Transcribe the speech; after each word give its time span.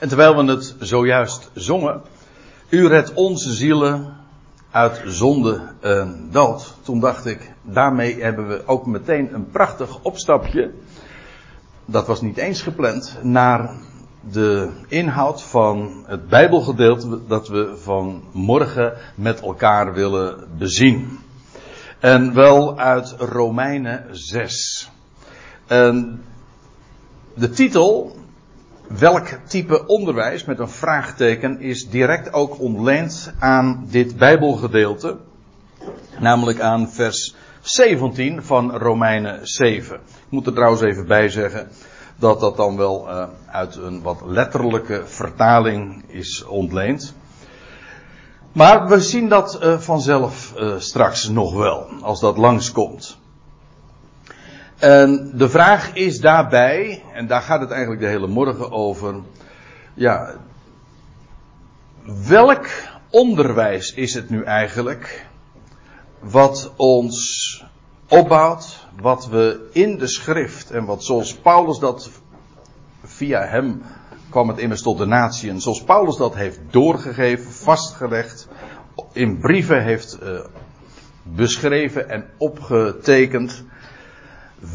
En 0.00 0.08
terwijl 0.08 0.36
we 0.36 0.52
het 0.52 0.74
zojuist 0.78 1.50
zongen, 1.54 2.02
u 2.68 2.86
redt 2.86 3.14
onze 3.14 3.52
zielen 3.52 4.16
uit 4.70 5.02
zonde 5.06 5.60
en 5.80 6.28
dood. 6.30 6.74
Toen 6.82 7.00
dacht 7.00 7.26
ik, 7.26 7.52
daarmee 7.62 8.22
hebben 8.22 8.48
we 8.48 8.62
ook 8.66 8.86
meteen 8.86 9.34
een 9.34 9.50
prachtig 9.50 10.02
opstapje. 10.02 10.70
Dat 11.84 12.06
was 12.06 12.20
niet 12.20 12.36
eens 12.36 12.62
gepland, 12.62 13.18
naar 13.22 13.70
de 14.30 14.70
inhoud 14.88 15.42
van 15.42 16.04
het 16.06 16.28
Bijbelgedeelte 16.28 17.26
dat 17.26 17.48
we 17.48 17.76
van 17.76 18.22
morgen 18.32 18.92
met 19.14 19.40
elkaar 19.40 19.92
willen 19.92 20.36
bezien. 20.58 21.18
En 21.98 22.34
wel 22.34 22.78
uit 22.78 23.14
Romeinen 23.18 24.06
6. 24.10 24.90
En 25.66 26.22
de 27.34 27.50
titel 27.50 28.18
welk 28.98 29.26
type 29.46 29.86
onderwijs 29.86 30.44
met 30.44 30.58
een 30.58 30.68
vraagteken 30.68 31.60
is 31.60 31.88
direct 31.88 32.32
ook 32.32 32.60
ontleend 32.60 33.32
aan 33.38 33.86
dit 33.90 34.16
Bijbelgedeelte. 34.16 35.16
Namelijk 36.18 36.60
aan 36.60 36.88
vers 36.88 37.34
17 37.60 38.42
van 38.42 38.76
Romeinen 38.76 39.48
7. 39.48 39.96
Ik 39.96 40.00
moet 40.28 40.46
er 40.46 40.52
trouwens 40.52 40.82
even 40.82 41.06
bij 41.06 41.28
zeggen 41.28 41.68
dat 42.16 42.40
dat 42.40 42.56
dan 42.56 42.76
wel 42.76 43.08
uh, 43.08 43.24
uit 43.46 43.76
een 43.76 44.02
wat 44.02 44.22
letterlijke 44.26 45.02
vertaling 45.06 46.04
is 46.06 46.44
ontleend. 46.44 47.14
Maar 48.52 48.88
we 48.88 49.00
zien 49.00 49.28
dat 49.28 49.58
uh, 49.62 49.78
vanzelf 49.78 50.52
uh, 50.56 50.74
straks 50.78 51.28
nog 51.28 51.54
wel, 51.54 51.86
als 52.00 52.20
dat 52.20 52.36
langskomt. 52.36 53.19
En 54.80 55.32
de 55.34 55.48
vraag 55.48 55.94
is 55.94 56.20
daarbij, 56.20 57.02
en 57.12 57.26
daar 57.26 57.42
gaat 57.42 57.60
het 57.60 57.70
eigenlijk 57.70 58.00
de 58.00 58.08
hele 58.08 58.26
morgen 58.26 58.72
over, 58.72 59.14
ja, 59.94 60.34
welk 62.28 62.66
onderwijs 63.10 63.94
is 63.94 64.14
het 64.14 64.30
nu 64.30 64.42
eigenlijk 64.44 65.26
wat 66.18 66.72
ons 66.76 67.64
opbouwt, 68.08 68.86
wat 69.00 69.26
we 69.26 69.68
in 69.72 69.98
de 69.98 70.06
schrift 70.06 70.70
en 70.70 70.84
wat 70.84 71.04
zoals 71.04 71.34
Paulus 71.34 71.78
dat 71.78 72.10
via 73.04 73.46
hem 73.46 73.82
kwam 74.30 74.48
het 74.48 74.58
immers 74.58 74.82
tot 74.82 74.98
de 74.98 75.06
natie 75.06 75.50
en 75.50 75.60
zoals 75.60 75.82
Paulus 75.82 76.16
dat 76.16 76.34
heeft 76.34 76.60
doorgegeven, 76.70 77.52
vastgelegd, 77.52 78.48
in 79.12 79.38
brieven 79.38 79.82
heeft 79.82 80.18
uh, 80.22 80.40
beschreven 81.22 82.08
en 82.08 82.24
opgetekend. 82.38 83.64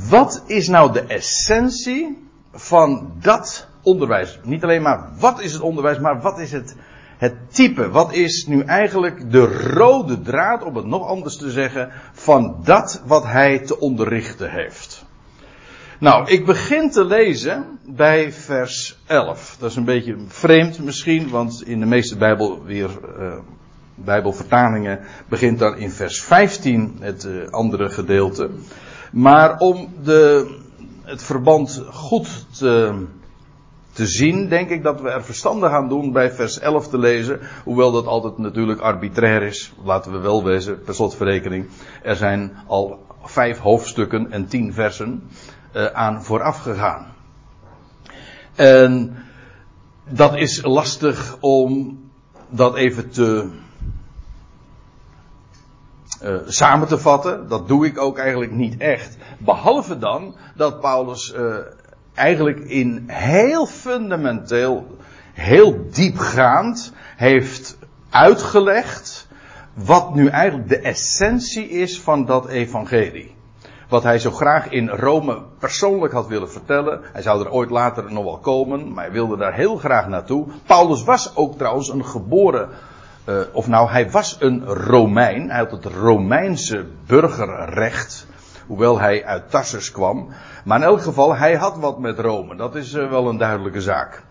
Wat 0.09 0.43
is 0.47 0.67
nou 0.67 0.91
de 0.91 1.01
essentie 1.01 2.27
van 2.53 3.11
dat 3.21 3.67
onderwijs? 3.81 4.39
Niet 4.43 4.63
alleen 4.63 4.81
maar 4.81 5.09
wat 5.19 5.41
is 5.41 5.53
het 5.53 5.61
onderwijs, 5.61 5.99
maar 5.99 6.21
wat 6.21 6.39
is 6.39 6.51
het, 6.51 6.75
het 7.17 7.35
type? 7.53 7.89
Wat 7.89 8.13
is 8.13 8.47
nu 8.47 8.61
eigenlijk 8.61 9.31
de 9.31 9.45
rode 9.73 10.21
draad, 10.21 10.63
om 10.63 10.75
het 10.75 10.85
nog 10.85 11.07
anders 11.07 11.37
te 11.37 11.51
zeggen, 11.51 11.91
van 12.13 12.55
dat 12.63 13.01
wat 13.05 13.23
hij 13.23 13.59
te 13.59 13.79
onderrichten 13.79 14.51
heeft? 14.51 15.05
Nou, 15.99 16.29
ik 16.29 16.45
begin 16.45 16.91
te 16.91 17.05
lezen 17.05 17.79
bij 17.85 18.31
vers 18.31 18.97
11. 19.05 19.55
Dat 19.59 19.69
is 19.69 19.75
een 19.75 19.85
beetje 19.85 20.15
vreemd 20.27 20.79
misschien, 20.79 21.29
want 21.29 21.63
in 21.65 21.79
de 21.79 21.85
meeste 21.85 22.17
Bijbel 22.17 22.63
weer, 22.63 22.89
uh, 23.19 23.33
Bijbelvertalingen 23.95 24.99
begint 25.27 25.59
dan 25.59 25.77
in 25.77 25.91
vers 25.91 26.21
15 26.21 26.97
het 26.99 27.23
uh, 27.23 27.47
andere 27.49 27.89
gedeelte. 27.89 28.49
Maar 29.11 29.57
om 29.57 29.93
de, 30.03 30.49
het 31.01 31.23
verband 31.23 31.83
goed 31.91 32.45
te, 32.57 33.05
zien, 33.93 34.49
denk 34.49 34.69
ik 34.69 34.83
dat 34.83 35.01
we 35.01 35.09
er 35.09 35.23
verstandig 35.23 35.71
aan 35.71 35.89
doen 35.89 36.11
bij 36.11 36.31
vers 36.31 36.59
11 36.59 36.87
te 36.87 36.97
lezen. 36.97 37.39
Hoewel 37.63 37.91
dat 37.91 38.05
altijd 38.05 38.37
natuurlijk 38.37 38.79
arbitrair 38.79 39.41
is, 39.41 39.73
laten 39.83 40.11
we 40.11 40.17
wel 40.17 40.43
wezen, 40.43 40.83
per 40.83 40.95
slotverrekening. 40.95 41.67
Er 42.03 42.15
zijn 42.15 42.57
al 42.67 42.99
vijf 43.23 43.57
hoofdstukken 43.57 44.31
en 44.31 44.47
tien 44.47 44.73
versen 44.73 45.23
uh, 45.75 45.85
aan 45.85 46.23
vooraf 46.23 46.57
gegaan. 46.57 47.13
En 48.55 49.15
dat 50.09 50.35
is 50.35 50.63
lastig 50.63 51.37
om 51.39 51.99
dat 52.49 52.75
even 52.75 53.09
te 53.09 53.49
uh, 56.25 56.35
samen 56.45 56.87
te 56.87 56.97
vatten. 56.97 57.47
Dat 57.47 57.67
doe 57.67 57.85
ik 57.85 57.99
ook 57.99 58.17
eigenlijk 58.17 58.51
niet 58.51 58.77
echt. 58.77 59.17
Behalve 59.37 59.97
dan 59.97 60.35
dat 60.55 60.79
Paulus 60.79 61.33
uh, 61.33 61.55
eigenlijk 62.13 62.59
in 62.59 63.03
heel 63.07 63.65
fundamenteel, 63.65 64.97
heel 65.33 65.87
diepgaand 65.91 66.93
heeft 67.15 67.77
uitgelegd 68.09 69.27
wat 69.73 70.15
nu 70.15 70.27
eigenlijk 70.27 70.69
de 70.69 70.79
essentie 70.79 71.69
is 71.69 72.01
van 72.01 72.25
dat 72.25 72.47
evangelie. 72.47 73.35
Wat 73.89 74.03
hij 74.03 74.19
zo 74.19 74.31
graag 74.31 74.69
in 74.69 74.89
Rome 74.89 75.41
persoonlijk 75.59 76.13
had 76.13 76.27
willen 76.27 76.51
vertellen. 76.51 77.01
Hij 77.13 77.21
zou 77.21 77.45
er 77.45 77.51
ooit 77.51 77.69
later 77.69 78.11
nog 78.11 78.23
wel 78.23 78.37
komen, 78.37 78.93
maar 78.93 79.03
hij 79.03 79.13
wilde 79.13 79.37
daar 79.37 79.53
heel 79.53 79.77
graag 79.77 80.07
naartoe. 80.07 80.47
Paulus 80.65 81.03
was 81.03 81.35
ook 81.35 81.57
trouwens 81.57 81.89
een 81.89 82.05
geboren 82.05 82.69
uh, 83.25 83.39
of 83.51 83.67
nou, 83.67 83.89
hij 83.89 84.11
was 84.11 84.37
een 84.39 84.65
Romein. 84.65 85.49
Hij 85.49 85.59
had 85.59 85.71
het 85.71 85.85
Romeinse 85.85 86.85
burgerrecht. 87.07 88.27
Hoewel 88.67 88.99
hij 88.99 89.25
uit 89.25 89.49
Tarsus 89.49 89.91
kwam. 89.91 90.29
Maar 90.65 90.77
in 90.77 90.83
elk 90.83 91.01
geval, 91.01 91.35
hij 91.35 91.55
had 91.55 91.77
wat 91.77 91.99
met 91.99 92.19
Rome. 92.19 92.55
Dat 92.55 92.75
is 92.75 92.93
uh, 92.93 93.09
wel 93.09 93.29
een 93.29 93.37
duidelijke 93.37 93.81
zaak. 93.81 94.23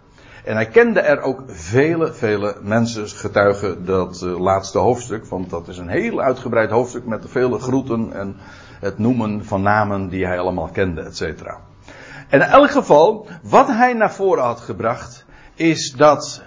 En 0.45 0.55
hij 0.55 0.67
kende 0.67 1.01
er 1.01 1.21
ook 1.21 1.43
vele, 1.47 2.13
vele 2.13 2.57
mensen, 2.63 3.09
getuigen 3.09 3.85
dat 3.85 4.23
uh, 4.25 4.41
laatste 4.41 4.79
hoofdstuk. 4.79 5.27
Want 5.27 5.51
dat 5.51 5.69
is 5.69 5.79
een 5.79 5.89
heel 5.89 6.21
uitgebreid 6.21 6.71
hoofdstuk 6.71 7.07
met 7.07 7.25
vele 7.29 7.59
groeten 7.59 8.13
en 8.13 8.37
het 8.81 8.99
noemen 8.99 9.45
van 9.45 9.63
namen 9.63 10.09
die 10.09 10.27
hij 10.27 10.39
allemaal 10.39 10.69
kende, 10.73 11.01
et 11.01 11.17
cetera. 11.17 11.59
En 12.29 12.41
in 12.41 12.47
elk 12.47 12.71
geval, 12.71 13.27
wat 13.43 13.67
hij 13.67 13.93
naar 13.93 14.13
voren 14.13 14.45
had 14.45 14.61
gebracht, 14.61 15.25
is 15.55 15.93
dat 15.93 16.43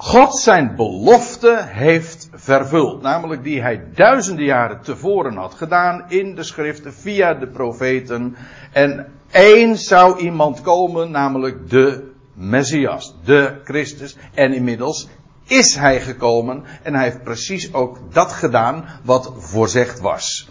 God 0.00 0.38
zijn 0.38 0.76
belofte 0.76 1.64
heeft 1.66 2.28
vervuld. 2.32 3.02
Namelijk 3.02 3.42
die 3.42 3.60
hij 3.60 3.84
duizenden 3.94 4.44
jaren 4.44 4.80
tevoren 4.82 5.36
had 5.36 5.54
gedaan 5.54 6.04
in 6.08 6.34
de 6.34 6.42
schriften 6.42 6.94
via 6.94 7.34
de 7.34 7.46
profeten. 7.46 8.36
En 8.72 9.12
één 9.30 9.76
zou 9.76 10.18
iemand 10.18 10.60
komen, 10.60 11.10
namelijk 11.10 11.70
de 11.70 12.10
Messias, 12.32 13.14
de 13.24 13.60
Christus. 13.64 14.16
En 14.34 14.52
inmiddels 14.52 15.08
is 15.44 15.74
hij 15.74 16.00
gekomen 16.00 16.64
en 16.82 16.94
hij 16.94 17.04
heeft 17.04 17.22
precies 17.22 17.72
ook 17.72 17.98
dat 18.12 18.32
gedaan 18.32 18.84
wat 19.04 19.32
voorzegd 19.36 20.00
was. 20.00 20.48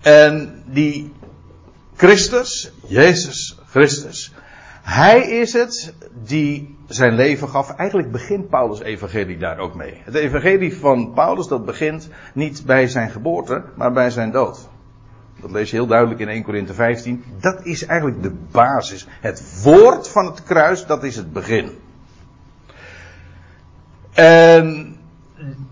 En 0.00 0.62
die 0.66 1.12
Christus, 1.96 2.72
Jezus 2.86 3.58
Christus, 3.70 4.32
hij 4.90 5.20
is 5.20 5.52
het 5.52 5.94
die 6.24 6.76
zijn 6.86 7.14
leven 7.14 7.48
gaf. 7.48 7.70
Eigenlijk 7.70 8.12
begint 8.12 8.48
Paulus' 8.48 8.80
evangelie 8.80 9.38
daar 9.38 9.58
ook 9.58 9.74
mee. 9.74 10.00
Het 10.04 10.14
evangelie 10.14 10.76
van 10.76 11.12
Paulus 11.12 11.46
dat 11.46 11.64
begint 11.64 12.08
niet 12.34 12.62
bij 12.66 12.88
zijn 12.88 13.10
geboorte, 13.10 13.62
maar 13.74 13.92
bij 13.92 14.10
zijn 14.10 14.30
dood. 14.30 14.68
Dat 15.40 15.50
lees 15.50 15.70
je 15.70 15.76
heel 15.76 15.86
duidelijk 15.86 16.20
in 16.20 16.28
1 16.28 16.42
Korinthe 16.42 16.74
15. 16.74 17.24
Dat 17.40 17.64
is 17.64 17.86
eigenlijk 17.86 18.22
de 18.22 18.32
basis. 18.50 19.06
Het 19.20 19.62
woord 19.62 20.08
van 20.08 20.26
het 20.26 20.42
kruis, 20.42 20.86
dat 20.86 21.04
is 21.04 21.16
het 21.16 21.32
begin. 21.32 21.70
En 24.12 24.96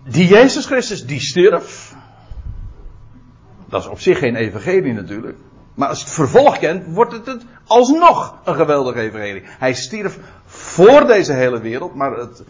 die 0.03 0.27
Jezus 0.27 0.65
Christus 0.65 1.05
die 1.05 1.19
stierf. 1.19 1.95
Dat 3.65 3.81
is 3.81 3.87
op 3.87 3.99
zich 3.99 4.19
geen 4.19 4.35
evangelie 4.35 4.93
natuurlijk. 4.93 5.37
Maar 5.79 5.87
als 5.89 5.99
het 5.99 6.09
vervolg 6.09 6.57
kent, 6.57 6.85
wordt 6.87 7.11
het, 7.11 7.25
het 7.25 7.45
alsnog 7.65 8.35
een 8.43 8.55
geweldige 8.55 8.99
evangelie. 8.99 9.43
Hij 9.45 9.73
stierf 9.73 10.19
voor 10.45 11.07
deze 11.07 11.33
hele 11.33 11.59
wereld, 11.59 11.95
maar 11.95 12.11
het 12.11 12.43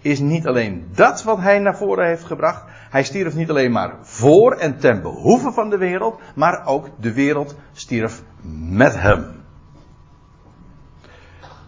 is 0.00 0.18
niet 0.18 0.46
alleen 0.46 0.88
dat 0.94 1.22
wat 1.22 1.38
hij 1.38 1.58
naar 1.58 1.76
voren 1.76 2.06
heeft 2.06 2.24
gebracht. 2.24 2.64
Hij 2.90 3.04
stierf 3.04 3.34
niet 3.34 3.50
alleen 3.50 3.72
maar 3.72 3.96
voor 4.02 4.52
en 4.52 4.78
ten 4.78 5.02
behoeve 5.02 5.52
van 5.52 5.70
de 5.70 5.76
wereld, 5.76 6.20
maar 6.34 6.66
ook 6.66 6.88
de 7.00 7.12
wereld 7.12 7.54
stierf 7.72 8.22
met 8.68 9.00
hem. 9.00 9.42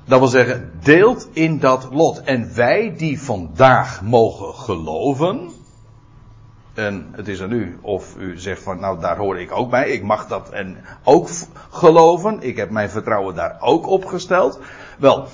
Dat 0.04 0.18
wil 0.18 0.28
zeggen, 0.28 0.70
deelt 0.82 1.28
in 1.32 1.58
dat 1.58 1.88
lot. 1.90 2.22
En 2.22 2.54
wij 2.54 2.94
die 2.96 3.20
vandaag 3.20 4.02
mogen 4.02 4.54
geloven, 4.54 5.50
en 6.78 7.06
het 7.12 7.28
is 7.28 7.42
aan 7.42 7.52
u 7.52 7.78
of 7.82 8.16
u 8.18 8.38
zegt 8.38 8.62
van 8.62 8.80
nou 8.80 9.00
daar 9.00 9.16
hoor 9.16 9.40
ik 9.40 9.52
ook 9.52 9.70
bij. 9.70 9.88
Ik 9.88 10.02
mag 10.02 10.26
dat 10.26 10.50
en 10.50 10.76
ook 11.04 11.28
geloven. 11.70 12.42
Ik 12.42 12.56
heb 12.56 12.70
mijn 12.70 12.90
vertrouwen 12.90 13.34
daar 13.34 13.56
ook 13.60 13.86
op 13.86 14.04
gesteld. 14.04 14.60
Wel, 14.98 15.28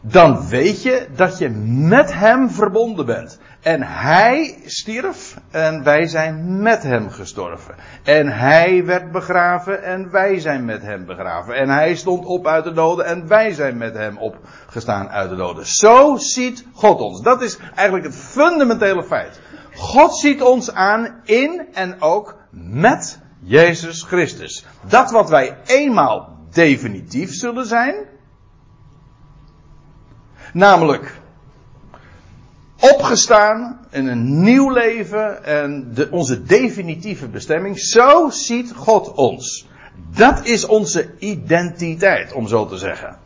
dan 0.00 0.48
weet 0.48 0.82
je 0.82 1.06
dat 1.16 1.38
je 1.38 1.48
met 1.88 2.12
hem 2.12 2.50
verbonden 2.50 3.06
bent. 3.06 3.38
En 3.60 3.82
hij 3.82 4.58
stierf 4.64 5.36
en 5.50 5.82
wij 5.84 6.06
zijn 6.06 6.62
met 6.62 6.82
hem 6.82 7.10
gestorven. 7.10 7.74
En 8.02 8.28
hij 8.28 8.84
werd 8.84 9.12
begraven 9.12 9.82
en 9.82 10.10
wij 10.10 10.40
zijn 10.40 10.64
met 10.64 10.82
hem 10.82 11.06
begraven. 11.06 11.54
En 11.54 11.68
hij 11.68 11.94
stond 11.94 12.24
op 12.24 12.46
uit 12.46 12.64
de 12.64 12.72
doden 12.72 13.06
en 13.06 13.28
wij 13.28 13.52
zijn 13.52 13.76
met 13.76 13.94
hem 13.94 14.18
opgestaan 14.18 15.08
uit 15.08 15.30
de 15.30 15.36
doden. 15.36 15.66
Zo 15.66 16.16
ziet 16.16 16.66
God 16.72 17.00
ons. 17.00 17.22
Dat 17.22 17.42
is 17.42 17.58
eigenlijk 17.74 18.06
het 18.06 18.16
fundamentele 18.16 19.04
feit. 19.04 19.40
God 19.82 20.18
ziet 20.18 20.42
ons 20.42 20.72
aan 20.72 21.20
in 21.24 21.66
en 21.72 22.00
ook 22.00 22.36
met 22.50 23.18
Jezus 23.40 24.02
Christus. 24.02 24.64
Dat 24.88 25.10
wat 25.10 25.28
wij 25.28 25.56
eenmaal 25.64 26.36
definitief 26.50 27.34
zullen 27.34 27.66
zijn, 27.66 27.94
namelijk 30.52 31.20
opgestaan 32.80 33.86
in 33.90 34.06
een 34.06 34.42
nieuw 34.42 34.70
leven 34.70 35.44
en 35.44 35.94
de, 35.94 36.08
onze 36.10 36.42
definitieve 36.42 37.28
bestemming, 37.28 37.78
zo 37.78 38.30
ziet 38.30 38.72
God 38.72 39.12
ons. 39.12 39.68
Dat 40.14 40.44
is 40.44 40.66
onze 40.66 41.18
identiteit, 41.18 42.32
om 42.32 42.48
zo 42.48 42.66
te 42.66 42.76
zeggen. 42.76 43.18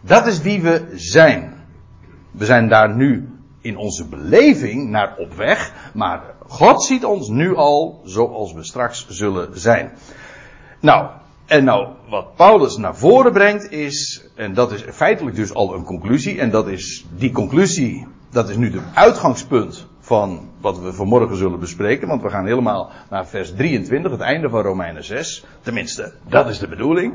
Dat 0.00 0.26
is 0.26 0.40
wie 0.40 0.62
we 0.62 0.92
zijn. 0.94 1.54
We 2.30 2.44
zijn 2.44 2.68
daar 2.68 2.94
nu 2.94 3.35
in 3.66 3.76
onze 3.76 4.08
beleving 4.08 4.88
naar 4.90 5.14
op 5.18 5.32
weg, 5.32 5.72
maar 5.94 6.20
God 6.46 6.84
ziet 6.84 7.04
ons 7.04 7.28
nu 7.28 7.56
al 7.56 8.00
zoals 8.04 8.52
we 8.52 8.64
straks 8.64 9.06
zullen 9.08 9.60
zijn. 9.60 9.92
Nou, 10.80 11.06
en 11.46 11.64
nou, 11.64 11.88
wat 12.08 12.34
Paulus 12.36 12.76
naar 12.76 12.96
voren 12.96 13.32
brengt 13.32 13.70
is, 13.70 14.24
en 14.34 14.54
dat 14.54 14.72
is 14.72 14.84
feitelijk 14.92 15.36
dus 15.36 15.54
al 15.54 15.74
een 15.74 15.84
conclusie, 15.84 16.40
en 16.40 16.50
dat 16.50 16.68
is 16.68 17.06
die 17.16 17.32
conclusie, 17.32 18.06
dat 18.30 18.48
is 18.48 18.56
nu 18.56 18.72
het 18.72 18.82
uitgangspunt 18.94 19.86
van 20.00 20.50
wat 20.60 20.78
we 20.78 20.92
vanmorgen 20.92 21.36
zullen 21.36 21.60
bespreken, 21.60 22.08
want 22.08 22.22
we 22.22 22.30
gaan 22.30 22.46
helemaal 22.46 22.90
naar 23.10 23.26
vers 23.26 23.54
23, 23.54 24.10
het 24.10 24.20
einde 24.20 24.48
van 24.48 24.62
Romeinen 24.62 25.04
6. 25.04 25.44
Tenminste, 25.62 26.12
dat 26.28 26.48
is 26.48 26.58
de 26.58 26.68
bedoeling. 26.68 27.14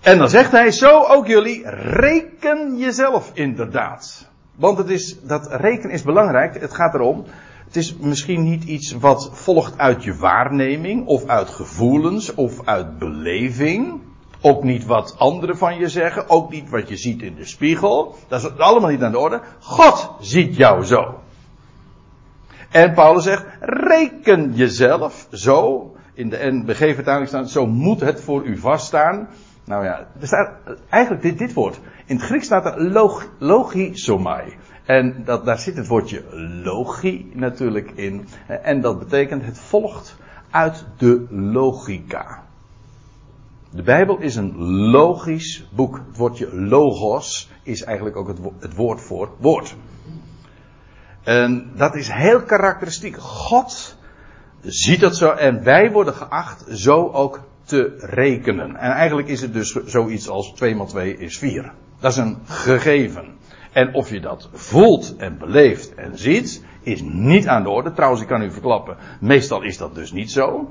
En 0.00 0.18
dan 0.18 0.28
zegt 0.28 0.52
hij, 0.52 0.70
zo 0.70 1.02
ook 1.02 1.26
jullie, 1.26 1.62
reken 1.70 2.78
jezelf 2.78 3.30
inderdaad. 3.34 4.30
Want 4.54 4.78
het 4.78 4.88
is, 4.88 5.20
dat 5.22 5.46
rekenen 5.50 5.90
is 5.90 6.02
belangrijk. 6.02 6.60
Het 6.60 6.74
gaat 6.74 6.94
erom, 6.94 7.24
het 7.64 7.76
is 7.76 7.96
misschien 7.96 8.42
niet 8.42 8.64
iets 8.64 8.92
wat 8.92 9.30
volgt 9.32 9.78
uit 9.78 10.04
je 10.04 10.16
waarneming, 10.16 11.06
of 11.06 11.26
uit 11.26 11.48
gevoelens, 11.48 12.34
of 12.34 12.66
uit 12.66 12.98
beleving. 12.98 14.00
Ook 14.40 14.62
niet 14.62 14.86
wat 14.86 15.14
anderen 15.18 15.56
van 15.56 15.78
je 15.78 15.88
zeggen, 15.88 16.28
ook 16.28 16.50
niet 16.50 16.70
wat 16.70 16.88
je 16.88 16.96
ziet 16.96 17.22
in 17.22 17.34
de 17.34 17.44
spiegel. 17.44 18.14
Dat 18.28 18.42
is 18.42 18.58
allemaal 18.58 18.90
niet 18.90 19.02
aan 19.02 19.12
de 19.12 19.18
orde. 19.18 19.40
God 19.60 20.10
ziet 20.20 20.56
jou 20.56 20.84
zo. 20.84 21.20
En 22.70 22.94
Paulus 22.94 23.24
zegt, 23.24 23.44
reken 23.60 24.54
jezelf 24.54 25.26
zo. 25.30 25.86
In 26.14 26.28
de 26.28 26.38
NBG-vertaling 26.50 27.28
staat, 27.28 27.50
zo 27.50 27.66
moet 27.66 28.00
het 28.00 28.20
voor 28.20 28.44
u 28.44 28.58
vaststaan. 28.58 29.28
Nou 29.64 29.84
ja, 29.84 30.06
er 30.20 30.26
staat 30.26 30.50
eigenlijk 30.88 31.22
dit, 31.22 31.38
dit 31.38 31.52
woord. 31.52 31.80
In 32.12 32.18
het 32.18 32.26
Grieks 32.26 32.44
staat 32.44 32.66
er 32.66 32.82
log, 32.82 33.28
logisomai. 33.38 34.54
En 34.84 35.22
dat, 35.24 35.44
daar 35.44 35.58
zit 35.58 35.76
het 35.76 35.86
woordje 35.86 36.22
logie 36.64 37.30
natuurlijk 37.34 37.90
in. 37.94 38.28
En 38.62 38.80
dat 38.80 38.98
betekent 38.98 39.44
het 39.44 39.58
volgt 39.58 40.16
uit 40.50 40.84
de 40.96 41.26
logica. 41.30 42.42
De 43.70 43.82
Bijbel 43.82 44.18
is 44.18 44.36
een 44.36 44.56
logisch 44.90 45.68
boek. 45.70 46.00
Het 46.08 46.16
woordje 46.16 46.54
logos 46.54 47.50
is 47.62 47.82
eigenlijk 47.82 48.16
ook 48.16 48.28
het, 48.28 48.38
het 48.60 48.74
woord 48.74 49.00
voor 49.00 49.30
woord. 49.38 49.76
En 51.22 51.70
dat 51.74 51.94
is 51.94 52.08
heel 52.08 52.42
karakteristiek. 52.42 53.16
God 53.16 53.96
ziet 54.60 55.00
dat 55.00 55.16
zo 55.16 55.30
en 55.30 55.62
wij 55.62 55.90
worden 55.90 56.14
geacht 56.14 56.64
zo 56.68 57.10
ook 57.10 57.40
te 57.64 57.94
rekenen. 57.98 58.76
En 58.76 58.90
eigenlijk 58.90 59.28
is 59.28 59.40
het 59.40 59.52
dus 59.52 59.70
zoiets 59.70 60.28
als 60.28 60.52
2 60.52 60.84
x 60.84 60.90
2 60.90 61.16
is 61.16 61.38
4. 61.38 61.72
Dat 62.02 62.12
is 62.12 62.16
een 62.16 62.38
gegeven. 62.44 63.24
En 63.72 63.94
of 63.94 64.10
je 64.10 64.20
dat 64.20 64.48
voelt 64.52 65.16
en 65.16 65.38
beleeft 65.38 65.94
en 65.94 66.18
ziet, 66.18 66.64
is 66.82 67.00
niet 67.02 67.46
aan 67.48 67.62
de 67.62 67.68
orde. 67.68 67.92
Trouwens, 67.92 68.22
ik 68.22 68.28
kan 68.28 68.42
u 68.42 68.50
verklappen, 68.50 68.96
meestal 69.20 69.62
is 69.62 69.78
dat 69.78 69.94
dus 69.94 70.12
niet 70.12 70.30
zo. 70.30 70.70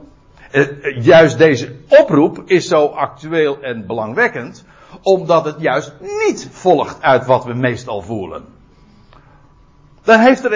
Eh, 0.52 0.62
eh, 0.62 1.04
juist 1.04 1.38
deze 1.38 1.76
oproep 1.88 2.44
is 2.46 2.68
zo 2.68 2.86
actueel 2.86 3.62
en 3.62 3.88
belangwekkend, 3.88 4.66
omdat 5.02 5.46
het 5.46 5.56
juist 5.60 5.94
niet 6.00 6.48
volgt 6.52 7.02
uit 7.02 7.26
wat 7.26 7.46
we 7.46 7.54
meestal 7.54 8.02
voelen. 8.02 8.44
Dan 10.04 10.20
heeft 10.20 10.50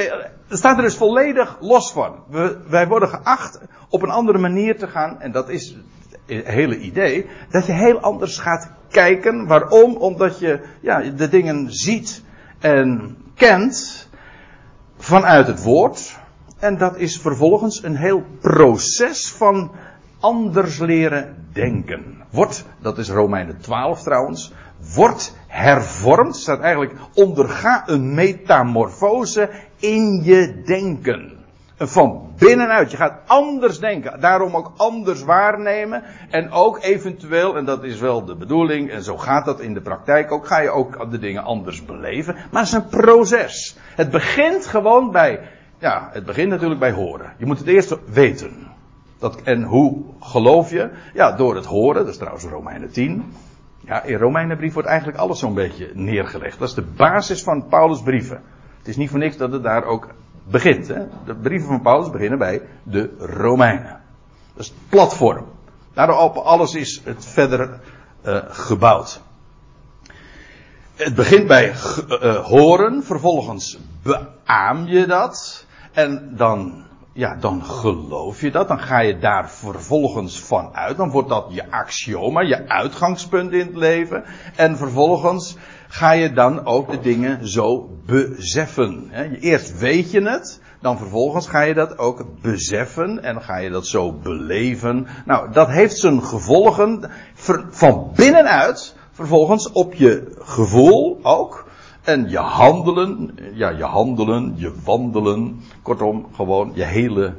staat 0.50 0.78
er 0.78 0.84
dus 0.84 0.98
volledig 0.98 1.58
los 1.60 1.92
van. 1.92 2.24
We, 2.30 2.58
wij 2.68 2.88
worden 2.88 3.10
geacht 3.10 3.60
op 3.90 4.02
een 4.02 4.10
andere 4.10 4.38
manier 4.38 4.78
te 4.78 4.88
gaan, 4.88 5.22
en 5.22 5.32
dat 5.32 5.50
is 5.50 5.76
het 6.26 6.48
hele 6.48 6.78
idee, 6.78 7.26
dat 7.50 7.66
je 7.66 7.72
heel 7.72 8.00
anders 8.00 8.38
gaat 8.38 8.72
kijken. 8.90 9.48
Waarom? 9.48 9.96
Omdat 9.96 10.40
je 10.40 10.66
ja, 10.82 11.00
de 11.00 11.30
dingen 11.30 11.74
ziet 11.74 12.24
en 12.60 13.18
kent 13.36 14.10
vanuit 14.98 15.48
het 15.48 15.64
woord. 15.64 16.18
En 16.60 16.78
dat 16.78 16.98
is 16.98 17.18
vervolgens 17.18 17.84
een 17.84 17.96
heel 17.96 18.24
proces 18.42 19.32
van 19.32 19.72
anders 20.20 20.80
leren 20.80 21.48
denken. 21.54 22.24
Wordt, 22.32 22.66
dat 22.82 22.98
is 22.98 23.10
Romeinen 23.10 23.58
12 23.58 24.04
trouwens, 24.04 24.54
wordt 24.96 25.36
hervormd, 25.48 26.36
staat 26.36 26.60
eigenlijk 26.60 26.94
onderga 27.14 27.84
een 27.86 28.14
metamorfose 28.14 29.50
in 29.80 30.22
je 30.24 30.62
denken. 30.66 31.34
Van 31.78 32.34
binnenuit. 32.38 32.92
Je 32.92 32.98
gaat 32.98 33.20
anders 33.28 33.80
denken. 33.80 34.20
Daarom 34.20 34.56
ook 34.56 34.72
anders 34.78 35.24
waarnemen. 35.24 36.04
En 36.30 36.52
ook 36.52 36.84
eventueel, 36.84 37.58
en 37.58 37.66
dat 37.66 37.84
is 37.84 38.00
wel 38.00 38.26
de 38.26 38.36
bedoeling, 38.36 38.92
en 38.92 39.04
zo 39.04 39.18
gaat 39.18 39.46
dat 39.46 39.60
in 39.60 39.74
de 39.74 39.82
praktijk 39.82 40.32
ook, 40.32 40.48
ga 40.48 40.60
je 40.60 40.70
ook 40.70 41.12
de 41.12 41.20
dingen 41.20 41.44
anders 41.44 41.86
beleven. 41.86 42.36
Maar 42.52 42.62
het 42.62 42.72
is 42.72 42.78
een 42.78 42.88
proces. 42.88 43.78
Het 43.96 44.10
begint 44.10 44.66
gewoon 44.66 45.12
bij, 45.12 45.40
ja, 45.80 46.10
het 46.12 46.26
begint 46.26 46.50
natuurlijk 46.50 46.80
bij 46.80 46.92
horen. 46.92 47.34
Je 47.38 47.46
moet 47.46 47.60
het 47.60 47.68
eerst 47.68 47.98
weten. 48.06 48.68
Dat, 49.20 49.42
en 49.42 49.64
hoe 49.64 50.04
geloof 50.20 50.70
je? 50.70 50.90
Ja, 51.14 51.32
door 51.32 51.56
het 51.56 51.66
horen. 51.66 52.04
Dat 52.04 52.12
is 52.12 52.18
trouwens 52.18 52.46
Romeinen 52.46 52.92
10. 52.92 53.34
Ja, 53.86 54.04
in 54.04 54.18
Romeinenbrief 54.18 54.74
wordt 54.74 54.88
eigenlijk 54.88 55.18
alles 55.18 55.40
zo'n 55.40 55.54
beetje 55.54 55.92
neergelegd. 55.94 56.60
Dat 56.60 56.68
is 56.68 56.76
de 56.76 56.82
basis 56.82 57.44
van 57.44 57.68
Paulus' 57.68 58.02
brieven. 58.02 58.42
Het 58.78 58.88
is 58.88 58.96
niet 58.96 59.10
voor 59.10 59.20
niks 59.20 59.38
dat 59.38 59.52
het 59.52 59.64
daar 59.64 59.84
ook 59.84 60.08
begint. 60.44 60.88
Hè? 60.88 61.04
De 61.26 61.36
brieven 61.36 61.68
van 61.68 61.82
Paulus 61.82 62.10
beginnen 62.10 62.38
bij 62.38 62.62
de 62.84 63.16
Romeinen. 63.20 64.02
Dat 64.54 64.64
is 64.64 64.68
het 64.68 64.90
platform. 64.90 65.46
Daarop 65.94 66.36
alles 66.36 66.76
is 66.76 67.02
het 67.04 67.26
verder 67.26 67.80
uh, 68.26 68.38
gebouwd. 68.48 69.22
Het 70.96 71.16
begint 71.16 71.48
bij 71.48 71.70
uh, 71.70 72.36
horen, 72.36 73.04
vervolgens 73.04 73.80
beaam 74.02 74.88
je 74.88 75.06
dat. 75.06 75.66
En 75.92 76.34
dan 76.36 76.85
ja, 77.18 77.36
dan 77.36 77.64
geloof 77.64 78.42
je 78.42 78.52
dat. 78.52 78.68
Dan 78.68 78.80
ga 78.80 79.00
je 79.00 79.18
daar 79.18 79.50
vervolgens 79.50 80.40
van 80.40 80.74
uit. 80.74 80.98
Dan 80.98 81.10
wordt 81.10 81.30
dat 81.30 81.46
je 81.50 81.72
axioma, 81.72 82.42
je 82.42 82.70
uitgangspunt 82.70 83.52
in 83.52 83.66
het 83.66 83.76
leven. 83.76 84.24
En 84.56 84.78
vervolgens 84.78 85.58
ga 85.88 86.12
je 86.12 86.34
dan 86.34 86.66
ook 86.66 86.92
de 86.92 87.00
dingen 87.00 87.48
zo 87.48 87.90
beseffen. 88.06 89.12
Eerst 89.40 89.80
weet 89.80 90.12
je 90.12 90.22
het. 90.22 90.62
Dan 90.82 90.98
vervolgens 90.98 91.48
ga 91.48 91.62
je 91.62 91.74
dat 91.74 91.98
ook 91.98 92.26
beseffen. 92.42 93.24
En 93.24 93.42
ga 93.42 93.58
je 93.58 93.70
dat 93.70 93.88
zo 93.88 94.12
beleven. 94.12 95.08
Nou, 95.26 95.52
dat 95.52 95.68
heeft 95.68 95.98
zijn 95.98 96.24
gevolgen 96.24 97.10
van 97.70 98.12
binnenuit. 98.16 98.96
Vervolgens 99.12 99.72
op 99.72 99.94
je 99.94 100.36
gevoel 100.40 101.20
ook. 101.22 101.65
En 102.06 102.30
je 102.30 102.38
handelen, 102.38 103.38
ja, 103.54 103.70
je 103.70 103.84
handelen, 103.84 104.54
je 104.58 104.74
wandelen, 104.84 105.62
kortom, 105.82 106.28
gewoon 106.34 106.72
je 106.74 106.84
hele, 106.84 107.34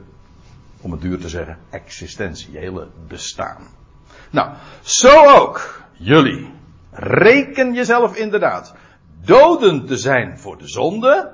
om 0.81 0.91
het 0.93 1.01
duur 1.01 1.21
te 1.21 1.29
zeggen, 1.29 1.59
existentie, 1.71 2.53
je 2.53 2.59
hele 2.59 2.89
bestaan. 3.09 3.63
Nou, 4.31 4.51
zo 4.81 5.39
ook 5.39 5.83
jullie. 5.93 6.51
Reken 6.91 7.75
jezelf 7.75 8.17
inderdaad 8.17 8.75
doden 9.25 9.87
te 9.87 9.97
zijn 9.97 10.39
voor 10.39 10.59
de 10.59 10.69
zonde. 10.69 11.33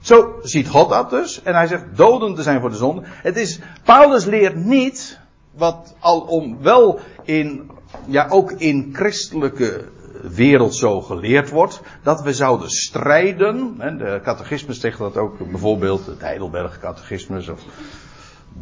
Zo 0.00 0.38
ziet 0.42 0.68
God 0.68 0.88
dat 0.88 1.10
dus. 1.10 1.42
En 1.42 1.54
hij 1.54 1.66
zegt 1.66 1.96
doden 1.96 2.34
te 2.34 2.42
zijn 2.42 2.60
voor 2.60 2.70
de 2.70 2.76
zonde. 2.76 3.02
Het 3.04 3.36
is, 3.36 3.60
Paulus 3.84 4.24
leert 4.24 4.56
niet, 4.56 5.18
wat 5.50 5.94
al 5.98 6.20
om 6.20 6.62
wel 6.62 7.00
in, 7.22 7.70
ja 8.06 8.28
ook 8.28 8.52
in 8.52 8.90
christelijke 8.92 9.84
wereld 10.30 10.74
zo 10.74 11.00
geleerd 11.00 11.50
wordt, 11.50 11.80
dat 12.02 12.22
we 12.22 12.32
zouden 12.32 12.70
strijden. 12.70 13.76
De 13.98 14.20
catechismus 14.22 14.80
zegt 14.80 14.98
dat 14.98 15.16
ook 15.16 15.50
bijvoorbeeld, 15.50 16.06
het 16.06 16.20
Heidelberg 16.20 16.78
catechismus 16.78 17.48
of 17.48 17.60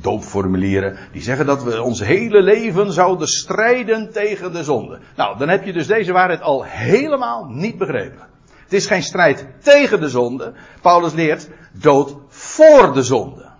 doopformulieren, 0.00 0.98
die 1.12 1.22
zeggen 1.22 1.46
dat 1.46 1.62
we 1.62 1.82
ons 1.82 2.00
hele 2.00 2.42
leven 2.42 2.92
zouden 2.92 3.28
strijden 3.28 4.12
tegen 4.12 4.52
de 4.52 4.64
zonde. 4.64 4.98
Nou, 5.16 5.38
dan 5.38 5.48
heb 5.48 5.64
je 5.64 5.72
dus 5.72 5.86
deze 5.86 6.12
waarheid 6.12 6.40
al 6.40 6.64
helemaal 6.64 7.44
niet 7.44 7.78
begrepen. 7.78 8.26
Het 8.62 8.72
is 8.72 8.86
geen 8.86 9.02
strijd 9.02 9.46
tegen 9.60 10.00
de 10.00 10.08
zonde. 10.08 10.52
Paulus 10.80 11.12
leert 11.12 11.48
dood 11.72 12.16
voor 12.28 12.92
de 12.92 13.02
zonde. 13.02 13.50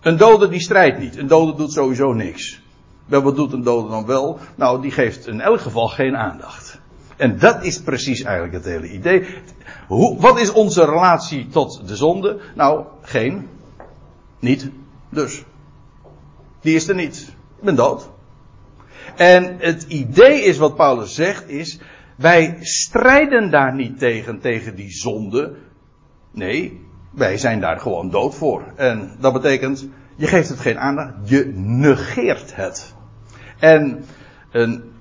Een 0.00 0.16
dode 0.16 0.48
die 0.48 0.60
strijdt 0.60 0.98
niet. 0.98 1.16
Een 1.16 1.26
dode 1.26 1.54
doet 1.54 1.72
sowieso 1.72 2.12
niks. 2.12 2.60
Wel, 3.08 3.22
wat 3.22 3.36
doet 3.36 3.52
een 3.52 3.62
dode 3.62 3.88
dan 3.88 4.06
wel? 4.06 4.38
Nou, 4.54 4.82
die 4.82 4.90
geeft 4.90 5.26
in 5.26 5.40
elk 5.40 5.60
geval 5.60 5.88
geen 5.88 6.16
aandacht. 6.16 6.80
En 7.16 7.38
dat 7.38 7.64
is 7.64 7.80
precies 7.80 8.22
eigenlijk 8.22 8.54
het 8.54 8.64
hele 8.64 8.90
idee. 8.90 9.26
Hoe, 9.86 10.20
wat 10.20 10.40
is 10.40 10.52
onze 10.52 10.84
relatie 10.84 11.48
tot 11.48 11.88
de 11.88 11.96
zonde? 11.96 12.40
Nou, 12.54 12.84
geen. 13.02 13.48
Niet. 14.38 14.70
Dus. 15.08 15.44
Die 16.60 16.74
is 16.74 16.88
er 16.88 16.94
niet. 16.94 17.34
Ik 17.58 17.64
ben 17.64 17.74
dood. 17.74 18.10
En 19.16 19.56
het 19.58 19.82
idee 19.82 20.42
is 20.42 20.58
wat 20.58 20.76
Paulus 20.76 21.14
zegt 21.14 21.48
is, 21.48 21.80
wij 22.16 22.56
strijden 22.60 23.50
daar 23.50 23.74
niet 23.74 23.98
tegen, 23.98 24.40
tegen 24.40 24.76
die 24.76 24.90
zonde. 24.90 25.54
Nee, 26.30 26.86
wij 27.10 27.38
zijn 27.38 27.60
daar 27.60 27.80
gewoon 27.80 28.10
dood 28.10 28.34
voor. 28.34 28.72
En 28.76 29.16
dat 29.20 29.32
betekent, 29.32 29.88
je 30.16 30.26
geeft 30.26 30.48
het 30.48 30.60
geen 30.60 30.78
aandacht, 30.78 31.12
je 31.24 31.52
negeert 31.54 32.56
het. 32.56 32.94
En, 33.58 34.04
en 34.50 34.92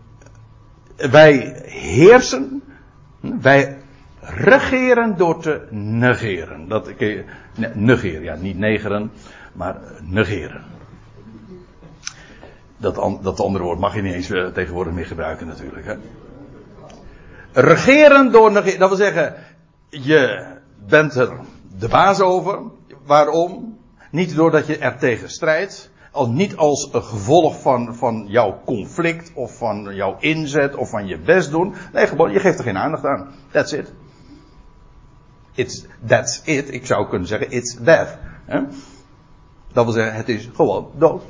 wij 0.96 1.62
heersen, 1.66 2.64
wij 3.20 3.78
regeren 4.20 5.18
door 5.18 5.42
te 5.42 5.68
negeren. 5.72 6.68
Dat, 6.68 6.90
negeren, 7.74 8.24
ja, 8.24 8.36
niet 8.36 8.58
negeren, 8.58 9.12
maar 9.54 9.78
negeren. 10.02 10.64
Dat, 12.78 13.24
dat 13.24 13.40
andere 13.40 13.64
woord 13.64 13.80
mag 13.80 13.96
je 13.96 14.02
niet 14.02 14.14
eens 14.14 14.30
eh, 14.30 14.46
tegenwoordig 14.46 14.94
meer 14.94 15.06
gebruiken 15.06 15.48
natuurlijk. 15.48 15.86
Hè? 15.86 15.96
Regeren 17.52 18.32
door 18.32 18.52
negeren, 18.52 18.80
dat 18.80 18.90
wil 18.90 18.98
zeggen, 18.98 19.36
je 19.90 20.46
bent 20.88 21.16
er 21.16 21.30
de 21.80 21.88
baas 21.88 22.22
over. 22.22 22.60
Waarom? 23.06 23.78
Niet 24.12 24.36
doordat 24.36 24.68
je 24.68 24.78
er 24.78 24.98
tegen 24.98 25.30
strijdt. 25.30 25.92
Al 26.18 26.30
niet 26.30 26.56
als 26.56 26.90
een 26.92 27.04
gevolg 27.04 27.62
van, 27.62 27.96
van 27.96 28.26
jouw 28.28 28.62
conflict 28.66 29.32
of 29.34 29.58
van 29.58 29.96
jouw 29.96 30.16
inzet 30.20 30.76
of 30.76 30.90
van 30.90 31.08
je 31.08 31.18
best 31.18 31.52
doen. 31.52 31.76
Nee, 31.94 32.08
gewoon, 32.08 32.32
je 32.32 32.40
geeft 32.40 32.58
er 32.58 32.64
geen 32.64 32.78
aandacht 32.78 33.06
aan. 33.06 33.28
That's 33.52 33.72
it. 33.72 33.94
It's, 35.54 35.86
that's 36.06 36.42
it. 36.44 36.74
Ik 36.74 36.86
zou 36.86 37.08
kunnen 37.10 37.28
zeggen, 37.28 37.52
it's 37.52 37.78
death. 37.82 38.18
Dat 39.74 39.84
wil 39.86 39.94
zeggen, 39.94 40.16
het 40.16 40.30
is 40.30 40.50
gewoon 40.54 40.92
dood. 40.98 41.24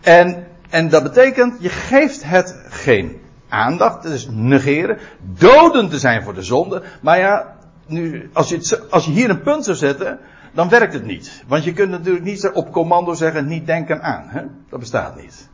En, 0.00 0.46
en 0.70 0.88
dat 0.88 1.02
betekent, 1.02 1.56
je 1.60 1.68
geeft 1.68 2.24
het 2.24 2.62
geen 2.68 3.20
aandacht, 3.48 4.02
dat 4.02 4.12
is 4.12 4.28
negeren. 4.30 4.98
Doden 5.20 5.88
te 5.88 5.98
zijn 5.98 6.22
voor 6.22 6.34
de 6.34 6.42
zonde. 6.42 6.82
Maar 7.02 7.18
ja, 7.18 7.56
nu, 7.86 8.30
als 8.32 8.48
je, 8.48 8.86
als 8.90 9.04
je 9.04 9.10
hier 9.10 9.30
een 9.30 9.42
punt 9.42 9.64
zou 9.64 9.76
zetten, 9.76 10.18
dan 10.54 10.68
werkt 10.68 10.92
het 10.92 11.04
niet. 11.04 11.44
Want 11.46 11.64
je 11.64 11.72
kunt 11.72 11.90
natuurlijk 11.90 12.24
niet 12.24 12.50
op 12.52 12.72
commando 12.72 13.14
zeggen, 13.14 13.46
niet 13.46 13.66
denken 13.66 14.02
aan. 14.02 14.24
Hè? 14.28 14.42
Dat 14.68 14.80
bestaat 14.80 15.16
niet. 15.16 15.48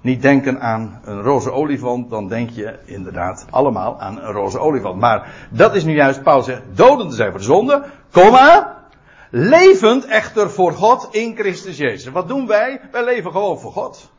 Niet 0.00 0.22
denken 0.22 0.60
aan 0.60 1.00
een 1.04 1.20
roze 1.20 1.50
olifant, 1.52 2.10
dan 2.10 2.28
denk 2.28 2.50
je 2.50 2.78
inderdaad 2.84 3.46
allemaal 3.50 4.00
aan 4.00 4.18
een 4.18 4.32
roze 4.32 4.58
olifant. 4.58 5.00
Maar 5.00 5.48
dat 5.50 5.74
is 5.74 5.84
nu 5.84 5.94
juist, 5.94 6.22
Paulus 6.22 6.44
zegt, 6.44 6.62
doden 6.74 7.08
te 7.08 7.14
zijn 7.14 7.30
voor 7.30 7.38
de 7.38 7.44
zonde, 7.44 7.84
komma, 8.10 8.76
levend 9.30 10.06
echter 10.06 10.50
voor 10.50 10.72
God 10.72 11.08
in 11.10 11.36
Christus 11.36 11.76
Jezus. 11.76 12.12
Wat 12.12 12.28
doen 12.28 12.46
wij? 12.46 12.80
Wij 12.92 13.04
leven 13.04 13.32
gewoon 13.32 13.58
voor 13.58 13.72
God. 13.72 14.10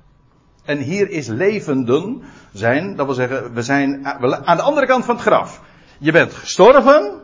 En 0.65 0.77
hier 0.77 1.09
is 1.09 1.27
levenden 1.27 2.21
zijn, 2.53 2.95
dat 2.95 3.05
wil 3.05 3.15
zeggen, 3.15 3.53
we 3.53 3.61
zijn 3.61 4.07
aan 4.45 4.57
de 4.57 4.63
andere 4.63 4.85
kant 4.85 5.05
van 5.05 5.15
het 5.15 5.23
graf. 5.23 5.61
Je 5.99 6.11
bent 6.11 6.33
gestorven, 6.33 7.21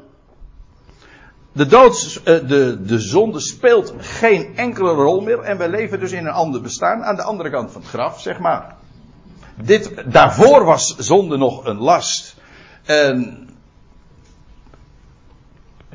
de, 1.55 1.65
dood, 1.65 2.21
eh, 2.23 2.47
de, 2.47 2.81
de 2.85 2.99
zonde 2.99 3.39
speelt 3.39 3.93
geen 3.97 4.57
enkele 4.57 4.91
rol 4.91 5.21
meer 5.21 5.39
en 5.39 5.57
wij 5.57 5.69
leven 5.69 5.99
dus 5.99 6.11
in 6.11 6.25
een 6.25 6.33
ander 6.33 6.61
bestaan 6.61 7.03
aan 7.03 7.15
de 7.15 7.23
andere 7.23 7.49
kant 7.49 7.71
van 7.71 7.81
het 7.81 7.89
graf, 7.89 8.21
zeg 8.21 8.39
maar. 8.39 8.75
Dit, 9.55 10.03
daarvoor 10.05 10.65
was 10.65 10.95
zonde 10.97 11.37
nog 11.37 11.65
een 11.65 11.77
last. 11.77 12.35
En 12.83 13.49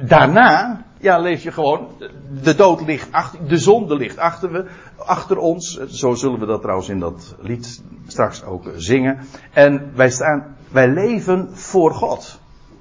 daarna, 0.00 0.84
ja, 0.98 1.18
leef 1.18 1.42
je 1.42 1.52
gewoon, 1.52 1.88
de 2.42 2.54
dood 2.54 2.80
ligt 2.80 3.12
achter, 3.12 3.48
de 3.48 3.58
zonde 3.58 3.96
ligt 3.96 4.18
achter, 4.18 4.52
we, 4.52 4.66
achter 4.96 5.38
ons. 5.38 5.78
Zo 5.88 6.14
zullen 6.14 6.40
we 6.40 6.46
dat 6.46 6.60
trouwens 6.60 6.88
in 6.88 6.98
dat 6.98 7.34
lied 7.40 7.82
straks 8.06 8.44
ook 8.44 8.70
zingen. 8.76 9.18
En 9.52 9.92
wij 9.94 10.10
staan, 10.10 10.56
wij 10.70 10.88
leven 10.88 11.56
voor 11.56 11.94
God. 11.94 12.40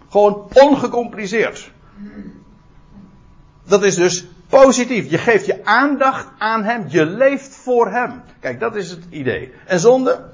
Gewoon 0.09 0.47
ongecompliceerd. 0.53 1.71
Dat 3.69 3.83
is 3.83 3.95
dus 3.95 4.27
positief. 4.47 5.09
Je 5.09 5.17
geeft 5.17 5.45
je 5.45 5.65
aandacht 5.65 6.27
aan 6.37 6.63
Hem. 6.63 6.85
Je 6.87 7.05
leeft 7.05 7.55
voor 7.55 7.91
Hem. 7.91 8.21
Kijk, 8.39 8.59
dat 8.59 8.75
is 8.75 8.89
het 8.89 9.03
idee. 9.09 9.53
En 9.65 9.79
zonde? 9.79 10.29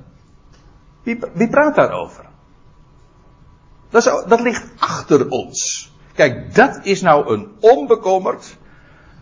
Wie, 1.03 1.19
wie 1.33 1.49
praat 1.49 1.75
daarover? 1.75 2.25
Dat, 3.89 4.05
is, 4.05 4.27
dat 4.27 4.41
ligt 4.41 4.65
achter 4.77 5.29
ons. 5.29 5.91
Kijk, 6.13 6.55
dat 6.55 6.79
is 6.83 7.01
nou 7.01 7.33
een 7.33 7.51
onbekommerd 7.59 8.57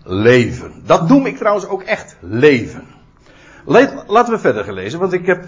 leven. 0.04 0.82
Dat 0.86 1.10
noem 1.10 1.26
ik 1.26 1.38
trouwens 1.38 1.68
ook 1.68 1.84
echt 1.84 2.16
leven. 2.20 2.88
Laten 3.66 4.34
we 4.34 4.40
verder 4.40 4.64
gelezen, 4.64 5.00
want 5.00 5.14
ik 5.14 5.26
heb 5.26 5.46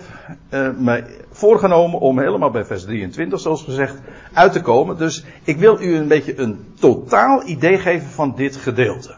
uh, 0.50 0.70
mij 0.78 1.06
voorgenomen 1.32 2.00
om 2.00 2.20
helemaal 2.20 2.52
bij 2.52 2.66
vers 2.66 2.84
23, 2.84 3.40
zoals 3.40 3.64
gezegd, 3.64 4.00
uit 4.34 4.52
te 4.52 4.62
komen. 4.62 4.98
Dus 4.98 5.24
ik 5.44 5.58
wil 5.58 5.82
u 5.82 5.96
een 5.96 6.08
beetje 6.08 6.40
een 6.40 6.74
totaal 6.80 7.48
idee 7.48 7.78
geven 7.78 8.10
van 8.10 8.36
dit 8.36 8.56
gedeelte. 8.56 9.16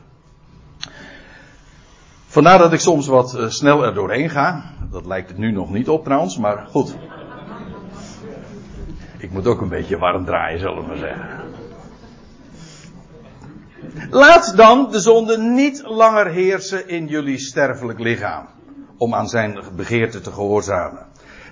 Vandaar 2.28 2.58
dat 2.58 2.74
ik 2.74 2.80
soms 2.80 3.08
wat 3.08 3.36
uh, 3.36 3.50
snel 3.50 3.86
er 3.86 3.94
doorheen 3.94 4.30
ga. 4.30 4.64
Dat 4.92 5.06
lijkt 5.06 5.30
het 5.30 5.38
nu 5.38 5.52
nog 5.52 5.72
niet 5.72 5.90
op 5.90 6.04
trouwens, 6.04 6.38
maar 6.38 6.68
goed. 6.70 6.96
Ik 9.18 9.32
moet 9.32 9.48
ook 9.48 9.62
een 9.62 9.70
beetje 9.70 9.98
warm 9.98 10.26
draaien, 10.26 10.60
zullen 10.60 10.82
we 10.82 10.88
maar 10.88 10.98
zeggen. 10.98 11.28
Laat 14.10 14.58
dan 14.58 14.92
de 14.92 15.00
zonde 15.00 15.38
niet 15.38 15.84
langer 15.86 16.28
heersen 16.28 16.88
in 16.90 17.08
jullie 17.08 17.38
sterfelijk 17.38 18.00
lichaam 18.00 18.56
om 18.98 19.14
aan 19.14 19.30
zijn 19.30 19.60
begeerte 19.76 20.22
te 20.22 20.32
gehoorzamen. 20.32 21.06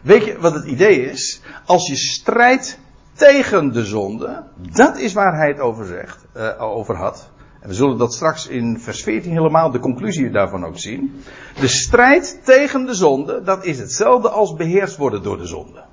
Weet 0.03 0.25
je 0.25 0.39
wat 0.39 0.53
het 0.53 0.65
idee 0.65 1.11
is? 1.11 1.41
Als 1.65 1.87
je 1.87 1.95
strijdt 1.95 2.79
tegen 3.13 3.71
de 3.71 3.85
zonde, 3.85 4.43
dat 4.55 4.97
is 4.97 5.13
waar 5.13 5.35
hij 5.35 5.47
het 5.47 5.59
over, 5.59 5.85
zegt, 5.85 6.25
uh, 6.37 6.61
over 6.61 6.95
had. 6.95 7.29
En 7.61 7.67
we 7.71 7.75
zullen 7.75 7.97
dat 7.97 8.13
straks 8.13 8.47
in 8.47 8.79
vers 8.79 9.03
14 9.03 9.31
helemaal 9.31 9.71
de 9.71 9.79
conclusie 9.79 10.31
daarvan 10.31 10.65
ook 10.65 10.79
zien. 10.79 11.23
De 11.59 11.67
strijd 11.67 12.39
tegen 12.43 12.85
de 12.85 12.93
zonde, 12.93 13.41
dat 13.43 13.65
is 13.65 13.79
hetzelfde 13.79 14.29
als 14.29 14.53
beheerst 14.53 14.97
worden 14.97 15.23
door 15.23 15.37
de 15.37 15.45
zonde. 15.45 15.83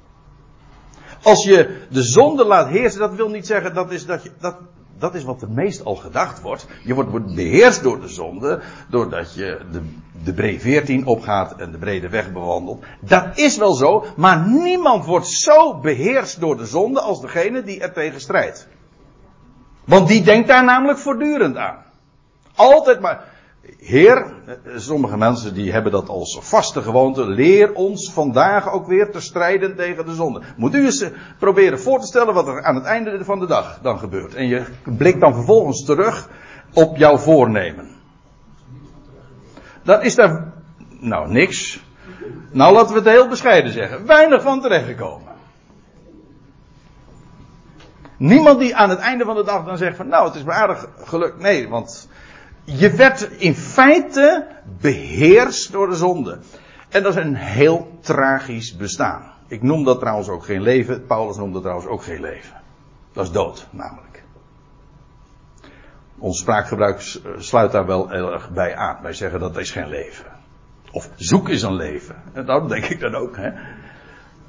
Als 1.23 1.45
je 1.45 1.87
de 1.91 2.03
zonde 2.03 2.45
laat 2.45 2.69
heersen, 2.69 3.01
dat 3.01 3.15
wil 3.15 3.29
niet 3.29 3.47
zeggen 3.47 3.75
dat, 3.75 3.93
is 3.93 4.07
dat, 4.07 4.23
je, 4.23 4.31
dat, 4.41 4.57
dat 4.99 5.15
is 5.15 5.25
wat 5.25 5.43
er 5.43 5.51
meest 5.51 5.85
al 5.85 5.97
gedacht 5.97 6.41
wordt. 6.41 6.67
Je 6.85 6.95
wordt 6.95 7.35
beheerst 7.35 7.83
door 7.83 8.01
de 8.01 8.09
zonde, 8.09 8.61
doordat 8.89 9.35
je 9.35 9.61
de, 9.73 9.83
de 10.25 10.33
brede 10.35 10.61
14 10.61 11.07
opgaat 11.07 11.57
en 11.57 11.71
de 11.71 11.79
brede 11.79 12.09
weg 12.09 12.33
bewandelt. 12.33 12.85
Dat 13.01 13.39
is 13.39 13.57
wel 13.57 13.75
zo, 13.75 14.05
maar 14.17 14.49
niemand 14.49 15.05
wordt 15.05 15.27
zo 15.27 15.79
beheerst 15.81 16.41
door 16.41 16.57
de 16.57 16.67
zonde 16.67 17.01
als 17.01 17.21
degene 17.21 17.63
die 17.63 17.81
er 17.81 17.93
tegen 17.93 18.21
strijdt. 18.21 18.69
Want 19.85 20.09
die 20.09 20.23
denkt 20.23 20.49
daar 20.49 20.65
namelijk 20.65 20.99
voortdurend 20.99 21.57
aan. 21.57 21.85
Altijd 22.55 23.01
maar. 23.01 23.32
Heer, 23.63 24.35
sommige 24.77 25.17
mensen 25.17 25.55
die 25.55 25.73
hebben 25.73 25.93
dat 25.93 26.09
als 26.09 26.39
vaste 26.41 26.83
gewoonte. 26.83 27.27
Leer 27.27 27.73
ons 27.75 28.13
vandaag 28.13 28.73
ook 28.73 28.87
weer 28.87 29.11
te 29.11 29.21
strijden 29.21 29.77
tegen 29.77 30.07
de 30.07 30.15
zonde. 30.15 30.43
Moet 30.57 30.75
u 30.75 30.85
eens 30.85 31.01
eh, 31.01 31.11
proberen 31.39 31.81
voor 31.81 32.01
te 32.01 32.07
stellen 32.07 32.35
wat 32.35 32.49
er 32.49 32.63
aan 32.63 32.75
het 32.75 32.85
einde 32.85 33.25
van 33.25 33.39
de 33.39 33.47
dag 33.47 33.79
dan 33.83 33.99
gebeurt. 33.99 34.35
En 34.35 34.47
je 34.47 34.65
blikt 34.97 35.21
dan 35.21 35.35
vervolgens 35.35 35.85
terug 35.85 36.29
op 36.73 36.97
jouw 36.97 37.17
voornemen. 37.17 37.91
Dan 39.83 40.03
is 40.03 40.15
daar, 40.15 40.53
nou 41.01 41.33
niks. 41.33 41.85
Nou 42.51 42.75
laten 42.75 42.95
we 42.95 43.01
het 43.01 43.09
heel 43.09 43.29
bescheiden 43.29 43.73
zeggen. 43.73 44.07
Weinig 44.07 44.43
van 44.43 44.61
terechtgekomen. 44.61 45.33
Niemand 48.17 48.59
die 48.59 48.77
aan 48.77 48.91
het 48.91 48.99
einde 48.99 49.25
van 49.25 49.37
de 49.37 49.45
dag 49.45 49.65
dan 49.65 49.77
zegt 49.77 49.97
van 49.97 50.09
nou 50.09 50.27
het 50.27 50.35
is 50.35 50.45
me 50.45 50.53
aardig 50.53 50.89
gelukt. 51.05 51.39
Nee, 51.39 51.69
want 51.69 52.09
je 52.65 52.91
werd 52.91 53.31
in 53.37 53.55
feite 53.55 54.47
beheerst 54.81 55.73
door 55.73 55.89
de 55.89 55.97
zonde. 55.97 56.39
En 56.89 57.03
dat 57.03 57.17
is 57.17 57.25
een 57.25 57.35
heel 57.35 57.99
tragisch 58.01 58.77
bestaan. 58.77 59.33
Ik 59.47 59.63
noem 59.63 59.85
dat 59.85 59.99
trouwens 59.99 60.29
ook 60.29 60.45
geen 60.45 60.63
leven. 60.63 61.07
Paulus 61.07 61.37
noemde 61.37 61.53
dat 61.53 61.63
trouwens 61.63 61.89
ook 61.91 62.03
geen 62.03 62.21
leven. 62.21 62.61
Dat 63.13 63.25
is 63.25 63.33
dood, 63.33 63.67
namelijk. 63.71 64.23
Ons 66.19 66.39
spraakgebruik 66.39 67.19
sluit 67.39 67.73
daar 67.73 67.87
wel 67.87 68.13
erg 68.13 68.51
bij 68.51 68.77
aan. 68.77 69.03
Wij 69.03 69.13
zeggen 69.13 69.41
dat 69.41 69.57
is 69.57 69.71
geen 69.71 69.89
leven. 69.89 70.27
Of 70.91 71.11
zoek 71.17 71.49
is 71.49 71.63
een 71.63 71.75
leven. 71.75 72.23
En 72.33 72.47
dat 72.47 72.69
denk 72.69 72.85
ik 72.85 73.01
dan 73.01 73.15
ook. 73.15 73.37
Hè. 73.37 73.51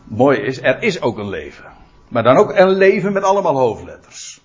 Mooi 0.03 0.39
is, 0.39 0.61
er 0.61 0.81
is 0.81 1.01
ook 1.01 1.17
een 1.17 1.29
leven. 1.29 1.65
Maar 2.07 2.23
dan 2.23 2.37
ook 2.37 2.53
een 2.55 2.69
leven 2.69 3.13
met 3.13 3.23
allemaal 3.23 3.57
hoofdletters. 3.57 4.41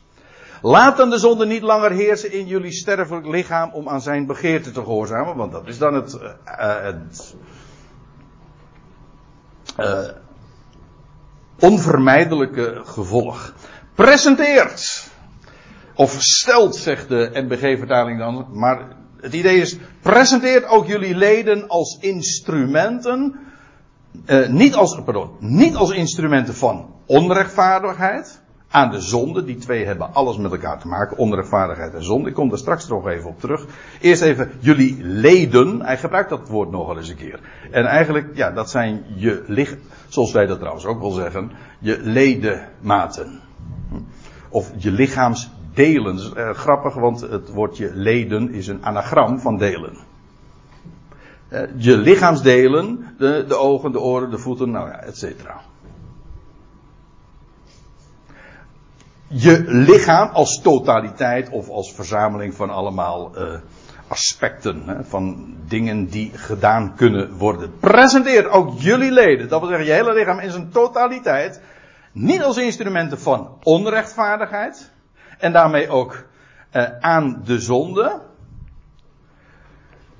Laat 0.63 0.97
dan 0.97 1.11
de 1.11 1.19
zonde 1.19 1.47
niet 1.47 1.63
langer 1.63 1.91
heersen 1.91 2.33
in 2.33 2.47
jullie 2.47 2.73
sterfelijk 2.73 3.27
lichaam 3.27 3.71
om 3.73 3.89
aan 3.89 4.01
zijn 4.01 4.27
begeerte 4.27 4.71
te 4.71 4.83
gehoorzamen. 4.83 5.37
Want 5.37 5.53
dat 5.53 5.67
is 5.67 5.79
dan 5.79 5.95
het, 5.95 6.15
uh, 6.15 6.83
het 6.83 7.35
uh, 9.79 10.09
onvermijdelijke 11.59 12.81
gevolg. 12.85 13.55
Presenteert. 13.95 15.11
Of 15.95 16.17
stelt, 16.21 16.77
zegt 16.77 17.09
de 17.09 17.31
NBG-vertaling 17.33 18.19
dan. 18.19 18.47
Maar 18.53 18.97
het 19.21 19.35
idee 19.35 19.61
is, 19.61 19.77
presenteert 20.03 20.65
ook 20.65 20.87
jullie 20.87 21.17
leden 21.17 21.69
als 21.69 21.99
instrumenten. 22.01 23.39
Uh, 24.27 24.49
niet, 24.49 24.75
als, 24.75 25.01
pardon, 25.05 25.31
niet 25.39 25.77
als 25.77 25.91
instrumenten 25.91 26.55
van 26.55 26.95
onrechtvaardigheid 27.07 28.41
aan 28.71 28.91
de 28.91 29.01
zonde. 29.01 29.45
Die 29.45 29.57
twee 29.57 29.85
hebben 29.85 30.15
alles 30.15 30.37
met 30.37 30.53
elkaar 30.53 30.81
te 30.81 30.89
maken. 30.89 31.17
Onrechtvaardigheid 31.17 31.95
en 31.95 32.05
zonde. 32.05 32.29
Ik 32.29 32.35
kom 32.35 32.49
daar 32.49 32.59
straks 32.59 32.89
nog 32.89 33.09
even 33.09 33.31
op 33.31 33.41
terug. 33.41 33.67
Eerst 34.01 34.23
even 34.23 34.51
jullie 34.59 34.97
leden. 35.01 35.81
Hij 35.83 35.99
gebruikt 35.99 36.31
dat 36.31 36.49
woord 36.49 36.71
nog 36.71 36.87
wel 36.87 36.97
eens 36.97 37.09
een 37.09 37.17
keer. 37.17 37.41
En 37.71 37.85
eigenlijk, 37.85 38.37
ja, 38.37 38.51
dat 38.51 38.71
zijn 38.71 39.05
je 39.15 39.45
lichaam. 39.47 39.79
Zoals 40.09 40.33
wij 40.33 40.47
dat 40.47 40.59
trouwens 40.59 40.85
ook 40.87 41.01
wel 41.01 41.11
zeggen. 41.11 41.51
Je 41.79 41.99
ledematen. 42.01 43.41
Of 44.49 44.73
je 44.77 44.91
lichaamsdelen. 44.91 46.37
Erg 46.37 46.59
grappig, 46.59 46.95
want 46.95 47.21
het 47.21 47.53
woordje 47.53 47.91
leden 47.95 48.53
is 48.53 48.67
een 48.67 48.85
anagram 48.85 49.41
van 49.41 49.59
delen. 49.59 49.97
Eh, 51.49 51.63
je 51.77 51.97
lichaamsdelen, 51.97 53.15
de, 53.19 53.45
de 53.49 53.57
ogen, 53.57 53.93
de 53.93 54.01
oren, 54.01 54.31
de 54.31 54.39
voeten, 54.39 54.71
nou 54.71 54.89
ja, 54.89 55.01
et 55.01 55.19
cetera. 55.19 55.61
Je 59.29 59.65
lichaam 59.67 60.29
als 60.29 60.61
totaliteit 60.63 61.49
of 61.51 61.69
als 61.69 61.93
verzameling 61.95 62.55
van 62.55 62.71
allemaal 62.71 63.39
uh, 63.39 63.55
aspecten, 64.09 64.83
hè, 64.87 65.05
van 65.05 65.55
dingen 65.67 66.07
die 66.07 66.31
gedaan 66.35 66.95
kunnen 66.97 67.37
worden. 67.37 67.79
Presenteer 67.79 68.49
ook 68.49 68.81
jullie 68.81 69.13
leden, 69.13 69.49
dat 69.49 69.61
wil 69.61 69.69
zeggen 69.69 69.87
je 69.87 69.93
hele 69.93 70.13
lichaam 70.13 70.39
in 70.39 70.51
zijn 70.51 70.71
totaliteit, 70.71 71.61
niet 72.13 72.43
als 72.43 72.57
instrumenten 72.57 73.19
van 73.19 73.59
onrechtvaardigheid 73.63 74.91
en 75.39 75.53
daarmee 75.53 75.89
ook 75.89 76.25
uh, 76.73 76.85
aan 77.01 77.43
de 77.45 77.59
zonde, 77.59 78.21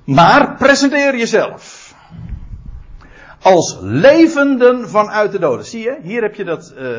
maar 0.03 0.55
presenteer 0.55 1.17
jezelf 1.17 1.93
als 3.41 3.77
levenden 3.81 4.89
vanuit 4.89 5.31
de 5.31 5.39
doden. 5.39 5.65
Zie 5.65 5.83
je, 5.83 5.97
hier 6.01 6.21
heb 6.21 6.35
je 6.35 6.43
dat. 6.43 6.73
Uh, 6.77 6.97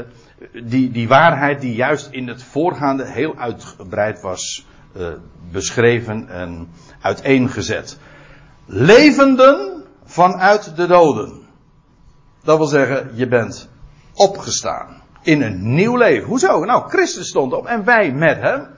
die, 0.53 0.91
die 0.91 1.09
waarheid 1.09 1.61
die 1.61 1.75
juist 1.75 2.09
in 2.11 2.29
het 2.29 2.43
voorgaande 2.43 3.07
heel 3.07 3.37
uitgebreid 3.37 4.21
was 4.21 4.67
uh, 4.97 5.07
beschreven 5.53 6.29
en 6.29 6.69
uiteengezet. 7.01 7.99
Levenden 8.67 9.85
vanuit 10.05 10.77
de 10.77 10.87
doden. 10.87 11.41
Dat 12.43 12.57
wil 12.57 12.67
zeggen, 12.67 13.11
je 13.15 13.29
bent 13.29 13.69
opgestaan. 14.15 15.03
In 15.23 15.43
een 15.43 15.75
nieuw 15.75 15.97
leven. 15.97 16.29
Hoezo? 16.29 16.65
Nou, 16.65 16.89
Christus 16.89 17.29
stond 17.29 17.53
op 17.53 17.67
en 17.67 17.85
wij 17.85 18.13
met 18.13 18.41
hem. 18.41 18.69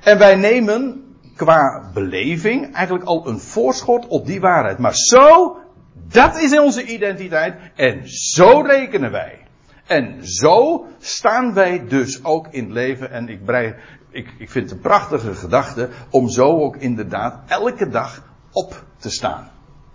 En 0.00 0.18
wij 0.18 0.36
nemen 0.36 1.04
qua 1.36 1.90
beleving 1.94 2.74
eigenlijk 2.74 3.04
al 3.04 3.28
een 3.28 3.40
voorschot 3.40 4.06
op 4.06 4.26
die 4.26 4.40
waarheid. 4.40 4.78
Maar 4.78 4.94
zo, 4.94 5.56
dat 5.92 6.38
is 6.38 6.58
onze 6.58 6.84
identiteit 6.84 7.54
en 7.74 8.08
zo 8.08 8.60
rekenen 8.60 9.10
wij. 9.10 9.47
En 9.88 10.26
zo 10.26 10.86
staan 10.98 11.54
wij 11.54 11.86
dus 11.86 12.24
ook 12.24 12.48
in 12.50 12.72
leven. 12.72 13.10
En 13.10 13.28
ik, 13.28 13.44
brei, 13.44 13.74
ik, 14.10 14.34
ik 14.38 14.50
vind 14.50 14.64
het 14.64 14.74
een 14.74 14.82
prachtige 14.82 15.34
gedachte 15.34 15.88
om 16.10 16.28
zo 16.28 16.60
ook 16.60 16.76
inderdaad 16.76 17.40
elke 17.46 17.88
dag 17.88 18.22
op 18.52 18.84
te 18.98 19.10
staan. 19.10 19.50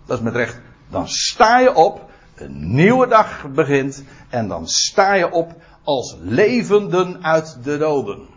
Dat 0.05 0.17
is 0.17 0.23
met 0.23 0.35
recht. 0.35 0.61
Dan 0.89 1.07
sta 1.07 1.59
je 1.59 1.73
op, 1.73 2.09
een 2.35 2.75
nieuwe 2.75 3.07
dag 3.07 3.47
begint 3.51 4.03
en 4.29 4.47
dan 4.47 4.67
sta 4.67 5.13
je 5.13 5.31
op 5.31 5.55
als 5.83 6.17
levenden 6.19 7.23
uit 7.23 7.63
de 7.63 7.77
doden. 7.77 8.27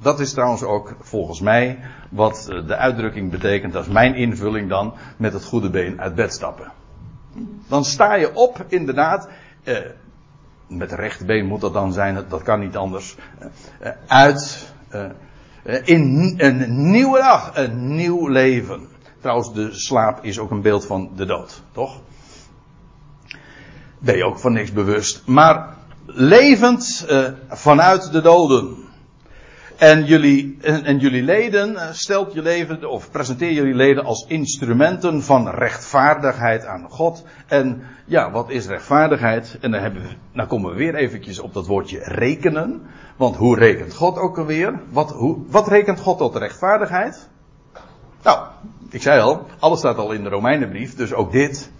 Dat 0.00 0.20
is 0.20 0.32
trouwens 0.32 0.62
ook 0.62 0.96
volgens 1.00 1.40
mij 1.40 1.78
wat 2.10 2.48
eh, 2.48 2.66
de 2.66 2.76
uitdrukking 2.76 3.30
betekent, 3.30 3.74
is 3.74 3.86
mijn 3.86 4.14
invulling 4.14 4.68
dan, 4.68 4.94
met 5.16 5.32
het 5.32 5.44
goede 5.44 5.70
been 5.70 6.00
uit 6.00 6.14
bed 6.14 6.32
stappen. 6.32 6.72
Dan 7.68 7.84
sta 7.84 8.14
je 8.14 8.34
op, 8.34 8.64
inderdaad, 8.68 9.28
eh, 9.64 9.76
met 10.68 10.92
rechterbeen 10.92 11.46
moet 11.46 11.60
dat 11.60 11.72
dan 11.72 11.92
zijn, 11.92 12.24
dat 12.28 12.42
kan 12.42 12.60
niet 12.60 12.76
anders. 12.76 13.16
Eh, 13.80 13.90
uit 14.06 14.72
eh, 14.88 15.04
in 15.84 16.34
een 16.36 16.90
nieuwe 16.90 17.18
dag, 17.18 17.50
een 17.54 17.94
nieuw 17.94 18.28
leven. 18.28 18.88
Trouwens, 19.20 19.52
de 19.52 19.72
slaap 19.72 20.24
is 20.24 20.38
ook 20.38 20.50
een 20.50 20.62
beeld 20.62 20.86
van 20.86 21.10
de 21.16 21.24
dood, 21.24 21.62
toch? 21.72 22.00
Ben 23.98 24.16
je 24.16 24.24
ook 24.24 24.38
van 24.38 24.52
niks 24.52 24.72
bewust. 24.72 25.22
Maar 25.26 25.74
levend 26.06 27.06
vanuit 27.48 28.12
de 28.12 28.20
doden. 28.20 28.87
En 29.78 30.04
jullie, 30.04 30.58
en, 30.60 30.98
jullie 30.98 31.22
leden, 31.22 31.76
eh, 31.76 31.92
stelt 31.92 32.32
je 32.32 32.42
leven, 32.42 32.90
of 32.90 33.10
presenteer 33.10 33.52
jullie 33.52 33.74
leden 33.74 34.04
als 34.04 34.24
instrumenten 34.28 35.22
van 35.22 35.48
rechtvaardigheid 35.48 36.64
aan 36.66 36.86
God. 36.90 37.24
En 37.46 37.82
ja, 38.04 38.30
wat 38.30 38.50
is 38.50 38.66
rechtvaardigheid? 38.66 39.58
En 39.60 39.70
dan, 39.70 39.80
hebben 39.80 40.02
we, 40.02 40.08
dan 40.32 40.46
komen 40.46 40.70
we 40.70 40.76
weer 40.76 40.94
eventjes 40.94 41.38
op 41.38 41.54
dat 41.54 41.66
woordje 41.66 41.98
rekenen. 42.02 42.82
Want 43.16 43.36
hoe 43.36 43.58
rekent 43.58 43.94
God 43.94 44.18
ook 44.18 44.38
alweer? 44.38 44.80
Wat, 44.90 45.10
hoe, 45.10 45.38
wat 45.48 45.68
rekent 45.68 46.00
God 46.00 46.18
tot 46.18 46.36
rechtvaardigheid? 46.36 47.28
Nou, 48.22 48.46
ik 48.90 49.02
zei 49.02 49.20
al, 49.20 49.46
alles 49.58 49.78
staat 49.78 49.98
al 49.98 50.12
in 50.12 50.22
de 50.22 50.28
Romeinenbrief, 50.28 50.94
dus 50.94 51.12
ook 51.12 51.32
dit. 51.32 51.70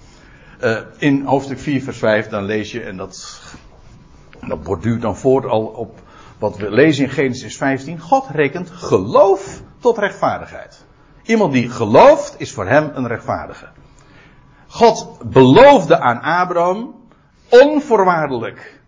Uh, 0.60 0.78
in 0.98 1.24
hoofdstuk 1.24 1.58
4, 1.58 1.82
vers 1.82 1.98
5, 1.98 2.28
dan 2.28 2.44
lees 2.44 2.72
je, 2.72 2.80
en 2.80 2.96
dat, 2.96 3.40
dat 4.46 4.62
borduurt 4.62 5.02
dan 5.02 5.16
voort 5.16 5.44
al 5.44 5.64
op 5.64 6.06
wat 6.38 6.56
we 6.56 6.70
lezen 6.70 7.04
in 7.04 7.10
Genesis 7.10 7.56
15. 7.56 8.00
God 8.00 8.26
rekent 8.28 8.70
geloof 8.70 9.62
tot 9.78 9.98
rechtvaardigheid. 9.98 10.84
Iemand 11.22 11.52
die 11.52 11.70
gelooft 11.70 12.34
is 12.38 12.52
voor 12.52 12.66
hem 12.66 12.90
een 12.94 13.06
rechtvaardige. 13.06 13.68
God 14.66 15.18
beloofde 15.24 16.00
aan 16.00 16.20
Abraham 16.20 16.94
onvoorwaardelijk 17.48 18.80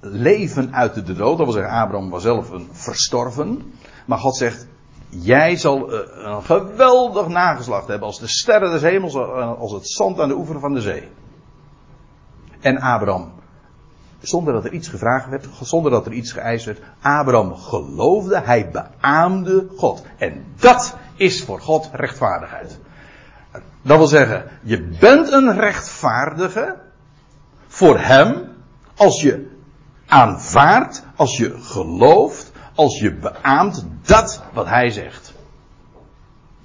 leven 0.00 0.74
uit 0.74 0.94
de 0.94 1.14
dood. 1.14 1.36
Dat 1.36 1.46
wil 1.46 1.54
zeggen, 1.54 1.72
Abraham 1.72 2.10
was 2.10 2.22
zelf 2.22 2.50
een 2.50 2.68
verstorven. 2.72 3.72
Maar 4.06 4.18
God 4.18 4.36
zegt, 4.36 4.66
jij 5.08 5.56
zal 5.56 5.92
eh, 5.92 5.98
een 6.24 6.42
geweldig 6.42 7.28
nageslacht 7.28 7.88
hebben 7.88 8.06
als 8.06 8.18
de 8.18 8.28
sterren 8.28 8.70
des 8.70 8.82
hemels, 8.82 9.14
eh, 9.14 9.58
als 9.58 9.72
het 9.72 9.88
zand 9.88 10.20
aan 10.20 10.28
de 10.28 10.36
oever 10.36 10.60
van 10.60 10.74
de 10.74 10.80
zee. 10.80 11.08
En 12.60 12.78
Abraham 12.78 13.32
zonder 14.20 14.52
dat 14.52 14.64
er 14.64 14.72
iets 14.72 14.88
gevraagd 14.88 15.28
werd, 15.28 15.46
zonder 15.62 15.90
dat 15.90 16.06
er 16.06 16.12
iets 16.12 16.32
geëist 16.32 16.64
werd. 16.64 16.80
Abraham 17.00 17.56
geloofde, 17.56 18.40
hij 18.40 18.70
beaamde 18.70 19.66
God. 19.76 20.02
En 20.16 20.44
dat 20.56 20.96
is 21.16 21.44
voor 21.44 21.60
God 21.60 21.90
rechtvaardigheid. 21.92 22.78
Dat 23.82 23.96
wil 23.96 24.06
zeggen, 24.06 24.44
je 24.62 24.82
bent 25.00 25.32
een 25.32 25.60
rechtvaardige 25.60 26.76
voor 27.66 27.98
hem 27.98 28.48
als 28.96 29.20
je 29.20 29.46
aanvaardt, 30.06 31.04
als 31.16 31.36
je 31.36 31.58
gelooft, 31.60 32.52
als 32.74 32.98
je 32.98 33.14
beaamt 33.14 33.86
dat 34.02 34.42
wat 34.52 34.66
hij 34.66 34.90
zegt. 34.90 35.34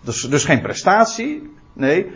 Dus, 0.01 0.21
dus 0.21 0.45
geen 0.45 0.61
prestatie, 0.61 1.53
nee, 1.73 2.11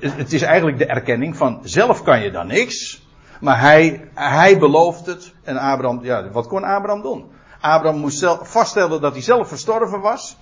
het 0.00 0.32
is 0.32 0.42
eigenlijk 0.42 0.78
de 0.78 0.86
erkenning 0.86 1.36
van 1.36 1.60
zelf 1.62 2.02
kan 2.02 2.22
je 2.22 2.30
dan 2.30 2.46
niks. 2.46 2.97
Maar 3.40 3.60
hij, 3.60 4.08
hij 4.14 4.58
belooft 4.58 5.06
het. 5.06 5.34
En 5.42 5.56
Abraham, 5.56 6.04
ja, 6.04 6.30
wat 6.30 6.46
kon 6.46 6.64
Abraham 6.64 7.02
doen? 7.02 7.30
Abraham 7.60 8.00
moest 8.00 8.18
zelf, 8.18 8.50
vaststellen 8.50 9.00
dat 9.00 9.12
hij 9.12 9.22
zelf 9.22 9.48
verstorven 9.48 10.00
was. 10.00 10.36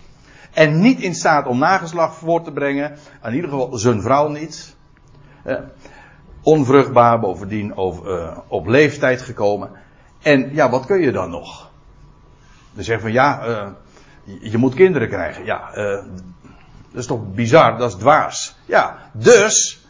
En 0.52 0.80
niet 0.80 1.00
in 1.00 1.14
staat 1.14 1.46
om 1.46 1.58
nageslag 1.58 2.14
voor 2.14 2.42
te 2.42 2.52
brengen. 2.52 2.98
In 3.24 3.34
ieder 3.34 3.50
geval 3.50 3.78
zijn 3.78 4.02
vrouw 4.02 4.28
niet. 4.28 4.76
Eh, 5.42 5.56
onvruchtbaar, 6.42 7.20
bovendien 7.20 7.76
over, 7.76 8.20
uh, 8.20 8.38
op 8.48 8.66
leeftijd 8.66 9.22
gekomen. 9.22 9.70
En 10.22 10.54
ja, 10.54 10.70
wat 10.70 10.86
kun 10.86 11.00
je 11.00 11.12
dan 11.12 11.30
nog? 11.30 11.70
Dan 12.72 12.84
zeggen 12.84 13.04
van 13.04 13.12
ja, 13.12 13.48
uh, 13.48 13.68
je 14.50 14.58
moet 14.58 14.74
kinderen 14.74 15.08
krijgen. 15.08 15.44
Ja, 15.44 15.70
dat 16.96 17.00
is 17.00 17.06
toch 17.06 17.32
bizar, 17.34 17.78
dat 17.78 17.90
is 17.90 17.96
dwaas. 17.96 18.56
Ja, 18.64 18.96
dus 19.12 19.86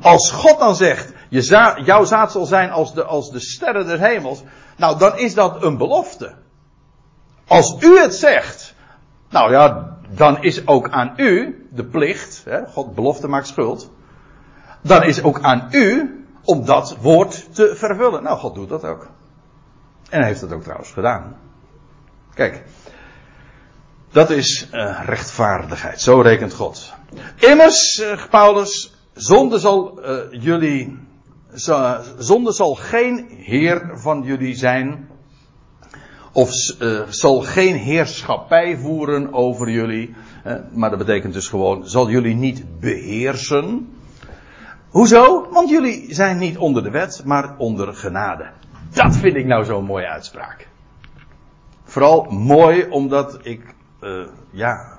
als 0.00 0.30
God 0.30 0.58
dan 0.58 0.76
zegt, 0.76 1.12
jouw 1.28 2.04
zaad 2.04 2.32
zal 2.32 2.44
zijn 2.44 2.70
als 2.70 2.94
de, 2.94 3.04
als 3.04 3.30
de 3.30 3.40
sterren 3.40 3.86
des 3.86 4.00
hemels, 4.00 4.42
nou 4.76 4.98
dan 4.98 5.18
is 5.18 5.34
dat 5.34 5.62
een 5.62 5.76
belofte. 5.76 6.34
Als 7.46 7.76
u 7.80 7.98
het 7.98 8.14
zegt, 8.14 8.74
nou 9.30 9.50
ja, 9.50 9.96
dan 10.08 10.42
is 10.42 10.66
ook 10.66 10.90
aan 10.90 11.12
u 11.16 11.66
de 11.70 11.84
plicht, 11.84 12.42
hè, 12.44 12.66
God 12.66 12.94
belofte 12.94 13.28
maakt 13.28 13.46
schuld, 13.46 13.90
dan 14.80 15.02
is 15.02 15.22
ook 15.22 15.40
aan 15.40 15.68
u 15.70 16.16
om 16.44 16.64
dat 16.64 16.96
woord 17.00 17.54
te 17.54 17.72
vervullen. 17.76 18.22
Nou, 18.22 18.38
God 18.38 18.54
doet 18.54 18.68
dat 18.68 18.84
ook. 18.84 19.06
En 20.10 20.18
hij 20.18 20.28
heeft 20.28 20.40
dat 20.40 20.52
ook 20.52 20.62
trouwens 20.62 20.90
gedaan. 20.90 21.36
Kijk, 22.34 22.64
dat 24.10 24.30
is 24.30 24.68
uh, 24.72 25.00
rechtvaardigheid. 25.04 26.00
Zo 26.00 26.20
rekent 26.20 26.54
God. 26.54 26.92
Immers, 27.36 28.00
uh, 28.00 28.26
Paulus, 28.30 28.94
zonde 29.14 29.58
zal 29.58 29.98
uh, 30.00 30.42
jullie, 30.42 30.98
zonde 32.18 32.52
zal 32.52 32.74
geen 32.74 33.26
heer 33.28 33.90
van 33.94 34.22
jullie 34.22 34.54
zijn, 34.54 35.08
of 36.32 36.50
zal 37.08 37.40
geen 37.40 37.74
heerschappij 37.74 38.76
voeren 38.76 39.32
over 39.32 39.70
jullie. 39.70 40.14
maar 40.72 40.90
dat 40.90 40.98
betekent 40.98 41.32
dus 41.32 41.48
gewoon, 41.48 41.88
zal 41.88 42.10
jullie 42.10 42.34
niet 42.34 42.80
beheersen. 42.80 43.88
Hoezo? 44.88 45.48
Want 45.50 45.68
jullie 45.68 46.14
zijn 46.14 46.38
niet 46.38 46.58
onder 46.58 46.82
de 46.82 46.90
wet, 46.90 47.22
maar 47.24 47.54
onder 47.58 47.94
genade. 47.94 48.50
Dat 48.92 49.16
vind 49.16 49.36
ik 49.36 49.46
nou 49.46 49.64
zo'n 49.64 49.84
mooie 49.84 50.08
uitspraak. 50.08 50.68
Vooral 51.84 52.22
mooi 52.30 52.86
omdat 52.90 53.38
ik, 53.42 53.74
uh, 54.00 54.26
ja, 54.50 54.95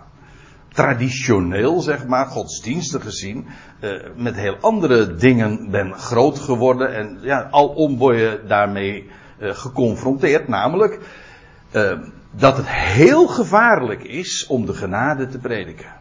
traditioneel 0.78 1.82
zeg 1.82 2.08
maar, 2.08 2.26
godsdienstig 2.26 3.04
gezien, 3.04 3.48
uh, 3.80 3.92
met 4.16 4.36
heel 4.36 4.58
andere 4.62 5.16
dingen 5.16 5.72
ben 5.72 5.94
groot 5.94 6.40
geworden 6.40 6.96
en 6.96 7.18
ja, 7.22 7.48
alom 7.52 7.98
word 7.98 8.18
je 8.18 8.44
daarmee 8.48 9.10
uh, 9.40 9.50
geconfronteerd. 9.54 10.48
Namelijk 10.48 11.00
dat 12.32 12.58
het 12.58 12.68
heel 12.70 13.28
gevaarlijk 13.28 14.04
is 14.04 14.48
om 14.48 14.66
de 14.66 14.74
genade 14.74 15.28
te 15.28 15.38
prediken. 15.38 15.94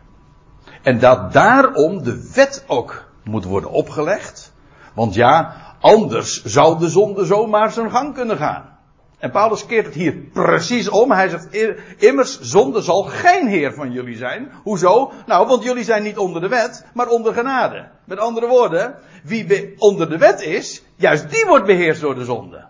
En 0.83 0.99
dat 0.99 1.33
daarom 1.33 2.03
de 2.03 2.31
wet 2.35 2.65
ook 2.67 3.11
moet 3.25 3.45
worden 3.45 3.71
opgelegd. 3.71 4.53
Want 4.95 5.15
ja, 5.15 5.57
anders 5.81 6.45
zou 6.45 6.79
de 6.79 6.89
zonde 6.89 7.25
zomaar 7.25 7.73
zijn 7.73 7.91
gang 7.91 8.15
kunnen 8.15 8.37
gaan. 8.37 8.76
En 9.19 9.31
Paulus 9.31 9.67
keert 9.67 9.87
het 9.87 9.95
hier 9.95 10.13
precies 10.13 10.89
om. 10.89 11.11
Hij 11.11 11.29
zegt, 11.29 11.55
immers, 11.99 12.41
zonde 12.41 12.83
zal 12.83 13.03
geen 13.03 13.47
heer 13.47 13.75
van 13.75 13.93
jullie 13.93 14.17
zijn. 14.17 14.53
Hoezo? 14.63 15.13
Nou, 15.27 15.47
want 15.47 15.63
jullie 15.63 15.85
zijn 15.85 16.03
niet 16.03 16.19
onder 16.19 16.41
de 16.41 16.49
wet, 16.49 16.85
maar 16.95 17.09
onder 17.09 17.35
genade. 17.35 17.89
Met 18.05 18.19
andere 18.19 18.47
woorden, 18.47 18.95
wie 19.25 19.75
onder 19.79 20.09
de 20.09 20.19
wet 20.19 20.41
is, 20.41 20.83
juist 20.97 21.31
die 21.31 21.45
wordt 21.47 21.67
beheerst 21.67 22.01
door 22.01 22.15
de 22.15 22.25
zonde. 22.25 22.65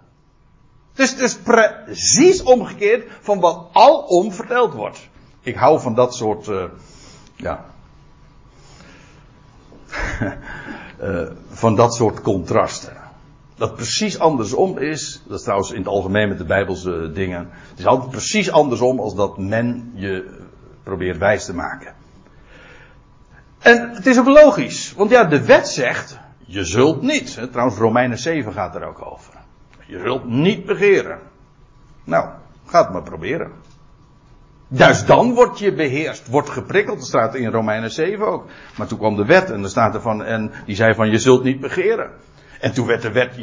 Dus 0.92 1.10
het 1.10 1.20
is 1.20 1.36
precies 1.36 2.42
omgekeerd 2.42 3.10
van 3.20 3.40
wat 3.40 3.68
alom 3.72 4.32
verteld 4.32 4.74
wordt. 4.74 5.08
Ik 5.40 5.54
hou 5.54 5.80
van 5.80 5.94
dat 5.94 6.14
soort, 6.14 6.46
uh, 6.46 6.64
ja, 7.36 7.64
uh, 11.00 11.26
van 11.48 11.74
dat 11.74 11.94
soort 11.94 12.20
contrasten. 12.20 13.05
Dat 13.56 13.74
precies 13.74 14.18
andersom 14.18 14.78
is, 14.78 15.22
dat 15.26 15.38
is 15.38 15.42
trouwens 15.44 15.70
in 15.70 15.78
het 15.78 15.88
algemeen 15.88 16.28
met 16.28 16.38
de 16.38 16.44
Bijbelse 16.44 17.10
dingen. 17.12 17.48
Het 17.70 17.78
is 17.78 17.86
altijd 17.86 18.10
precies 18.10 18.50
andersom 18.50 19.00
als 19.00 19.14
dat 19.14 19.38
men 19.38 19.92
je 19.94 20.38
probeert 20.82 21.18
wijs 21.18 21.44
te 21.44 21.54
maken. 21.54 21.94
En 23.58 23.90
het 23.94 24.06
is 24.06 24.18
ook 24.18 24.26
logisch, 24.26 24.92
want 24.96 25.10
ja, 25.10 25.24
de 25.24 25.44
wet 25.44 25.68
zegt, 25.68 26.18
je 26.38 26.64
zult 26.64 27.02
niet. 27.02 27.36
Hè, 27.36 27.48
trouwens, 27.48 27.78
Romeinen 27.78 28.18
7 28.18 28.52
gaat 28.52 28.74
er 28.74 28.84
ook 28.84 29.06
over. 29.12 29.32
Je 29.86 30.00
zult 30.04 30.24
niet 30.24 30.66
begeren. 30.66 31.18
Nou, 32.04 32.28
ga 32.66 32.82
het 32.82 32.92
maar 32.92 33.02
proberen. 33.02 33.52
Juist 34.68 35.06
dan 35.06 35.34
word 35.34 35.58
je 35.58 35.74
beheerst, 35.74 36.26
wordt 36.28 36.50
geprikkeld. 36.50 36.98
Dat 36.98 37.06
staat 37.06 37.34
in 37.34 37.50
Romeinen 37.50 37.90
7 37.90 38.26
ook. 38.26 38.46
Maar 38.76 38.86
toen 38.86 38.98
kwam 38.98 39.16
de 39.16 39.24
wet 39.24 39.50
en 39.50 39.62
er 39.62 39.68
staat 39.68 39.94
er 39.94 40.00
van, 40.00 40.24
en 40.24 40.52
die 40.66 40.76
zei 40.76 40.94
van 40.94 41.10
je 41.10 41.18
zult 41.18 41.42
niet 41.42 41.60
begeren. 41.60 42.10
En 42.60 42.72
toen 42.72 42.86
werd 42.86 43.02
de 43.02 43.12
wet, 43.12 43.38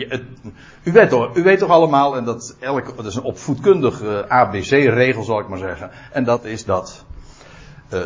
u, 0.83 0.91
weet 0.91 1.09
toch, 1.09 1.35
u 1.35 1.43
weet 1.43 1.59
toch 1.59 1.69
allemaal, 1.69 2.17
en 2.17 2.23
dat, 2.25 2.55
elk, 2.59 2.95
dat 2.95 3.05
is 3.05 3.15
een 3.15 3.23
opvoedkundig 3.23 4.01
uh, 4.01 4.19
ABC-regel 4.19 5.23
zal 5.23 5.39
ik 5.39 5.47
maar 5.47 5.57
zeggen. 5.57 5.91
En 6.11 6.23
dat 6.23 6.45
is 6.45 6.65
dat 6.65 7.05
uh, 7.93 8.01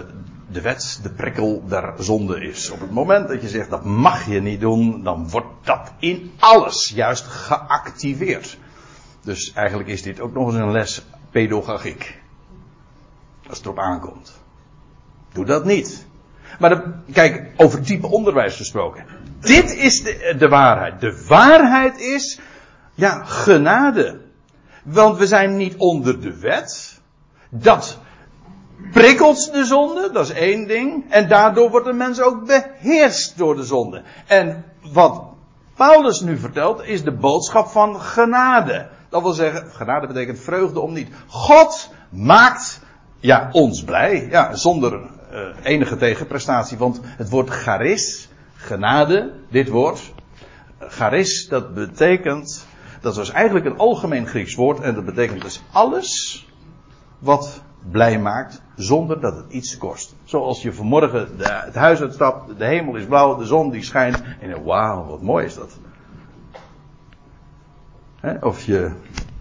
de 0.51 0.61
wet 0.61 0.99
de 1.03 1.09
prikkel 1.09 1.63
der 1.67 1.93
zonde 1.97 2.41
is. 2.41 2.69
Op 2.69 2.79
het 2.79 2.91
moment 2.91 3.27
dat 3.27 3.41
je 3.41 3.49
zegt 3.49 3.69
dat 3.69 3.85
mag 3.85 4.25
je 4.25 4.41
niet 4.41 4.59
doen, 4.59 5.03
dan 5.03 5.29
wordt 5.29 5.65
dat 5.65 5.93
in 5.99 6.31
alles 6.39 6.91
juist 6.95 7.25
geactiveerd. 7.25 8.57
Dus 9.21 9.53
eigenlijk 9.53 9.89
is 9.89 10.01
dit 10.01 10.19
ook 10.19 10.33
nog 10.33 10.47
eens 10.47 10.55
een 10.55 10.71
les 10.71 11.05
pedagogiek. 11.31 12.21
Als 13.47 13.57
het 13.57 13.65
erop 13.65 13.79
aankomt. 13.79 14.41
Doe 15.33 15.45
dat 15.45 15.65
niet. 15.65 16.06
Maar 16.59 16.69
de, 16.69 16.83
kijk, 17.11 17.51
over 17.55 17.81
type 17.81 18.07
onderwijs 18.07 18.55
gesproken. 18.55 19.05
Dit 19.39 19.75
is 19.75 20.03
de, 20.03 20.35
de 20.37 20.47
waarheid. 20.47 21.01
De 21.01 21.25
waarheid 21.27 21.99
is, 21.99 22.39
ja, 22.93 23.23
genade. 23.23 24.19
Want 24.83 25.17
we 25.17 25.27
zijn 25.27 25.57
niet 25.57 25.75
onder 25.77 26.21
de 26.21 26.39
wet. 26.39 26.99
Dat 27.49 27.99
prikkelt 28.91 29.53
de 29.53 29.65
zonde, 29.65 30.09
dat 30.13 30.29
is 30.29 30.35
één 30.35 30.67
ding. 30.67 31.05
En 31.09 31.27
daardoor 31.27 31.69
wordt 31.69 31.85
de 31.85 31.93
mens 31.93 32.21
ook 32.21 32.45
beheerst 32.45 33.37
door 33.37 33.55
de 33.55 33.63
zonde. 33.63 34.03
En 34.27 34.65
wat 34.91 35.23
Paulus 35.75 36.19
nu 36.19 36.37
vertelt, 36.37 36.83
is 36.83 37.03
de 37.03 37.11
boodschap 37.11 37.67
van 37.67 38.01
genade. 38.01 38.87
Dat 39.09 39.21
wil 39.21 39.31
zeggen, 39.31 39.71
genade 39.71 40.07
betekent 40.07 40.39
vreugde 40.39 40.79
om 40.79 40.93
niet. 40.93 41.09
God 41.27 41.89
maakt 42.09 42.81
ja, 43.19 43.49
ons 43.51 43.83
blij. 43.83 44.27
Ja, 44.29 44.55
zonder 44.55 45.09
uh, 45.31 45.39
enige 45.63 45.97
tegenprestatie. 45.97 46.77
Want 46.77 46.99
het 47.03 47.29
woord 47.29 47.49
charis, 47.49 48.29
genade, 48.55 49.33
dit 49.49 49.69
woord. 49.69 50.13
Charis, 50.79 51.47
dat 51.47 51.73
betekent. 51.73 52.65
Dat 53.01 53.15
was 53.15 53.31
eigenlijk 53.31 53.65
een 53.65 53.77
algemeen 53.77 54.27
Grieks 54.27 54.55
woord. 54.55 54.79
En 54.79 54.93
dat 54.95 55.05
betekent 55.05 55.41
dus 55.41 55.61
alles 55.71 56.45
wat 57.19 57.61
blij 57.91 58.19
maakt. 58.19 58.61
Zonder 58.75 59.21
dat 59.21 59.35
het 59.35 59.51
iets 59.51 59.77
kost. 59.77 60.15
Zoals 60.23 60.61
je 60.61 60.73
vanmorgen 60.73 61.37
de, 61.37 61.61
het 61.65 61.75
huis 61.75 62.01
uitstapt. 62.01 62.57
De 62.57 62.65
hemel 62.65 62.95
is 62.95 63.05
blauw. 63.05 63.37
De 63.37 63.45
zon 63.45 63.69
die 63.69 63.83
schijnt. 63.83 64.21
En 64.39 64.63
wauw, 64.63 65.05
wat 65.05 65.21
mooi 65.21 65.45
is 65.45 65.55
dat. 65.55 65.79
of 68.41 68.63
je. 68.63 68.91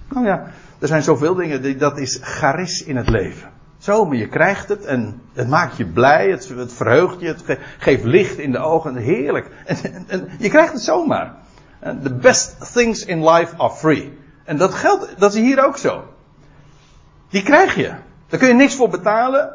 Nou 0.09 0.27
ja, 0.27 0.51
er 0.79 0.88
zijn 0.88 1.03
zoveel 1.03 1.35
dingen. 1.35 1.79
Dat 1.79 1.99
is 1.99 2.18
charis 2.22 2.85
in 2.85 2.96
het 2.96 3.09
leven. 3.09 3.55
Zo, 3.87 4.05
maar 4.05 4.16
je 4.16 4.29
krijgt 4.29 4.68
het 4.68 4.85
en 4.85 5.22
het 5.33 5.49
maakt 5.49 5.77
je 5.77 5.87
blij, 5.87 6.31
het, 6.31 6.72
verheugt 6.72 7.20
je, 7.20 7.27
het 7.27 7.59
geeft 7.79 8.05
licht 8.05 8.38
in 8.38 8.53
de 8.53 8.59
ogen, 8.59 8.96
heerlijk. 8.96 9.51
En 10.07 10.29
je 10.38 10.49
krijgt 10.49 10.72
het 10.72 10.83
zomaar. 10.83 11.35
The 12.03 12.14
best 12.14 12.72
things 12.72 13.05
in 13.05 13.29
life 13.29 13.57
are 13.57 13.75
free. 13.75 14.18
En 14.44 14.57
dat 14.57 14.75
geldt, 14.75 15.14
dat 15.18 15.35
is 15.35 15.40
hier 15.40 15.64
ook 15.64 15.77
zo. 15.77 16.05
Die 17.29 17.42
krijg 17.42 17.75
je. 17.75 17.94
Daar 18.29 18.38
kun 18.38 18.49
je 18.49 18.55
niks 18.55 18.75
voor 18.75 18.88
betalen. 18.88 19.55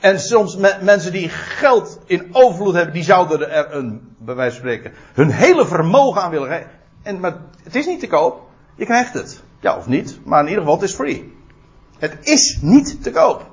En 0.00 0.20
soms 0.20 0.56
mensen 0.80 1.12
die 1.12 1.28
geld 1.28 1.98
in 2.06 2.28
overvloed 2.32 2.74
hebben, 2.74 2.94
die 2.94 3.04
zouden 3.04 3.50
er 3.50 3.74
een, 3.74 4.14
bij 4.18 4.34
wijze 4.34 4.60
van 4.60 4.68
spreken, 4.68 4.92
hun 5.14 5.30
hele 5.30 5.66
vermogen 5.66 6.22
aan 6.22 6.30
willen 6.30 6.48
geven. 6.48 6.70
En, 7.02 7.20
maar 7.20 7.36
het 7.62 7.74
is 7.74 7.86
niet 7.86 8.00
te 8.00 8.06
koop. 8.06 8.48
Je 8.74 8.84
krijgt 8.84 9.14
het. 9.14 9.42
Ja, 9.60 9.76
of 9.76 9.86
niet. 9.86 10.20
Maar 10.24 10.40
in 10.40 10.48
ieder 10.48 10.62
geval, 10.62 10.78
het 10.80 10.88
is 10.88 10.94
free. 10.94 11.36
Het 11.98 12.16
is 12.20 12.58
niet 12.60 13.02
te 13.02 13.10
koop. 13.10 13.46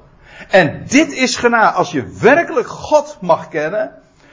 En 0.49 0.84
dit 0.88 1.12
is 1.12 1.36
genade. 1.36 1.77
Als 1.77 1.91
je 1.91 2.17
werkelijk 2.21 2.67
God 2.67 3.17
mag 3.21 3.47
kennen. 3.47 3.91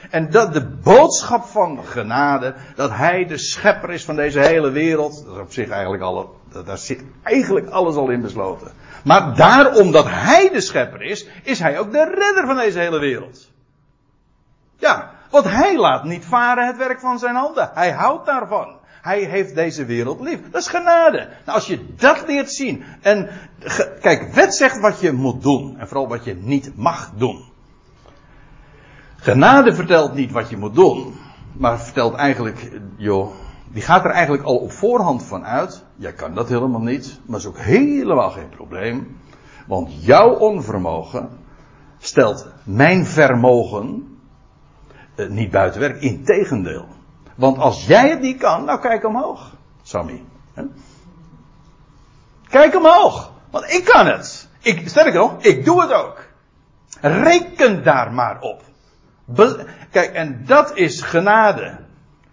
En 0.09 0.29
dat 0.31 0.53
de 0.53 0.65
boodschap 0.65 1.45
van 1.45 1.79
genade. 1.85 2.53
Dat 2.75 2.91
hij 2.91 3.25
de 3.25 3.37
schepper 3.37 3.89
is 3.91 4.05
van 4.05 4.15
deze 4.15 4.39
hele 4.39 4.71
wereld. 4.71 5.25
Dat 5.25 5.35
is 5.35 5.41
op 5.41 5.53
zich 5.53 5.69
eigenlijk 5.69 6.03
al. 6.03 6.35
Daar 6.65 6.77
zit 6.77 7.03
eigenlijk 7.23 7.69
alles 7.69 7.95
al 7.95 8.09
in 8.09 8.21
besloten. 8.21 8.71
Maar 9.03 9.35
daarom 9.35 9.91
dat 9.91 10.05
hij 10.09 10.49
de 10.49 10.61
schepper 10.61 11.01
is. 11.01 11.27
Is 11.43 11.59
hij 11.59 11.79
ook 11.79 11.91
de 11.91 12.03
redder 12.03 12.45
van 12.45 12.55
deze 12.55 12.79
hele 12.79 12.99
wereld. 12.99 13.51
Ja, 14.77 15.11
want 15.29 15.45
hij 15.45 15.77
laat 15.77 16.03
niet 16.03 16.25
varen 16.25 16.67
het 16.67 16.77
werk 16.77 16.99
van 16.99 17.19
zijn 17.19 17.35
handen. 17.35 17.69
Hij 17.73 17.91
houdt 17.91 18.25
daarvan. 18.25 18.75
Hij 19.03 19.23
heeft 19.23 19.55
deze 19.55 19.85
wereld 19.85 20.19
lief. 20.19 20.39
Dat 20.51 20.61
is 20.61 20.67
genade. 20.67 21.17
Nou, 21.17 21.57
als 21.57 21.67
je 21.67 21.85
dat 21.95 22.23
leert 22.27 22.51
zien. 22.51 22.83
En 23.01 23.29
kijk, 24.01 24.33
wet 24.33 24.55
zegt 24.55 24.79
wat 24.79 24.99
je 24.99 25.11
moet 25.11 25.41
doen. 25.41 25.79
En 25.79 25.87
vooral 25.87 26.07
wat 26.07 26.23
je 26.23 26.35
niet 26.35 26.71
mag 26.75 27.11
doen. 27.15 27.43
Genade 29.15 29.73
vertelt 29.75 30.13
niet 30.13 30.31
wat 30.31 30.49
je 30.49 30.57
moet 30.57 30.75
doen. 30.75 31.13
Maar 31.53 31.79
vertelt 31.79 32.13
eigenlijk, 32.13 32.71
joh, 32.97 33.31
die 33.71 33.81
gaat 33.81 34.05
er 34.05 34.11
eigenlijk 34.11 34.43
al 34.43 34.57
op 34.57 34.71
voorhand 34.71 35.23
van 35.23 35.45
uit. 35.45 35.83
Jij 35.95 36.13
kan 36.13 36.35
dat 36.35 36.49
helemaal 36.49 36.81
niet. 36.81 37.19
Maar 37.25 37.39
is 37.39 37.45
ook 37.45 37.59
helemaal 37.59 38.31
geen 38.31 38.49
probleem. 38.49 39.17
Want 39.67 40.05
jouw 40.05 40.29
onvermogen 40.29 41.29
stelt 41.97 42.47
mijn 42.63 43.05
vermogen 43.05 44.17
eh, 45.15 45.29
niet 45.29 45.51
buiten 45.51 45.79
werk. 45.79 46.01
Integendeel. 46.01 46.92
Want 47.35 47.57
als 47.57 47.85
jij 47.85 48.09
het 48.09 48.21
niet 48.21 48.37
kan, 48.37 48.65
nou 48.65 48.79
kijk 48.79 49.05
omhoog, 49.05 49.51
Sammy. 49.81 50.23
Kijk 52.49 52.75
omhoog. 52.75 53.31
Want 53.51 53.73
ik 53.73 53.83
kan 53.85 54.05
het. 54.05 54.47
Ik, 54.61 54.89
sterker 54.89 55.13
nog, 55.13 55.35
ik 55.43 55.65
doe 55.65 55.81
het 55.81 55.91
ook. 55.91 56.25
Reken 57.01 57.83
daar 57.83 58.13
maar 58.13 58.41
op. 58.41 58.61
Kijk, 59.91 60.13
en 60.13 60.43
dat 60.45 60.77
is 60.77 61.01
genade. 61.01 61.79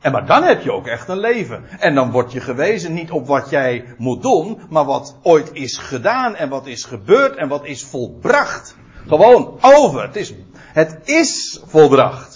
En 0.00 0.12
maar 0.12 0.26
dan 0.26 0.42
heb 0.42 0.62
je 0.62 0.72
ook 0.72 0.86
echt 0.86 1.08
een 1.08 1.18
leven. 1.18 1.64
En 1.78 1.94
dan 1.94 2.10
word 2.10 2.32
je 2.32 2.40
gewezen 2.40 2.92
niet 2.92 3.10
op 3.10 3.26
wat 3.26 3.50
jij 3.50 3.94
moet 3.98 4.22
doen, 4.22 4.60
maar 4.68 4.84
wat 4.84 5.16
ooit 5.22 5.50
is 5.52 5.76
gedaan 5.78 6.34
en 6.34 6.48
wat 6.48 6.66
is 6.66 6.84
gebeurd 6.84 7.36
en 7.36 7.48
wat 7.48 7.64
is 7.64 7.84
volbracht. 7.84 8.76
Gewoon 9.06 9.58
over. 9.60 10.02
Het 10.02 10.16
is, 10.16 10.34
het 10.56 10.98
is 11.04 11.60
volbracht. 11.66 12.29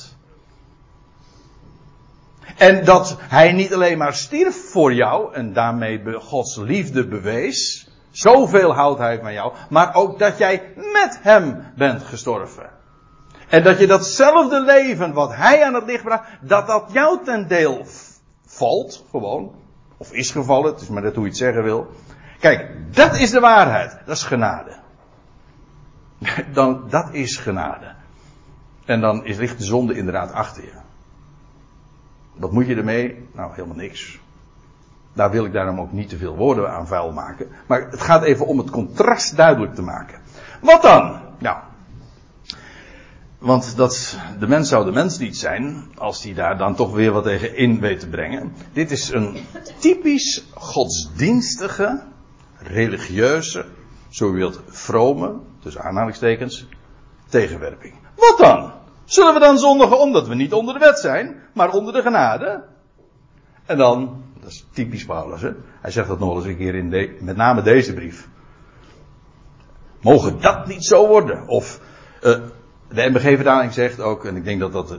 En 2.57 2.85
dat 2.85 3.17
hij 3.21 3.53
niet 3.53 3.75
alleen 3.75 3.99
maar 3.99 4.15
stierf 4.15 4.71
voor 4.71 4.93
jou 4.95 5.35
en 5.35 5.53
daarmee 5.53 6.03
Gods 6.13 6.57
liefde 6.57 7.09
bewees. 7.09 7.89
Zoveel 8.11 8.75
houdt 8.75 8.99
hij 8.99 9.21
van 9.21 9.33
jou. 9.33 9.53
Maar 9.69 9.95
ook 9.95 10.19
dat 10.19 10.39
jij 10.39 10.73
met 10.77 11.19
hem 11.23 11.73
bent 11.77 12.03
gestorven. 12.03 12.71
En 13.49 13.63
dat 13.63 13.79
je 13.79 13.87
datzelfde 13.87 14.61
leven 14.61 15.13
wat 15.13 15.35
hij 15.35 15.65
aan 15.65 15.75
het 15.75 15.85
licht 15.85 16.05
bracht, 16.05 16.29
dat 16.41 16.67
dat 16.67 16.91
jou 16.93 17.25
ten 17.25 17.49
deel 17.49 17.87
valt, 18.47 19.05
gewoon. 19.11 19.55
Of 19.97 20.13
is 20.13 20.31
gevallen, 20.31 20.73
het 20.73 20.81
is 20.81 20.89
maar 20.89 21.03
net 21.03 21.15
hoe 21.15 21.23
je 21.23 21.29
het 21.29 21.39
zeggen 21.39 21.63
wil. 21.63 21.87
Kijk, 22.41 22.71
dat 22.95 23.19
is 23.19 23.31
de 23.31 23.41
waarheid. 23.41 23.99
Dat 24.07 24.17
is 24.17 24.23
genade. 24.23 24.77
Dan, 26.53 26.89
dat 26.89 27.09
is 27.13 27.37
genade. 27.37 27.95
En 28.85 29.01
dan 29.01 29.25
is, 29.25 29.37
ligt 29.37 29.59
de 29.59 29.65
zonde 29.65 29.95
inderdaad 29.97 30.33
achter 30.33 30.63
je. 30.63 30.73
Wat 32.35 32.53
moet 32.53 32.67
je 32.67 32.75
ermee? 32.75 33.29
Nou, 33.33 33.55
helemaal 33.55 33.77
niks. 33.77 34.19
Daar 35.13 35.31
wil 35.31 35.45
ik 35.45 35.53
daarom 35.53 35.81
ook 35.81 35.93
niet 35.93 36.09
te 36.09 36.17
veel 36.17 36.37
woorden 36.37 36.71
aan 36.71 36.87
vuil 36.87 37.13
maken. 37.13 37.49
Maar 37.67 37.91
het 37.91 38.01
gaat 38.01 38.23
even 38.23 38.47
om 38.47 38.59
het 38.59 38.71
contrast 38.71 39.37
duidelijk 39.37 39.75
te 39.75 39.83
maken. 39.83 40.19
Wat 40.61 40.83
dan? 40.83 41.21
Nou, 41.39 41.57
want 43.45 43.77
dat, 43.77 44.19
de 44.39 44.47
mens 44.47 44.69
zou 44.69 44.85
de 44.85 44.93
mens 44.93 45.19
niet 45.19 45.37
zijn 45.37 45.85
als 45.95 46.23
hij 46.23 46.35
daar 46.35 46.59
dan 46.59 46.75
toch 46.75 46.93
weer 46.93 47.13
wat 47.13 47.25
tegen 47.25 47.57
in 47.57 47.81
weet 47.81 48.01
te 48.01 48.09
brengen. 48.09 48.53
Dit 48.73 48.91
is 48.91 49.13
een 49.13 49.37
typisch 49.79 50.45
godsdienstige, 50.55 52.03
religieuze, 52.59 53.67
zo 54.09 54.31
u 54.31 54.33
wilt 54.33 54.61
vrome, 54.67 55.35
tussen 55.61 55.83
aanhalingstekens, 55.83 56.67
tegenwerping. 57.29 57.95
Wat 58.17 58.39
dan? 58.39 58.73
Zullen 59.05 59.35
we 59.35 59.41
dan 59.41 59.59
zondigen 59.59 59.99
omdat 59.99 60.29
we 60.29 60.35
niet 60.35 60.53
onder 60.53 60.75
de 60.75 60.81
wet 60.81 60.99
zijn, 60.99 61.37
maar 61.53 61.71
onder 61.71 61.93
de 61.93 62.03
genade? 62.03 62.65
En 63.67 63.77
dan, 63.77 64.23
dat 64.41 64.51
is 64.51 64.67
typisch 64.73 65.05
Paulus, 65.05 65.43
hè? 65.43 65.51
hij 65.81 65.91
zegt 65.91 66.09
dat 66.09 66.19
nog 66.19 66.37
eens 66.37 66.45
een 66.45 66.57
keer 66.57 66.75
in 66.75 66.91
de, 66.91 67.17
met 67.21 67.37
name 67.37 67.63
deze 67.63 67.95
brief. 67.95 68.29
Mogen 70.01 70.41
dat 70.41 70.67
niet 70.67 70.85
zo 70.85 71.07
worden? 71.07 71.49
Of 71.49 71.81
uh, 72.23 72.37
de 72.89 73.09
MBG-vertaling 73.11 73.73
zegt 73.73 74.01
ook, 74.01 74.25
en 74.25 74.37
ik 74.37 74.45
denk 74.45 74.61
dat 74.61 74.73
dat 74.73 74.91
eh, 74.91 74.99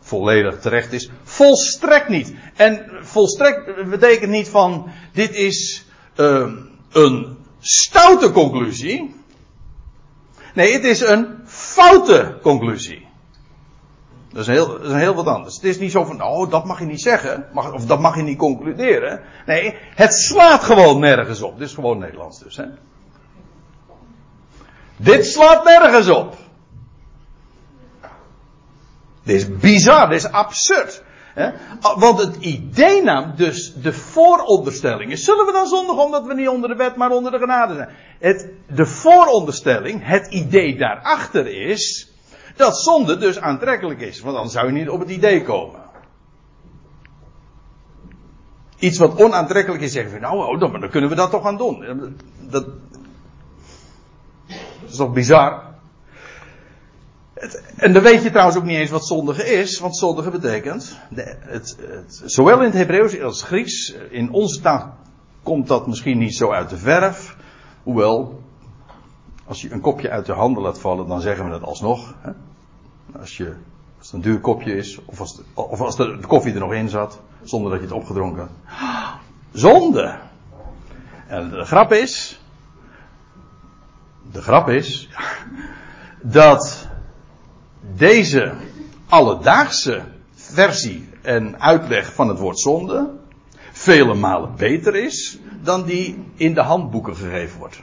volledig 0.00 0.60
terecht 0.60 0.92
is, 0.92 1.10
volstrekt 1.22 2.08
niet. 2.08 2.34
En 2.56 2.90
volstrekt 3.00 3.90
betekent 3.90 4.30
niet 4.30 4.48
van, 4.48 4.90
dit 5.12 5.34
is 5.34 5.86
uh, 6.16 6.52
een 6.92 7.36
stoute 7.60 8.30
conclusie. 8.30 9.14
Nee, 10.54 10.72
het 10.72 10.84
is 10.84 11.00
een 11.00 11.38
foute 11.74 12.38
conclusie. 12.42 13.06
Dat 14.32 14.42
is, 14.42 14.46
heel, 14.46 14.68
dat 14.68 14.84
is 14.84 14.92
heel 14.92 15.14
wat 15.14 15.26
anders. 15.26 15.54
Het 15.54 15.64
is 15.64 15.78
niet 15.78 15.90
zo 15.90 16.04
van, 16.04 16.22
oh, 16.22 16.50
dat 16.50 16.64
mag 16.64 16.78
je 16.78 16.84
niet 16.84 17.00
zeggen, 17.00 17.46
mag, 17.52 17.72
of 17.72 17.86
dat 17.86 18.00
mag 18.00 18.16
je 18.16 18.22
niet 18.22 18.38
concluderen. 18.38 19.20
Nee, 19.46 19.74
het 19.94 20.14
slaat 20.14 20.62
gewoon 20.64 21.00
nergens 21.00 21.42
op. 21.42 21.58
Dit 21.58 21.68
is 21.68 21.74
gewoon 21.74 21.98
Nederlands 21.98 22.38
dus, 22.38 22.56
hè. 22.56 22.64
Dit 24.96 25.26
slaat 25.26 25.64
nergens 25.64 26.08
op. 26.08 26.36
Dit 29.22 29.36
is 29.36 29.56
bizar, 29.56 30.08
dit 30.08 30.18
is 30.18 30.30
absurd. 30.30 31.02
Hè? 31.34 31.50
Want 31.96 32.18
het 32.18 32.36
idee 32.36 33.02
nam 33.02 33.32
dus 33.36 33.74
de 33.74 33.92
vooronderstelling 33.92 35.12
is. 35.12 35.24
Zullen 35.24 35.46
we 35.46 35.52
dan 35.52 35.66
zondigen 35.66 36.02
omdat 36.02 36.26
we 36.26 36.34
niet 36.34 36.48
onder 36.48 36.68
de 36.68 36.76
wet, 36.76 36.96
maar 36.96 37.10
onder 37.10 37.32
de 37.32 37.38
genade 37.38 37.74
zijn? 37.74 37.88
Het, 38.18 38.48
de 38.68 38.86
vooronderstelling, 38.86 40.06
het 40.06 40.26
idee 40.26 40.76
daarachter 40.76 41.46
is. 41.46 42.12
dat 42.56 42.78
zonde 42.78 43.16
dus 43.16 43.40
aantrekkelijk 43.40 44.00
is. 44.00 44.20
Want 44.20 44.36
dan 44.36 44.50
zou 44.50 44.66
je 44.66 44.72
niet 44.72 44.88
op 44.88 45.00
het 45.00 45.10
idee 45.10 45.42
komen. 45.42 45.80
Iets 48.78 48.98
wat 48.98 49.22
onaantrekkelijk 49.22 49.82
is, 49.82 49.92
zeggen 49.92 50.12
we 50.12 50.18
nou, 50.18 50.36
oh, 50.36 50.60
dan, 50.60 50.80
dan 50.80 50.90
kunnen 50.90 51.10
we 51.10 51.16
dat 51.16 51.30
toch 51.30 51.42
gaan 51.42 51.56
doen. 51.56 51.84
Dat, 52.40 52.64
dat 52.64 52.66
is 54.86 54.96
toch 54.96 55.12
bizar? 55.12 55.63
En 57.76 57.92
dan 57.92 58.02
weet 58.02 58.22
je 58.22 58.30
trouwens 58.30 58.56
ook 58.56 58.64
niet 58.64 58.76
eens 58.76 58.90
wat 58.90 59.06
zondige 59.06 59.44
is, 59.44 59.78
want 59.78 59.96
zondige 59.96 60.30
betekent, 60.30 60.98
de, 61.10 61.36
het, 61.40 61.76
zowel 62.24 62.58
in 62.58 62.64
het 62.64 62.74
Hebreeuws 62.74 63.20
als 63.20 63.42
Grieks, 63.42 63.94
in 64.10 64.32
onze 64.32 64.60
taal 64.60 64.96
komt 65.42 65.66
dat 65.68 65.86
misschien 65.86 66.18
niet 66.18 66.36
zo 66.36 66.52
uit 66.52 66.68
de 66.68 66.76
verf, 66.76 67.36
hoewel, 67.82 68.42
als 69.46 69.62
je 69.62 69.72
een 69.72 69.80
kopje 69.80 70.10
uit 70.10 70.26
de 70.26 70.32
handen 70.32 70.62
laat 70.62 70.80
vallen, 70.80 71.06
dan 71.06 71.20
zeggen 71.20 71.46
we 71.48 71.52
het 71.52 71.62
alsnog. 71.62 72.14
Hè? 72.20 72.30
Als, 73.20 73.36
je, 73.36 73.54
als 73.98 74.06
het 74.06 74.12
een 74.12 74.20
duur 74.20 74.40
kopje 74.40 74.76
is, 74.76 74.98
of 75.04 75.20
als, 75.20 75.36
de, 75.36 75.42
of 75.54 75.80
als 75.80 75.96
de, 75.96 76.16
de, 76.20 76.26
koffie 76.26 76.52
er 76.52 76.60
nog 76.60 76.72
in 76.72 76.88
zat, 76.88 77.20
zonder 77.42 77.70
dat 77.70 77.80
je 77.80 77.86
het 77.86 77.94
opgedronken 77.94 78.48
had. 78.64 79.18
Zonde! 79.52 80.18
En 81.26 81.50
de 81.50 81.64
grap 81.64 81.92
is, 81.92 82.40
de 84.32 84.42
grap 84.42 84.68
is, 84.68 85.08
dat 86.22 86.83
deze 87.96 88.52
alledaagse 89.08 90.02
versie 90.34 91.08
en 91.22 91.60
uitleg 91.60 92.14
van 92.14 92.28
het 92.28 92.38
woord 92.38 92.58
zonde 92.58 93.10
vele 93.72 94.14
malen 94.14 94.56
beter 94.56 94.94
is 94.94 95.38
dan 95.62 95.84
die 95.84 96.24
in 96.34 96.54
de 96.54 96.60
handboeken 96.60 97.16
gegeven 97.16 97.58
wordt. 97.58 97.82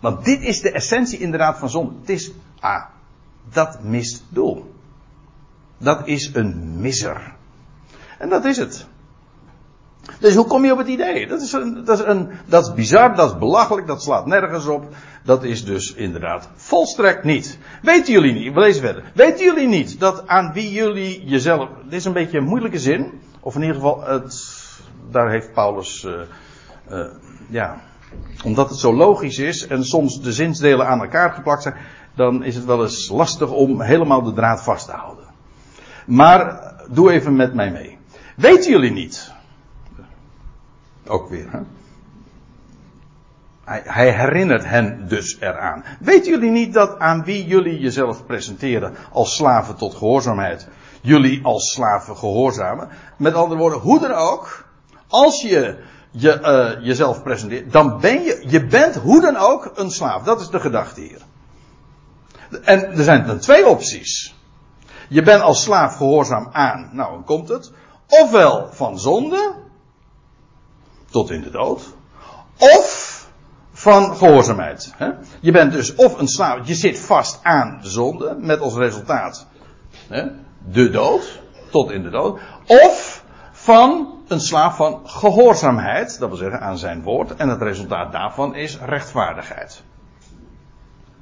Want 0.00 0.24
dit 0.24 0.42
is 0.42 0.60
de 0.60 0.70
essentie 0.70 1.18
inderdaad 1.18 1.58
van 1.58 1.70
zonde. 1.70 1.92
Het 2.00 2.08
is, 2.08 2.30
ah, 2.60 2.84
dat 3.52 3.82
mist 3.82 4.22
doel. 4.28 4.74
Dat 5.78 6.06
is 6.06 6.34
een 6.34 6.80
misser. 6.80 7.34
En 8.18 8.28
dat 8.28 8.44
is 8.44 8.56
het. 8.56 8.86
Dus 10.18 10.34
hoe 10.34 10.46
kom 10.46 10.64
je 10.64 10.72
op 10.72 10.78
het 10.78 10.88
idee? 10.88 11.26
Dat 11.26 11.40
is, 11.40 11.52
een, 11.52 11.84
dat, 11.84 11.98
is 11.98 12.04
een, 12.06 12.30
dat 12.46 12.66
is 12.66 12.74
bizar, 12.74 13.16
dat 13.16 13.30
is 13.30 13.38
belachelijk, 13.38 13.86
dat 13.86 14.02
slaat 14.02 14.26
nergens 14.26 14.66
op. 14.66 14.84
Dat 15.24 15.44
is 15.44 15.64
dus 15.64 15.94
inderdaad 15.94 16.48
volstrekt 16.54 17.24
niet. 17.24 17.58
Weten 17.82 18.12
jullie 18.12 18.32
niet, 18.32 18.54
we 18.54 18.60
lezen 18.60 18.82
verder. 18.82 19.04
Weten 19.14 19.44
jullie 19.44 19.68
niet 19.68 20.00
dat 20.00 20.28
aan 20.28 20.52
wie 20.52 20.72
jullie 20.72 21.24
jezelf. 21.24 21.68
Dit 21.84 21.92
is 21.92 22.04
een 22.04 22.12
beetje 22.12 22.38
een 22.38 22.44
moeilijke 22.44 22.78
zin. 22.78 23.20
Of 23.40 23.54
in 23.54 23.60
ieder 23.60 23.76
geval, 23.76 24.02
het, 24.02 24.56
daar 25.10 25.30
heeft 25.30 25.52
Paulus. 25.52 26.04
Uh, 26.04 26.12
uh, 26.90 27.06
ja. 27.48 27.80
Omdat 28.44 28.68
het 28.68 28.78
zo 28.78 28.94
logisch 28.94 29.38
is 29.38 29.66
en 29.66 29.84
soms 29.84 30.22
de 30.22 30.32
zinsdelen 30.32 30.86
aan 30.86 31.00
elkaar 31.00 31.30
geplakt 31.30 31.62
zijn. 31.62 31.74
Dan 32.14 32.44
is 32.44 32.54
het 32.54 32.64
wel 32.64 32.82
eens 32.82 33.08
lastig 33.08 33.50
om 33.50 33.80
helemaal 33.80 34.22
de 34.22 34.32
draad 34.32 34.62
vast 34.62 34.86
te 34.86 34.92
houden. 34.92 35.24
Maar 36.06 36.72
doe 36.88 37.12
even 37.12 37.36
met 37.36 37.54
mij 37.54 37.70
mee. 37.70 37.98
Weten 38.36 38.70
jullie 38.70 38.92
niet 38.92 39.32
ook 41.10 41.28
weer. 41.28 41.50
Hè? 41.50 41.58
Hij, 43.64 43.82
hij, 43.84 44.10
herinnert 44.10 44.64
hen 44.64 45.08
dus 45.08 45.36
eraan. 45.40 45.84
Weten 46.00 46.30
jullie 46.30 46.50
niet 46.50 46.74
dat 46.74 46.98
aan 46.98 47.24
wie 47.24 47.46
jullie 47.46 47.78
jezelf 47.78 48.26
presenteren 48.26 48.94
als 49.12 49.36
slaven 49.36 49.76
tot 49.76 49.94
gehoorzaamheid, 49.94 50.68
jullie 51.00 51.44
als 51.44 51.72
slaven 51.72 52.16
gehoorzamen? 52.16 52.88
Met 53.16 53.34
andere 53.34 53.60
woorden, 53.60 53.78
hoe 53.78 54.00
dan 54.00 54.12
ook, 54.12 54.64
als 55.08 55.42
je, 55.42 55.78
je 56.10 56.38
uh, 56.40 56.86
jezelf 56.86 57.22
presenteert, 57.22 57.72
dan 57.72 58.00
ben 58.00 58.22
je, 58.22 58.44
je 58.46 58.66
bent 58.66 58.94
hoe 58.94 59.20
dan 59.20 59.36
ook 59.36 59.70
een 59.74 59.90
slaaf. 59.90 60.22
Dat 60.22 60.40
is 60.40 60.48
de 60.48 60.60
gedachte 60.60 61.00
hier. 61.00 61.20
En 62.64 62.90
er 62.90 63.04
zijn 63.04 63.26
dan 63.26 63.38
twee 63.38 63.66
opties. 63.66 64.34
Je 65.08 65.22
bent 65.22 65.42
als 65.42 65.62
slaaf 65.62 65.96
gehoorzaam 65.96 66.48
aan, 66.52 66.90
nou, 66.92 67.12
dan 67.12 67.24
komt 67.24 67.48
het. 67.48 67.72
Ofwel 68.08 68.68
van 68.72 68.98
zonde, 68.98 69.54
tot 71.10 71.30
in 71.30 71.42
de 71.42 71.50
dood. 71.50 71.94
Of 72.58 73.10
van 73.72 74.16
gehoorzaamheid. 74.16 74.92
Hè? 74.96 75.10
Je 75.40 75.52
bent 75.52 75.72
dus 75.72 75.94
of 75.94 76.18
een 76.18 76.28
slaaf, 76.28 76.66
je 76.66 76.74
zit 76.74 76.98
vast 76.98 77.40
aan 77.42 77.78
de 77.82 77.88
zonde, 77.88 78.36
met 78.38 78.60
als 78.60 78.74
resultaat 78.74 79.46
hè, 80.08 80.26
de 80.64 80.90
dood, 80.90 81.40
tot 81.70 81.90
in 81.90 82.02
de 82.02 82.10
dood. 82.10 82.40
Of 82.66 83.24
van 83.52 84.14
een 84.28 84.40
slaaf 84.40 84.76
van 84.76 85.00
gehoorzaamheid, 85.04 86.18
dat 86.18 86.28
wil 86.28 86.38
zeggen 86.38 86.60
aan 86.60 86.78
zijn 86.78 87.02
woord, 87.02 87.36
en 87.36 87.48
het 87.48 87.62
resultaat 87.62 88.12
daarvan 88.12 88.54
is 88.54 88.78
rechtvaardigheid. 88.78 89.82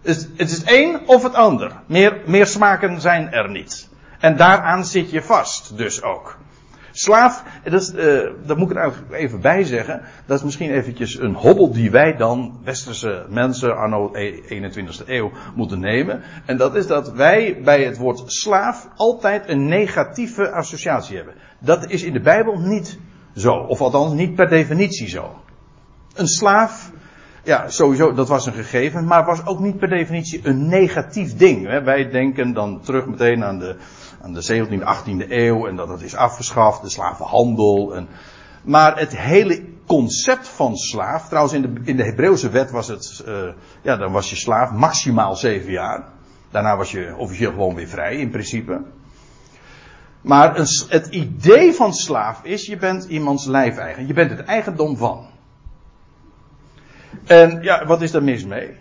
Het, 0.03 0.29
het 0.37 0.51
is 0.51 0.59
het 0.59 0.71
een 0.71 1.09
of 1.09 1.23
het 1.23 1.35
ander. 1.35 1.73
Meer, 1.87 2.23
meer 2.27 2.47
smaken 2.47 3.01
zijn 3.01 3.33
er 3.33 3.51
niet. 3.51 3.89
En 4.19 4.37
daaraan 4.37 4.85
zit 4.85 5.11
je 5.11 5.23
vast, 5.23 5.77
dus 5.77 6.03
ook. 6.03 6.39
Slaaf, 6.99 7.45
dat, 7.65 7.93
uh, 7.97 8.31
dat 8.47 8.57
moet 8.57 8.71
ik 8.71 8.77
er 8.77 8.83
eigenlijk 8.83 9.13
even 9.13 9.41
bij 9.41 9.65
zeggen. 9.65 10.01
Dat 10.27 10.39
is 10.39 10.45
misschien 10.45 10.71
eventjes 10.71 11.19
een 11.19 11.35
hobbel 11.35 11.73
die 11.73 11.91
wij 11.91 12.17
dan, 12.17 12.61
westerse 12.65 13.27
mensen, 13.29 13.77
anno 13.77 14.13
21ste 14.13 15.07
e- 15.07 15.17
eeuw, 15.17 15.31
moeten 15.55 15.81
nemen. 15.81 16.23
En 16.47 16.57
dat 16.57 16.77
is 16.77 16.87
dat 16.87 17.13
wij 17.13 17.61
bij 17.65 17.85
het 17.85 17.97
woord 17.97 18.23
slaaf 18.27 18.89
altijd 18.97 19.49
een 19.49 19.69
negatieve 19.69 20.51
associatie 20.51 21.17
hebben. 21.17 21.35
Dat 21.61 21.91
is 21.91 22.03
in 22.03 22.13
de 22.13 22.21
Bijbel 22.21 22.59
niet 22.59 22.99
zo. 23.37 23.55
Of 23.55 23.81
althans 23.81 24.13
niet 24.13 24.35
per 24.35 24.49
definitie 24.49 25.09
zo. 25.09 25.35
Een 26.15 26.29
slaaf, 26.29 26.93
ja, 27.45 27.69
sowieso, 27.69 28.13
dat 28.13 28.29
was 28.29 28.47
een 28.47 28.53
gegeven, 28.53 29.05
maar 29.05 29.25
was 29.25 29.47
ook 29.47 29.61
niet 29.61 29.79
per 29.79 29.89
definitie 29.89 30.41
een 30.43 30.69
negatief 30.69 31.37
ding. 31.37 31.83
Wij 31.85 32.11
denken 32.11 32.53
dan 32.53 32.81
terug 32.81 33.07
meteen 33.07 33.45
aan 33.45 33.59
de, 33.59 33.77
de 34.33 34.67
17e, 34.67 34.81
18e 34.81 35.31
eeuw 35.31 35.67
en 35.67 35.77
dat 35.77 35.89
het 35.89 36.03
is 36.03 36.15
afgeschaft, 36.15 36.83
de 36.83 36.91
slavenhandel. 36.91 37.95
En, 37.95 38.09
maar 38.63 38.99
het 38.99 39.17
hele 39.17 39.65
concept 39.87 40.49
van 40.49 40.77
slaaf, 40.77 41.29
trouwens 41.29 41.55
in 41.55 41.63
de, 41.63 41.81
in 41.85 41.97
de 41.97 42.05
Hebreeuwse 42.05 42.51
wet 42.51 42.71
was 42.71 42.89
het, 42.89 43.25
uh, 43.29 43.49
ja, 43.83 43.97
dan 43.97 44.13
was 44.13 44.31
je 44.31 44.37
slaaf 44.37 44.71
maximaal 44.71 45.37
zeven 45.37 45.71
jaar. 45.71 46.05
Daarna 46.51 46.77
was 46.77 46.91
je 46.91 47.15
officieel 47.17 47.51
gewoon 47.51 47.75
weer 47.75 47.89
vrij 47.89 48.17
in 48.17 48.31
principe. 48.31 48.83
Maar 50.21 50.59
een, 50.59 50.67
het 50.89 51.07
idee 51.07 51.73
van 51.73 51.95
slaaf 51.95 52.43
is, 52.43 52.67
je 52.67 52.77
bent 52.77 53.05
iemands 53.05 53.47
lijfeigen. 53.47 54.07
Je 54.07 54.13
bent 54.13 54.31
het 54.31 54.45
eigendom 54.45 54.97
van. 54.97 55.27
En 57.25 57.63
ja, 57.63 57.87
wat 57.87 58.03
is 58.03 58.11
daar 58.11 58.23
mis 58.23 58.45
mee? 58.45 58.77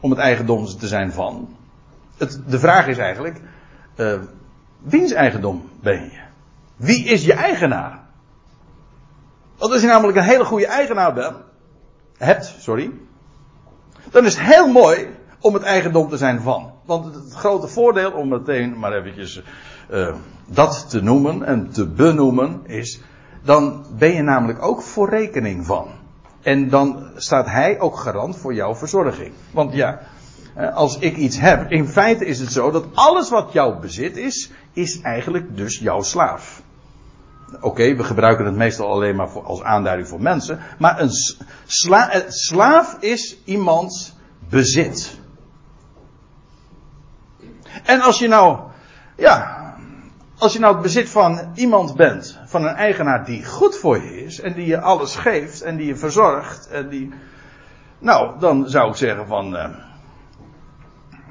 Om 0.00 0.10
het 0.10 0.18
eigendom 0.18 0.66
te 0.66 0.86
zijn 0.86 1.12
van. 1.12 1.56
Het, 2.16 2.42
de 2.46 2.58
vraag 2.58 2.86
is 2.86 2.98
eigenlijk, 2.98 3.40
uh, 3.96 4.20
wiens 4.82 5.12
eigendom 5.12 5.68
ben 5.80 6.02
je? 6.02 6.20
Wie 6.76 7.04
is 7.04 7.24
je 7.24 7.32
eigenaar? 7.32 8.00
Want 9.58 9.72
als 9.72 9.80
je 9.80 9.86
namelijk 9.86 10.18
een 10.18 10.24
hele 10.24 10.44
goede 10.44 10.66
eigenaar 10.66 11.14
bent, 11.14 11.36
hebt, 12.18 12.54
sorry, 12.58 12.90
dan 14.10 14.24
is 14.24 14.36
het 14.36 14.46
heel 14.46 14.68
mooi 14.68 15.08
om 15.40 15.54
het 15.54 15.62
eigendom 15.62 16.08
te 16.08 16.16
zijn 16.16 16.40
van. 16.40 16.72
Want 16.84 17.14
het 17.14 17.34
grote 17.34 17.68
voordeel, 17.68 18.10
om 18.10 18.28
meteen 18.28 18.78
maar 18.78 18.92
eventjes 18.92 19.42
uh, 19.90 20.14
dat 20.46 20.90
te 20.90 21.02
noemen 21.02 21.42
en 21.42 21.70
te 21.70 21.86
benoemen, 21.86 22.60
is, 22.64 23.00
dan 23.42 23.86
ben 23.98 24.14
je 24.14 24.22
namelijk 24.22 24.62
ook 24.62 24.82
voor 24.82 25.08
rekening 25.08 25.66
van. 25.66 25.88
En 26.42 26.68
dan 26.68 27.10
staat 27.16 27.46
hij 27.46 27.80
ook 27.80 27.96
garant 27.96 28.36
voor 28.36 28.54
jouw 28.54 28.74
verzorging. 28.74 29.32
Want 29.50 29.72
ja, 29.72 30.00
als 30.74 30.98
ik 30.98 31.16
iets 31.16 31.38
heb, 31.38 31.70
in 31.70 31.88
feite 31.88 32.26
is 32.26 32.38
het 32.38 32.52
zo 32.52 32.70
dat 32.70 32.84
alles 32.94 33.30
wat 33.30 33.52
jouw 33.52 33.78
bezit 33.78 34.16
is, 34.16 34.50
is 34.72 35.00
eigenlijk 35.00 35.56
dus 35.56 35.78
jouw 35.78 36.02
slaaf. 36.02 36.62
Oké, 37.60 37.94
we 37.96 38.04
gebruiken 38.04 38.44
het 38.44 38.54
meestal 38.54 38.90
alleen 38.90 39.16
maar 39.16 39.30
voor, 39.30 39.42
als 39.42 39.62
aanduiding 39.62 40.08
voor 40.08 40.22
mensen. 40.22 40.60
Maar 40.78 41.00
een 41.00 41.10
sla, 41.66 42.22
slaaf 42.28 42.96
is 43.00 43.36
iemands 43.44 44.14
bezit. 44.48 45.18
En 47.84 48.00
als 48.00 48.18
je 48.18 48.28
nou, 48.28 48.58
ja, 49.16 49.60
als 50.38 50.52
je 50.52 50.58
nou 50.58 50.72
het 50.72 50.82
bezit 50.82 51.08
van 51.08 51.50
iemand 51.54 51.96
bent, 51.96 52.38
van 52.46 52.64
een 52.64 52.74
eigenaar 52.74 53.24
die 53.24 53.44
goed 53.44 53.76
voor 53.76 54.02
je 54.02 54.24
is 54.24 54.40
en 54.40 54.52
die 54.52 54.66
je 54.66 54.80
alles 54.80 55.16
geeft 55.16 55.62
en 55.62 55.76
die 55.76 55.86
je 55.86 55.96
verzorgt 55.96 56.68
en 56.68 56.88
die, 56.88 57.12
nou, 57.98 58.38
dan 58.38 58.68
zou 58.68 58.90
ik 58.90 58.96
zeggen 58.96 59.26
van, 59.26 59.54
uh, 59.54 59.68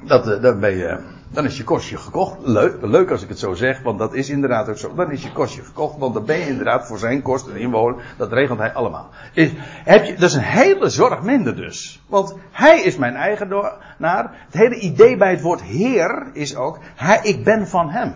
dat, 0.04 0.28
uh, 0.28 0.42
dan 0.42 0.60
ben 0.60 0.76
je, 0.76 0.98
dan 1.28 1.44
is 1.44 1.56
je 1.56 1.64
kostje 1.64 1.96
gekocht. 1.96 2.36
Leuk, 2.42 2.76
leuk 2.80 3.10
als 3.10 3.22
ik 3.22 3.28
het 3.28 3.38
zo 3.38 3.54
zeg, 3.54 3.82
want 3.82 3.98
dat 3.98 4.14
is 4.14 4.30
inderdaad 4.30 4.68
ook 4.68 4.76
zo. 4.76 4.94
Dan 4.94 5.10
is 5.10 5.22
je 5.22 5.32
kostje 5.32 5.62
gekocht, 5.62 5.98
want 5.98 6.14
dan 6.14 6.24
ben 6.24 6.38
je 6.38 6.46
inderdaad 6.46 6.86
voor 6.86 6.98
zijn 6.98 7.22
kosten 7.22 7.56
inwonen. 7.56 8.00
Dat 8.16 8.32
regelt 8.32 8.58
hij 8.58 8.72
allemaal. 8.72 9.08
Is, 9.34 9.50
heb 9.84 10.04
je, 10.04 10.14
dat 10.14 10.28
is 10.28 10.34
een 10.34 10.42
hele 10.42 10.88
zorg 10.88 11.22
minder 11.22 11.56
dus. 11.56 12.02
Want 12.06 12.34
hij 12.50 12.80
is 12.80 12.96
mijn 12.96 13.14
eigenaar. 13.14 14.30
Het 14.44 14.54
hele 14.54 14.78
idee 14.78 15.16
bij 15.16 15.30
het 15.30 15.40
woord 15.40 15.62
heer 15.62 16.30
is 16.32 16.56
ook, 16.56 16.78
hij, 16.94 17.20
ik 17.22 17.44
ben 17.44 17.68
van 17.68 17.90
hem. 17.90 18.14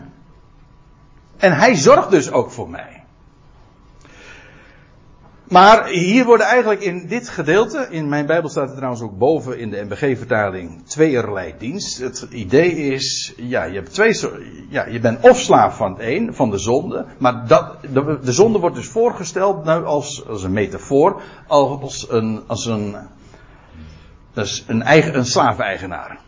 En 1.37 1.53
hij 1.53 1.75
zorgt 1.75 2.11
dus 2.11 2.31
ook 2.31 2.51
voor 2.51 2.71
mij. 2.71 2.96
Maar 5.49 5.87
hier 5.87 6.25
worden 6.25 6.47
eigenlijk 6.47 6.81
in 6.81 7.07
dit 7.07 7.29
gedeelte, 7.29 7.87
in 7.91 8.09
mijn 8.09 8.27
Bijbel 8.27 8.51
staat 8.51 8.67
het 8.67 8.77
trouwens 8.77 9.03
ook 9.03 9.19
boven 9.19 9.59
in 9.59 9.71
de 9.71 9.85
MBG-vertaling, 9.85 10.87
tweeërlei 10.87 11.55
dienst. 11.59 11.99
Het 11.99 12.27
idee 12.31 12.71
is, 12.71 13.35
ja, 13.37 13.65
je 13.65 13.75
hebt 13.75 13.95
twee, 13.95 14.21
ja, 14.69 14.87
je 14.87 15.01
bent 15.01 15.21
of 15.21 15.41
slaaf 15.41 15.77
van 15.77 15.93
het 15.93 16.01
een, 16.01 16.35
van 16.35 16.51
de 16.51 16.59
zonde, 16.59 17.07
maar 17.19 17.47
dat, 17.47 17.77
de, 17.93 18.19
de 18.23 18.33
zonde 18.33 18.59
wordt 18.59 18.77
dus 18.77 18.89
voorgesteld 18.89 19.65
nu 19.65 19.85
als, 19.85 20.27
als 20.27 20.43
een 20.43 20.53
metafoor, 20.53 21.23
als 21.47 22.11
een, 22.11 22.43
als 22.47 22.67
een, 22.67 22.97
dus 24.33 24.65
een, 24.67 24.83
eigen, 24.83 25.17
een 25.17 25.27
slaafeigenaar. 25.27 26.19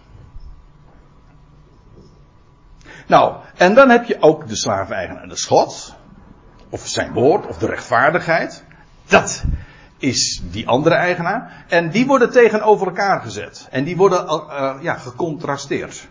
Nou, 3.06 3.36
en 3.56 3.74
dan 3.74 3.90
heb 3.90 4.04
je 4.04 4.16
ook 4.20 4.48
de 4.48 4.56
slaven-eigenaar, 4.56 5.28
de 5.28 5.36
schot, 5.36 5.94
of 6.70 6.86
zijn 6.86 7.12
woord, 7.12 7.46
of 7.46 7.58
de 7.58 7.66
rechtvaardigheid. 7.66 8.66
Dat 9.08 9.44
is 9.98 10.42
die 10.50 10.68
andere 10.68 10.94
eigenaar. 10.94 11.64
En 11.68 11.90
die 11.90 12.06
worden 12.06 12.30
tegenover 12.30 12.86
elkaar 12.86 13.20
gezet. 13.20 13.68
En 13.70 13.84
die 13.84 13.96
worden 13.96 14.24
uh, 14.24 14.74
ja, 14.80 14.94
gecontrasteerd. 14.94 16.08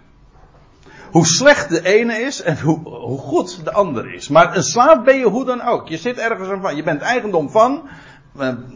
Hoe 1.11 1.25
slecht 1.25 1.69
de 1.69 1.85
ene 1.85 2.13
is 2.13 2.41
en 2.41 2.59
hoe, 2.61 2.79
hoe 2.89 3.19
goed 3.19 3.63
de 3.63 3.71
ander 3.71 4.13
is. 4.13 4.27
Maar 4.27 4.55
een 4.55 4.63
slaaf 4.63 5.03
ben 5.03 5.17
je 5.17 5.25
hoe 5.25 5.45
dan 5.45 5.61
ook. 5.61 5.87
Je 5.87 5.97
zit 5.97 6.17
ergens 6.17 6.49
aan 6.49 6.61
van. 6.61 6.75
Je 6.75 6.83
bent 6.83 7.01
eigendom 7.01 7.49
van. 7.49 7.81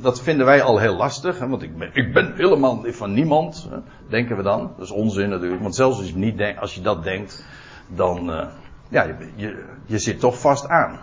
Dat 0.02 0.22
vinden 0.22 0.46
wij 0.46 0.62
al 0.62 0.80
heel 0.80 0.96
lastig. 0.96 1.40
Hè, 1.40 1.48
want 1.48 1.62
ik 1.62 1.78
ben, 1.78 1.90
ik 1.94 2.14
ben 2.14 2.34
helemaal 2.36 2.84
van 2.88 3.14
niemand. 3.14 3.70
Denken 4.10 4.38
we 4.38 4.44
dan. 4.44 4.74
Dat 4.78 4.86
is 4.86 4.92
onzin 4.92 5.30
natuurlijk. 5.30 5.62
Want 5.62 5.76
zelfs 5.76 5.98
als 5.98 6.08
je, 6.08 6.16
niet 6.16 6.56
als 6.60 6.76
je 6.76 6.82
dat 6.82 7.04
denkt 7.04 7.46
dan, 7.88 8.30
uh, 8.30 8.46
ja, 8.90 9.04
je, 9.04 9.16
je, 9.36 9.66
je, 9.86 10.00
zit 10.00 10.20
toch 10.20 10.40
vast 10.40 10.68
aan. 10.68 11.00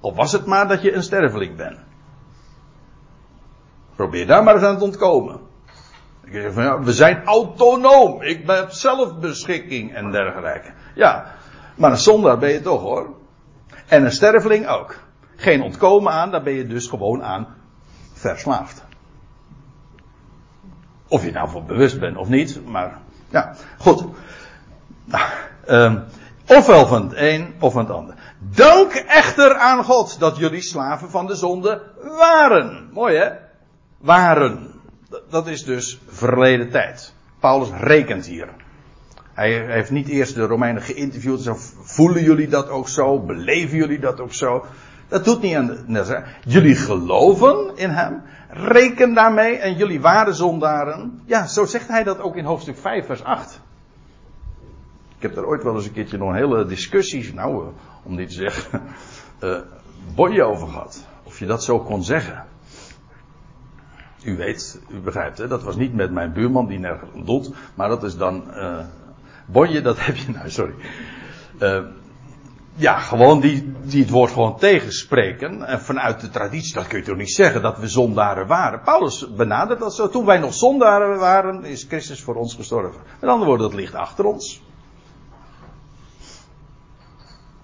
Of 0.00 0.16
was 0.16 0.32
het 0.32 0.46
maar 0.46 0.68
dat 0.68 0.82
je 0.82 0.92
een 0.92 1.02
sterveling 1.02 1.56
bent. 1.56 1.78
Probeer 3.96 4.26
daar 4.26 4.42
maar 4.42 4.54
eens 4.54 4.64
aan 4.64 4.78
te 4.78 4.84
ontkomen. 4.84 5.40
Ik 6.24 6.32
zeg 6.32 6.52
van, 6.52 6.62
ja, 6.62 6.80
we 6.80 6.92
zijn 6.92 7.24
autonoom. 7.24 8.22
Ik 8.22 8.46
heb 8.46 8.70
zelfbeschikking 8.70 9.94
en 9.94 10.10
dergelijke. 10.10 10.72
Ja, 10.94 11.34
maar 11.74 11.90
een 11.90 11.96
zondaar 11.96 12.38
ben 12.38 12.50
je 12.50 12.60
toch 12.60 12.80
hoor. 12.80 13.14
En 13.88 14.04
een 14.04 14.12
sterveling 14.12 14.68
ook. 14.68 14.98
Geen 15.36 15.62
ontkomen 15.62 16.12
aan, 16.12 16.30
daar 16.30 16.42
ben 16.42 16.52
je 16.52 16.66
dus 16.66 16.86
gewoon 16.86 17.22
aan 17.22 17.46
verslaafd. 18.12 18.84
Of 21.08 21.24
je 21.24 21.32
nou 21.32 21.48
voor 21.48 21.64
bewust 21.64 22.00
bent 22.00 22.16
of 22.16 22.28
niet, 22.28 22.66
maar 22.66 22.98
ja, 23.30 23.54
goed. 23.78 24.04
Nou, 25.04 25.24
Um, 25.70 26.04
ofwel 26.46 26.86
van 26.86 27.02
het 27.02 27.12
een 27.16 27.54
of 27.60 27.72
van 27.72 27.84
het 27.84 27.94
ander. 27.94 28.14
Dank 28.38 28.92
echter 28.92 29.54
aan 29.54 29.84
God 29.84 30.18
dat 30.18 30.36
jullie 30.36 30.62
slaven 30.62 31.10
van 31.10 31.26
de 31.26 31.34
zonde 31.34 31.82
waren. 32.18 32.88
Mooi 32.92 33.16
hè? 33.16 33.30
Waren. 34.04 34.70
Dat 35.30 35.46
is 35.46 35.64
dus 35.64 36.00
verleden 36.08 36.70
tijd. 36.70 37.14
Paulus 37.38 37.68
rekent 37.80 38.26
hier. 38.26 38.48
Hij 39.32 39.66
heeft 39.66 39.90
niet 39.90 40.08
eerst 40.08 40.34
de 40.34 40.46
Romeinen 40.46 40.82
geïnterviewd. 40.82 41.40
Zo, 41.40 41.56
voelen 41.82 42.22
jullie 42.22 42.48
dat 42.48 42.68
ook 42.68 42.88
zo? 42.88 43.20
Beleven 43.20 43.76
jullie 43.76 43.98
dat 43.98 44.20
ook 44.20 44.32
zo? 44.32 44.64
Dat 45.08 45.24
doet 45.24 45.42
niet 45.42 45.56
aan 45.56 45.66
de. 45.66 46.22
Jullie 46.46 46.74
geloven 46.74 47.76
in 47.76 47.90
hem. 47.90 48.22
Reken 48.48 49.14
daarmee. 49.14 49.56
En 49.56 49.76
jullie 49.76 50.00
waren 50.00 50.34
zondaren. 50.34 51.22
Ja, 51.24 51.46
zo 51.46 51.64
zegt 51.64 51.88
hij 51.88 52.04
dat 52.04 52.20
ook 52.20 52.36
in 52.36 52.44
hoofdstuk 52.44 52.78
5, 52.78 53.06
vers 53.06 53.24
8. 53.24 53.60
Ik 55.16 55.22
heb 55.22 55.34
daar 55.34 55.44
ooit 55.44 55.62
wel 55.62 55.74
eens 55.74 55.86
een 55.86 55.92
keertje 55.92 56.18
nog 56.18 56.28
een 56.28 56.34
hele 56.34 56.64
discussie, 56.64 57.34
nou, 57.34 57.64
uh, 57.64 57.70
om 58.02 58.14
niet 58.14 58.28
te 58.28 58.34
zeggen, 58.34 58.82
uh, 60.18 60.48
over 60.48 60.68
gehad. 60.68 61.06
Of 61.22 61.38
je 61.38 61.46
dat 61.46 61.64
zo 61.64 61.78
kon 61.78 62.04
zeggen. 62.04 62.52
U 64.24 64.36
weet, 64.36 64.80
u 64.88 64.98
begrijpt, 64.98 65.38
hè, 65.38 65.48
dat 65.48 65.62
was 65.62 65.76
niet 65.76 65.94
met 65.94 66.10
mijn 66.10 66.32
buurman 66.32 66.66
die 66.66 66.78
nergens 66.78 67.10
doet, 67.24 67.50
maar 67.74 67.88
dat 67.88 68.02
is 68.02 68.16
dan, 68.16 68.44
uh, 68.50 68.78
bonje, 69.46 69.80
dat 69.80 69.96
heb 70.04 70.16
je, 70.16 70.32
nou, 70.32 70.50
sorry. 70.50 70.74
ja, 72.74 72.98
gewoon 72.98 73.40
die, 73.40 73.72
die 73.82 74.00
het 74.02 74.10
woord 74.10 74.32
gewoon 74.32 74.58
tegenspreken. 74.58 75.62
En 75.62 75.80
vanuit 75.80 76.20
de 76.20 76.28
traditie, 76.28 76.74
dat 76.74 76.86
kun 76.86 76.98
je 76.98 77.04
toch 77.04 77.16
niet 77.16 77.34
zeggen, 77.34 77.62
dat 77.62 77.78
we 77.78 77.88
zondaren 77.88 78.46
waren. 78.46 78.80
Paulus 78.80 79.34
benadert 79.34 79.80
dat 79.80 79.94
zo. 79.94 80.08
Toen 80.08 80.24
wij 80.24 80.38
nog 80.38 80.54
zondaren 80.54 81.18
waren, 81.18 81.64
is 81.64 81.84
Christus 81.84 82.22
voor 82.22 82.34
ons 82.34 82.54
gestorven. 82.54 83.00
Met 83.20 83.30
andere 83.30 83.48
woorden, 83.48 83.68
dat 83.70 83.78
ligt 83.78 83.94
achter 83.94 84.24
ons. 84.24 84.62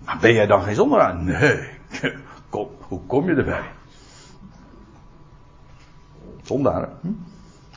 Maar 0.05 0.19
ben 0.21 0.33
jij 0.33 0.47
dan 0.47 0.63
geen 0.63 0.75
zondaar? 0.75 1.17
Nee. 1.17 1.69
Kom, 2.51 2.69
hoe 2.81 3.01
kom 3.07 3.29
je 3.29 3.35
erbij? 3.35 3.63
Zondaar. 6.51 6.89
Hm? 7.01 7.09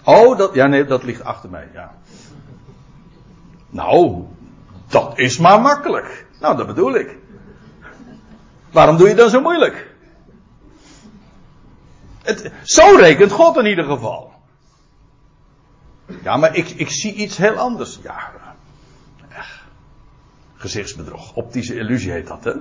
Oh, 0.03 0.38
dat, 0.38 0.53
ja, 0.53 0.67
nee, 0.67 0.86
dat 0.86 1.03
ligt 1.03 1.24
achter 1.24 1.49
mij, 1.49 1.69
ja. 1.74 1.95
Nou, 3.69 4.24
dat 4.88 5.17
is 5.17 5.38
maar 5.38 5.61
makkelijk. 5.61 6.26
Nou, 6.39 6.57
dat 6.57 6.67
bedoel 6.67 6.95
ik. 6.95 7.17
Waarom 8.71 8.97
doe 8.97 9.07
je 9.07 9.15
dan 9.15 9.30
zo 9.30 9.41
moeilijk? 9.41 9.91
Het, 12.24 12.51
zo 12.63 12.95
rekent 12.95 13.32
God 13.32 13.57
in 13.57 13.65
ieder 13.65 13.86
geval. 13.86 14.34
Ja, 16.24 16.38
maar 16.38 16.55
ik, 16.55 16.69
ik 16.69 16.89
zie 16.89 17.13
iets 17.13 17.38
heel 17.38 17.55
anders. 17.55 17.99
Ja, 18.03 18.32
gezichtsbedrog. 20.55 21.34
Optische 21.34 21.76
illusie 21.76 22.11
heet 22.11 22.28
dat, 22.28 22.43
hè? 22.43 22.53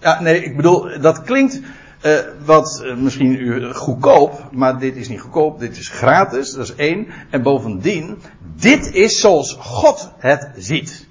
Ja, 0.00 0.20
nee, 0.20 0.44
ik 0.44 0.56
bedoel, 0.56 1.00
dat 1.00 1.22
klinkt 1.22 1.60
uh, 2.02 2.18
wat 2.44 2.82
uh, 2.84 2.96
misschien 2.96 3.32
u 3.32 3.72
goedkoop, 3.72 4.48
maar 4.50 4.78
dit 4.78 4.96
is 4.96 5.08
niet 5.08 5.20
goedkoop, 5.20 5.58
dit 5.58 5.76
is 5.76 5.88
gratis, 5.88 6.52
dat 6.52 6.64
is 6.64 6.74
één. 6.74 7.06
En 7.30 7.42
bovendien, 7.42 8.22
dit 8.56 8.94
is 8.94 9.20
zoals 9.20 9.56
God 9.60 10.12
het 10.18 10.50
ziet. 10.56 11.08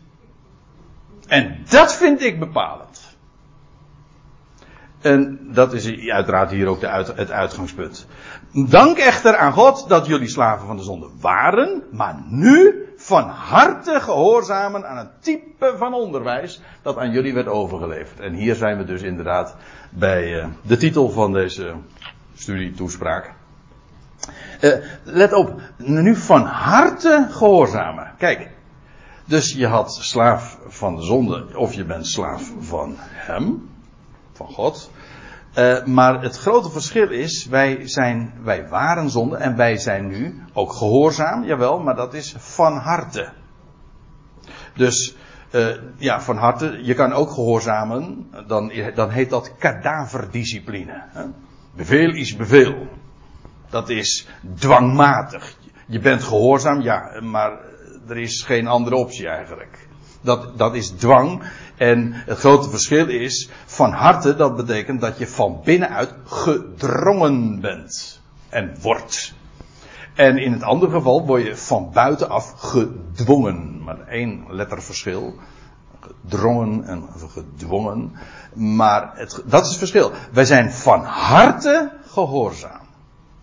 En 1.28 1.58
dat 1.70 1.96
vind 1.96 2.22
ik 2.22 2.40
bepalend. 2.40 3.02
En 5.02 5.40
dat 5.42 5.74
is 5.74 6.10
uiteraard 6.10 6.52
hier 6.52 6.68
ook 6.68 6.80
de 6.80 6.88
het 7.16 7.32
uitgangspunt. 7.32 8.08
Dank 8.52 8.98
echter 8.98 9.38
aan 9.38 9.54
God 9.54 9.90
dat 9.90 10.06
jullie 10.06 10.28
slaven 10.28 10.68
van 10.68 10.78
de 10.78 10.84
zonde 10.84 11.10
waren, 11.20 11.84
maar 11.92 12.24
nu 12.30 12.86
van 13.02 13.30
harte 13.30 14.00
gehoorzamen 14.00 14.88
aan 14.88 14.98
het 14.98 15.24
type 15.24 15.74
van 15.78 15.94
onderwijs 15.94 16.62
dat 16.82 16.98
aan 16.98 17.12
jullie 17.12 17.34
werd 17.34 17.48
overgeleverd. 17.48 18.20
En 18.20 18.34
hier 18.34 18.56
zijn 18.56 18.78
we 18.78 18.84
dus 18.84 19.02
inderdaad 19.02 19.56
bij 19.90 20.44
uh, 20.44 20.46
de 20.62 20.78
titel 20.78 21.10
van 21.10 21.34
deze 21.34 21.74
studietoespraak. 22.36 23.34
Uh, 24.62 24.74
let 25.04 25.34
op, 25.34 25.62
nu 25.78 26.16
van 26.16 26.42
harte 26.42 27.28
gehoorzamen. 27.30 28.12
Kijk, 28.18 28.50
dus 29.26 29.54
je 29.54 29.68
had 29.68 29.94
slaaf 29.94 30.58
van 30.68 30.96
de 30.96 31.04
zonde 31.04 31.58
of 31.58 31.74
je 31.74 31.86
bent 31.86 32.08
slaaf 32.08 32.52
van 32.60 32.96
hem, 32.98 33.70
van 34.34 34.48
God. 34.48 34.92
Uh, 35.58 35.86
maar 35.86 36.22
het 36.22 36.38
grote 36.38 36.70
verschil 36.70 37.10
is, 37.10 37.46
wij, 37.46 37.88
zijn, 37.88 38.34
wij 38.44 38.68
waren 38.68 39.10
zonde 39.10 39.38
en 39.38 39.56
wij 39.56 39.78
zijn 39.78 40.08
nu 40.08 40.44
ook 40.54 40.74
gehoorzaam, 40.74 41.44
jawel, 41.44 41.80
maar 41.80 41.96
dat 41.96 42.14
is 42.14 42.36
van 42.38 42.78
harte. 42.78 43.32
Dus 44.76 45.16
uh, 45.52 45.68
ja, 45.98 46.22
van 46.22 46.38
harte, 46.38 46.80
je 46.84 46.94
kan 46.94 47.14
ook 47.14 47.32
gehoorzamen, 47.32 48.30
dan, 48.48 48.72
dan 48.96 49.10
heet 49.10 49.30
dat 49.30 49.58
kadaverdiscipline. 49.58 51.04
Hè? 51.10 51.24
Bevel 51.76 52.14
is 52.14 52.36
bevel. 52.36 52.88
Dat 53.70 53.90
is 53.90 54.28
dwangmatig. 54.56 55.56
Je 55.88 56.00
bent 56.00 56.24
gehoorzaam, 56.24 56.82
ja, 56.82 57.22
maar 57.22 57.60
er 58.08 58.18
is 58.18 58.44
geen 58.44 58.68
andere 58.68 58.96
optie 58.96 59.28
eigenlijk. 59.28 59.88
Dat, 60.22 60.58
dat 60.58 60.76
is 60.76 60.90
dwang. 60.90 61.44
En 61.78 62.12
het 62.14 62.38
grote 62.38 62.70
verschil 62.70 63.08
is, 63.08 63.50
van 63.66 63.92
harte, 63.92 64.36
dat 64.36 64.56
betekent 64.56 65.02
dat 65.02 65.18
je 65.18 65.28
van 65.28 65.62
binnenuit 65.64 66.14
gedrongen 66.26 67.60
bent. 67.60 68.22
En 68.50 68.76
wordt. 68.82 69.34
En 70.16 70.38
in 70.38 70.52
het 70.52 70.64
andere 70.64 70.92
geval 70.92 71.26
word 71.26 71.44
je 71.44 71.58
van 71.58 71.92
buitenaf 71.94 72.54
gedwongen. 72.58 73.84
Maar 73.84 74.08
één 74.08 74.46
letterverschil. 74.50 75.36
Gedrongen 76.00 76.84
en 76.84 77.08
gedwongen. 77.30 78.12
Maar 78.54 79.12
het, 79.14 79.44
dat 79.46 79.64
is 79.64 79.70
het 79.70 79.78
verschil. 79.78 80.12
Wij 80.32 80.46
zijn 80.46 80.72
van 80.72 81.04
harte 81.04 81.92
gehoorzaam. 82.08 82.82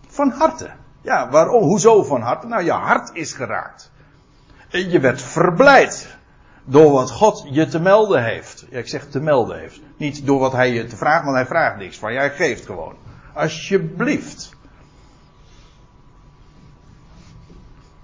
Van 0.07 0.31
harte. 0.31 0.69
Ja, 1.01 1.29
waarom? 1.29 1.63
Hoezo 1.63 2.03
van 2.03 2.21
harte? 2.21 2.47
Nou, 2.47 2.63
je 2.63 2.71
hart 2.71 3.09
is 3.13 3.33
geraakt. 3.33 3.91
Je 4.69 4.99
werd 4.99 5.21
verblijd. 5.21 6.17
Door 6.69 6.91
wat 6.91 7.11
God 7.11 7.47
je 7.51 7.67
te 7.67 7.79
melden 7.79 8.23
heeft. 8.23 8.65
Ja, 8.69 8.77
ik 8.77 8.87
zeg 8.87 9.05
te 9.05 9.19
melden 9.19 9.59
heeft. 9.59 9.79
Niet 9.97 10.25
door 10.25 10.39
wat 10.39 10.51
hij 10.51 10.73
je 10.73 10.85
te 10.85 10.97
vragen, 10.97 11.23
want 11.23 11.35
hij 11.35 11.45
vraagt 11.45 11.77
niks 11.77 11.97
van. 11.97 12.13
Jij 12.13 12.31
geeft 12.31 12.65
gewoon. 12.65 12.95
Alsjeblieft. 13.33 14.57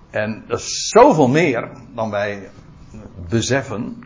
En 0.09 0.43
dat 0.47 0.59
is 0.59 0.87
zoveel 0.89 1.27
meer 1.27 1.69
dan 1.93 2.09
wij 2.09 2.49
beseffen. 3.29 4.03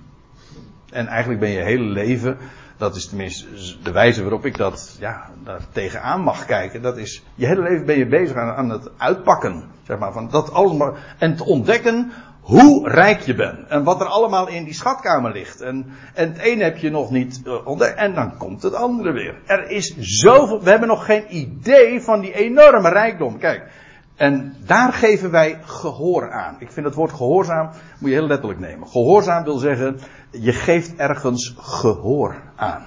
En 0.92 1.08
eigenlijk 1.08 1.40
ben 1.40 1.50
je 1.50 1.64
hele 1.64 1.84
leven, 1.84 2.38
dat 2.78 2.96
is 2.96 3.08
tenminste 3.08 3.48
de 3.84 3.92
wijze 3.92 4.22
waarop 4.22 4.46
ik 4.46 4.58
dat, 4.58 4.98
ja, 5.00 5.30
daar 5.44 5.62
tegenaan 5.72 6.22
mag 6.22 6.46
kijken. 6.46 6.82
Dat 6.82 6.98
is, 6.98 7.24
je 7.36 7.46
hele 7.46 7.62
leven 7.62 7.86
ben 7.86 7.98
je 7.98 8.08
bezig 8.08 8.36
aan, 8.36 8.56
aan 8.56 8.70
het 8.70 8.90
uitpakken. 8.98 9.64
Zeg 9.84 9.98
maar, 9.98 10.14
van 10.14 10.30
dat 10.30 10.52
allemaal. 10.52 10.96
En 11.18 11.36
te 11.36 11.46
ontdekken 11.46 12.12
hoe 12.50 12.90
rijk 12.90 13.20
je 13.20 13.36
bent. 13.36 13.68
En 13.68 13.84
wat 13.84 14.02
er 14.02 14.08
allemaal 14.08 14.48
in 14.48 14.64
die 14.64 14.74
schatkamer 14.74 15.32
ligt. 15.32 15.62
En, 15.62 15.86
en 16.14 16.28
het 16.30 16.40
een 16.42 16.60
heb 16.60 16.78
je 16.78 16.90
nog 16.90 17.12
niet 17.12 17.42
uh, 17.46 17.68
ontdekt. 17.68 17.96
En 17.96 18.14
dan 18.14 18.38
komt 18.38 18.64
het 18.64 18.74
andere 18.74 19.12
weer. 19.12 19.42
Er 19.46 19.70
is 19.70 19.96
zoveel. 19.98 20.64
We 20.64 20.70
hebben 20.70 20.88
nog 20.88 21.06
geen 21.06 21.36
idee 21.36 22.02
van 22.02 22.22
die 22.22 22.34
enorme 22.34 22.90
rijkdom. 22.90 23.38
Kijk. 23.38 23.72
En 24.16 24.56
daar 24.66 24.94
geven 24.94 25.32
wij 25.32 25.60
gehoor 25.62 26.32
aan. 26.32 26.56
Ik 26.60 26.72
vind 26.72 26.86
het 26.86 26.96
woord 26.96 27.14
gehoorzaam, 27.14 27.70
moet 28.00 28.10
je 28.10 28.16
heel 28.16 28.28
letterlijk 28.28 28.60
nemen. 28.60 28.88
Gehoorzaam 28.88 29.44
wil 29.44 29.58
zeggen, 29.58 30.00
je 30.32 30.54
geeft 30.54 30.96
ergens 30.96 31.56
gehoor 31.58 32.42
aan. 32.56 32.86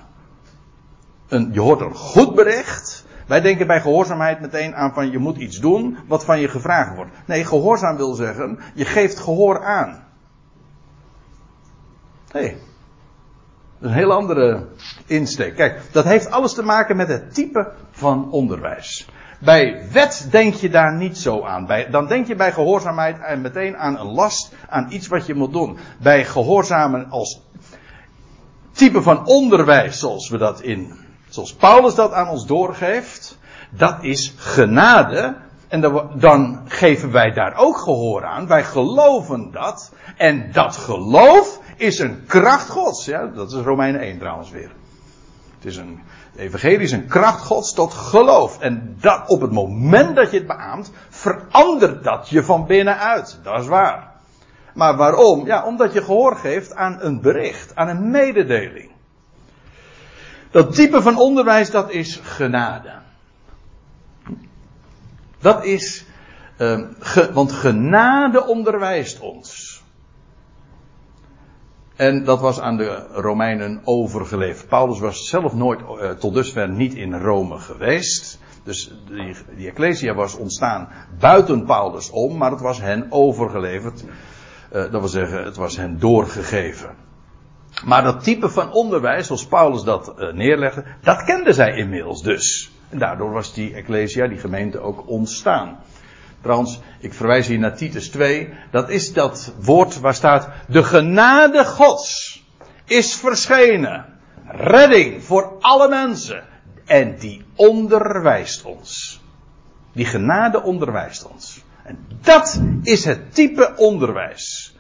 Een, 1.29 1.51
je 1.53 1.61
hoort 1.61 1.81
een 1.81 1.95
goed 1.95 2.35
bericht. 2.35 3.05
Wij 3.27 3.41
denken 3.41 3.67
bij 3.67 3.81
gehoorzaamheid 3.81 4.41
meteen 4.41 4.75
aan 4.75 4.93
van 4.93 5.11
je 5.11 5.19
moet 5.19 5.37
iets 5.37 5.59
doen 5.59 5.99
wat 6.07 6.25
van 6.25 6.41
je 6.41 6.49
gevraagd 6.49 6.97
wordt. 6.97 7.11
Nee, 7.25 7.45
gehoorzaam 7.45 7.97
wil 7.97 8.15
zeggen, 8.15 8.59
je 8.75 8.85
geeft 8.85 9.19
gehoor 9.19 9.65
aan. 9.65 10.05
Nee. 12.33 12.57
Dat 13.79 13.91
is 13.91 13.97
een 13.97 14.03
heel 14.03 14.13
andere 14.13 14.67
insteek. 15.07 15.57
Kijk, 15.57 15.81
dat 15.93 16.05
heeft 16.05 16.31
alles 16.31 16.55
te 16.55 16.63
maken 16.63 16.97
met 16.97 17.09
het 17.09 17.35
type 17.35 17.73
van 17.91 18.31
onderwijs. 18.31 19.09
Bij 19.39 19.89
wet 19.93 20.29
denk 20.31 20.55
je 20.55 20.71
daar 20.71 20.95
niet 20.95 21.19
zo 21.19 21.45
aan. 21.45 21.67
Bij, 21.67 21.91
dan 21.91 22.07
denk 22.07 22.27
je 22.27 22.35
bij 22.35 22.53
gehoorzaamheid 22.53 23.41
meteen 23.41 23.77
aan 23.77 23.99
een 23.99 24.13
last, 24.13 24.55
aan 24.69 24.87
iets 24.91 25.09
wat 25.09 25.27
je 25.27 25.35
moet 25.35 25.53
doen. 25.53 25.79
Bij 25.99 26.25
gehoorzamen 26.25 27.11
als 27.11 27.41
type 28.73 29.03
van 29.03 29.27
onderwijs, 29.27 29.99
zoals 29.99 30.29
we 30.29 30.39
dat 30.39 30.61
in 30.61 30.93
Zoals 31.33 31.55
Paulus 31.55 31.95
dat 31.95 32.13
aan 32.13 32.29
ons 32.29 32.47
doorgeeft. 32.47 33.39
Dat 33.71 33.97
is 34.01 34.35
genade. 34.37 35.37
En 35.69 35.81
dan 36.15 36.61
geven 36.65 37.13
wij 37.13 37.31
daar 37.31 37.57
ook 37.57 37.77
gehoor 37.77 38.25
aan. 38.25 38.47
Wij 38.47 38.65
geloven 38.65 39.51
dat. 39.51 39.93
En 40.17 40.53
dat 40.53 40.77
geloof 40.77 41.61
is 41.77 41.99
een 41.99 42.25
kracht 42.27 42.69
gods. 42.69 43.05
Ja, 43.05 43.27
dat 43.27 43.53
is 43.53 43.59
Romeinen 43.59 44.01
1 44.01 44.19
trouwens 44.19 44.51
weer. 44.51 44.71
Het 45.57 45.65
is 45.65 45.77
een, 45.77 46.01
evangelie 46.37 46.79
is 46.79 46.93
een 46.93 47.07
kracht 47.07 47.45
gods 47.45 47.73
tot 47.73 47.93
geloof. 47.93 48.61
En 48.61 48.97
dat 49.01 49.29
op 49.29 49.41
het 49.41 49.53
moment 49.53 50.17
dat 50.17 50.31
je 50.31 50.37
het 50.37 50.47
beaamt, 50.47 50.93
verandert 51.09 52.05
dat 52.05 52.29
je 52.29 52.43
van 52.43 52.67
binnenuit. 52.67 53.39
Dat 53.43 53.61
is 53.61 53.67
waar. 53.67 54.13
Maar 54.75 54.97
waarom? 54.97 55.47
Ja, 55.47 55.65
omdat 55.65 55.93
je 55.93 56.03
gehoor 56.03 56.37
geeft 56.37 56.75
aan 56.75 56.97
een 57.01 57.21
bericht, 57.21 57.77
aan 57.77 57.89
een 57.89 58.11
mededeling. 58.11 58.91
Dat 60.53 60.75
type 60.75 61.03
van 61.03 61.19
onderwijs, 61.19 61.71
dat 61.71 61.91
is 61.91 62.21
genade. 62.23 62.93
Dat 65.39 65.65
is, 65.65 66.05
uh, 66.59 66.81
ge, 66.99 67.33
want 67.33 67.53
genade 67.53 68.47
onderwijst 68.47 69.21
ons. 69.21 69.83
En 71.97 72.25
dat 72.25 72.41
was 72.41 72.61
aan 72.61 72.77
de 72.77 73.07
Romeinen 73.13 73.81
overgeleverd. 73.85 74.69
Paulus 74.69 74.99
was 74.99 75.29
zelf 75.29 75.55
nooit 75.55 75.81
uh, 75.81 76.11
tot 76.11 76.35
dusver 76.35 76.69
niet 76.69 76.95
in 76.95 77.15
Rome 77.15 77.59
geweest. 77.59 78.39
Dus 78.65 78.93
die, 79.57 79.69
Ecclesia 79.69 80.15
was 80.15 80.37
ontstaan 80.37 80.89
buiten 81.19 81.65
Paulus 81.67 82.11
om, 82.11 82.37
maar 82.37 82.51
het 82.51 82.61
was 82.61 82.81
hen 82.81 83.07
overgeleverd. 83.11 84.05
Uh, 84.05 84.11
dat 84.71 84.91
wil 84.91 85.09
zeggen, 85.09 85.45
het 85.45 85.57
was 85.57 85.77
hen 85.77 85.99
doorgegeven. 85.99 86.95
Maar 87.85 88.03
dat 88.03 88.25
type 88.25 88.49
van 88.49 88.73
onderwijs, 88.73 89.27
zoals 89.27 89.47
Paulus 89.47 89.83
dat 89.83 90.15
uh, 90.19 90.33
neerlegde, 90.33 90.85
dat 91.01 91.25
kenden 91.25 91.55
zij 91.55 91.77
inmiddels 91.77 92.23
dus. 92.23 92.71
En 92.89 92.99
daardoor 92.99 93.31
was 93.31 93.55
die 93.55 93.75
Ecclesia, 93.75 94.27
die 94.27 94.39
gemeente, 94.39 94.81
ook 94.81 95.09
ontstaan. 95.09 95.79
Trouwens, 96.41 96.81
ik 97.01 97.15
verwijs 97.15 97.47
hier 97.47 97.59
naar 97.59 97.77
Titus 97.77 98.09
2. 98.09 98.49
Dat 98.71 98.91
is 98.91 99.13
dat 99.13 99.55
woord 99.61 100.01
waar 100.01 100.15
staat: 100.15 100.49
De 100.69 100.83
genade 100.83 101.65
Gods 101.65 102.45
is 102.85 103.15
verschenen. 103.15 104.05
Redding 104.47 105.25
voor 105.25 105.57
alle 105.61 105.89
mensen. 105.89 106.45
En 106.85 107.17
die 107.19 107.45
onderwijst 107.55 108.65
ons. 108.65 109.21
Die 109.93 110.05
genade 110.05 110.63
onderwijst 110.63 111.27
ons. 111.27 111.65
En 111.85 112.07
dat 112.21 112.61
is 112.83 113.05
het 113.05 113.35
type 113.35 113.73
onderwijs. 113.77 114.77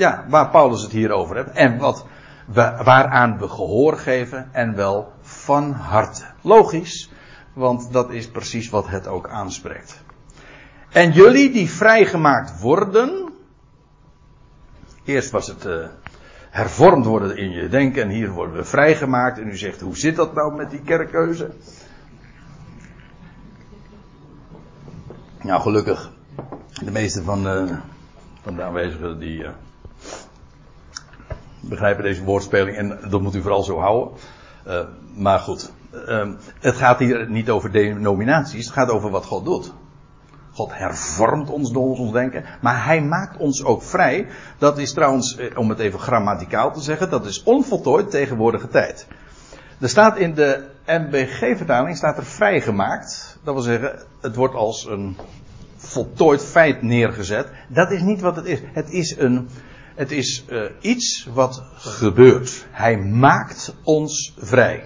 Ja, 0.00 0.24
waar 0.28 0.50
Paulus 0.50 0.82
het 0.82 0.92
hier 0.92 1.10
over 1.10 1.36
heeft. 1.36 1.50
En 1.50 1.78
wat 1.78 2.06
waaraan 2.84 3.38
we 3.38 3.48
gehoor 3.48 3.96
geven 3.96 4.48
en 4.52 4.74
wel 4.74 5.12
van 5.20 5.72
harte. 5.72 6.24
Logisch, 6.40 7.10
want 7.52 7.92
dat 7.92 8.10
is 8.10 8.30
precies 8.30 8.70
wat 8.70 8.88
het 8.88 9.06
ook 9.06 9.28
aanspreekt. 9.28 10.02
En 10.90 11.12
jullie 11.12 11.52
die 11.52 11.70
vrijgemaakt 11.70 12.60
worden. 12.60 13.32
Eerst 15.04 15.30
was 15.30 15.46
het 15.46 15.64
uh, 15.64 15.86
hervormd 16.50 17.04
worden 17.04 17.36
in 17.36 17.50
je 17.50 17.68
denken 17.68 18.02
en 18.02 18.08
hier 18.08 18.30
worden 18.30 18.56
we 18.56 18.64
vrijgemaakt. 18.64 19.38
En 19.38 19.48
u 19.48 19.56
zegt, 19.56 19.80
hoe 19.80 19.96
zit 19.96 20.16
dat 20.16 20.34
nou 20.34 20.54
met 20.54 20.70
die 20.70 20.82
kerkkeuze? 20.82 21.50
Nou, 25.42 25.60
gelukkig, 25.60 26.10
de 26.84 26.90
meeste 26.90 27.22
van 27.22 27.42
de, 27.42 27.76
van 28.42 28.62
aanwezigen 28.62 29.18
die 29.18 29.38
uh, 29.38 29.50
begrijpen 31.60 32.02
deze 32.02 32.24
woordspeling 32.24 32.76
en 32.76 32.98
dat 33.08 33.20
moet 33.20 33.34
u 33.34 33.40
vooral 33.40 33.62
zo 33.62 33.78
houden. 33.78 34.12
Uh, 34.66 34.80
maar 35.14 35.38
goed, 35.38 35.72
uh, 35.94 36.28
het 36.60 36.74
gaat 36.74 36.98
hier 36.98 37.30
niet 37.30 37.50
over 37.50 37.72
denominaties, 37.72 38.64
het 38.64 38.74
gaat 38.74 38.90
over 38.90 39.10
wat 39.10 39.24
God 39.24 39.44
doet. 39.44 39.72
God 40.52 40.70
hervormt 40.72 41.50
ons 41.50 41.72
door 41.72 41.96
ons 41.96 42.12
denken, 42.12 42.44
maar 42.60 42.84
hij 42.84 43.02
maakt 43.02 43.36
ons 43.36 43.64
ook 43.64 43.82
vrij. 43.82 44.26
Dat 44.58 44.78
is 44.78 44.92
trouwens, 44.92 45.36
eh, 45.36 45.58
om 45.58 45.68
het 45.68 45.78
even 45.78 45.98
grammaticaal 45.98 46.72
te 46.72 46.80
zeggen, 46.80 47.10
dat 47.10 47.26
is 47.26 47.42
onvoltooid 47.42 48.10
tegenwoordige 48.10 48.68
tijd. 48.68 49.06
Er 49.80 49.88
staat 49.88 50.16
in 50.16 50.34
de 50.34 50.64
MBG-vertaling 50.86 51.96
staat 51.96 52.16
er 52.16 52.24
vrijgemaakt. 52.24 53.38
Dat 53.42 53.54
wil 53.54 53.62
zeggen, 53.62 54.02
het 54.20 54.36
wordt 54.36 54.54
als 54.54 54.86
een 54.86 55.16
voltooid 55.76 56.44
feit 56.44 56.82
neergezet. 56.82 57.50
Dat 57.68 57.90
is 57.90 58.02
niet 58.02 58.20
wat 58.20 58.36
het 58.36 58.44
is. 58.44 58.60
Het 58.72 58.90
is 58.90 59.16
een, 59.18 59.48
het 60.00 60.12
is 60.12 60.44
uh, 60.50 60.62
iets 60.80 61.28
wat 61.32 61.62
gebeurt. 61.74 62.66
Hij 62.70 62.98
maakt 62.98 63.74
ons 63.82 64.34
vrij. 64.38 64.84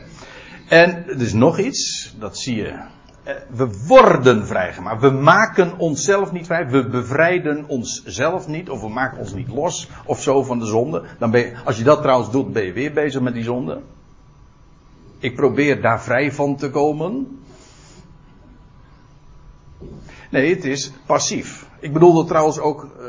En 0.69 1.09
er 1.09 1.21
is 1.21 1.33
nog 1.33 1.59
iets, 1.59 2.15
dat 2.19 2.39
zie 2.39 2.57
je. 2.57 2.79
Eh, 3.23 3.35
we 3.51 3.85
worden 3.87 4.47
vrijgemaakt. 4.47 5.01
We 5.01 5.11
maken 5.11 5.79
onszelf 5.79 6.33
niet 6.33 6.47
vrij. 6.47 6.69
We 6.69 6.89
bevrijden 6.89 7.65
onszelf 7.69 8.49
niet. 8.49 8.71
Of 8.71 8.81
we 8.81 8.89
maken 8.89 9.19
ons 9.19 9.35
niet 9.35 9.49
los 9.49 9.89
of 10.07 10.23
zo 10.23 10.43
van 10.43 10.59
de 10.59 10.67
zonde. 10.67 11.03
Dan 11.19 11.31
ben 11.31 11.41
je, 11.41 11.55
als 11.65 11.79
je 11.79 11.85
dat 11.85 12.03
trouwens 12.03 12.31
doet, 12.31 12.53
ben 12.53 12.65
je 12.65 12.73
weer 12.73 12.93
bezig 12.93 13.21
met 13.21 13.35
die 13.35 13.45
zonde. 13.45 13.81
Ik 15.19 15.37
probeer 15.37 15.83
daar 15.83 16.03
vrij 16.03 16.33
van 16.33 16.57
te 16.57 16.71
komen. 16.71 17.39
Nee, 20.31 20.55
het 20.55 20.65
is 20.65 20.93
passief. 21.07 21.67
Ik 21.79 21.93
bedoel 21.93 22.25
trouwens 22.25 22.59
ook. 22.59 22.89
Uh, 23.01 23.07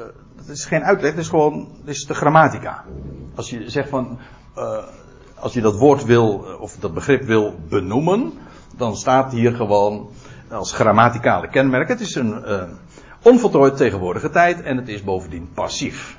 het 0.48 0.58
is 0.58 0.66
geen 0.66 0.84
uitleg, 0.84 1.12
het 1.12 1.20
is 1.20 1.30
gewoon. 1.30 1.68
Is 1.86 2.06
de 2.06 2.14
grammatica. 2.14 2.84
Als 3.36 3.50
je 3.50 3.70
zegt 3.70 3.90
van. 3.90 4.20
Uh, 4.58 4.78
als 5.36 5.54
je 5.54 5.62
dat 5.62 5.78
woord 5.78 6.04
wil, 6.04 6.46
eh, 6.48 6.62
of 6.62 6.76
dat 6.80 6.94
begrip 6.94 7.24
wil 7.24 7.56
benoemen. 7.70 8.34
Dan 8.78 8.96
staat 8.96 9.32
hier 9.32 9.56
gewoon 9.56 10.10
als 10.52 10.74
grammaticale 10.74 11.50
kenmerk. 11.50 11.88
Het 11.88 12.00
is 12.00 12.16
een 12.16 12.44
uh, 12.46 12.64
onvoltooid 13.22 13.78
tegenwoordige 13.78 14.30
tijd 14.30 14.62
en 14.62 14.78
het 14.78 14.88
is 14.88 15.04
bovendien 15.04 15.50
passief. 15.54 16.18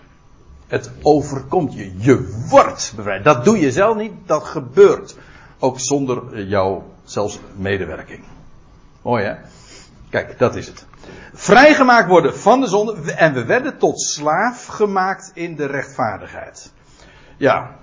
Het 0.66 0.91
overkomt 1.03 1.74
je. 1.74 1.93
Je 1.99 2.45
wordt 2.49 2.93
bevrijd. 2.97 3.24
Dat 3.24 3.45
doe 3.45 3.59
je 3.59 3.72
zelf 3.72 3.97
niet, 3.97 4.12
dat 4.27 4.45
gebeurt. 4.45 5.16
Ook 5.59 5.81
zonder 5.81 6.45
jouw 6.47 6.85
zelfs 7.05 7.41
medewerking. 7.57 8.24
Mooi 9.03 9.24
hè? 9.24 9.35
Kijk, 10.11 10.39
dat 10.39 10.57
is 10.57 10.66
het. 10.66 10.87
Vrijgemaakt 11.33 12.09
worden 12.09 12.37
van 12.37 12.61
de 12.61 12.67
zonde 12.67 13.13
en 13.13 13.35
we 13.35 13.45
werden 13.45 13.79
tot 13.79 14.01
slaaf 14.01 14.67
gemaakt 14.67 15.31
in 15.35 15.57
de 15.57 15.67
rechtvaardigheid. 15.67 16.73
Ja, 17.37 17.77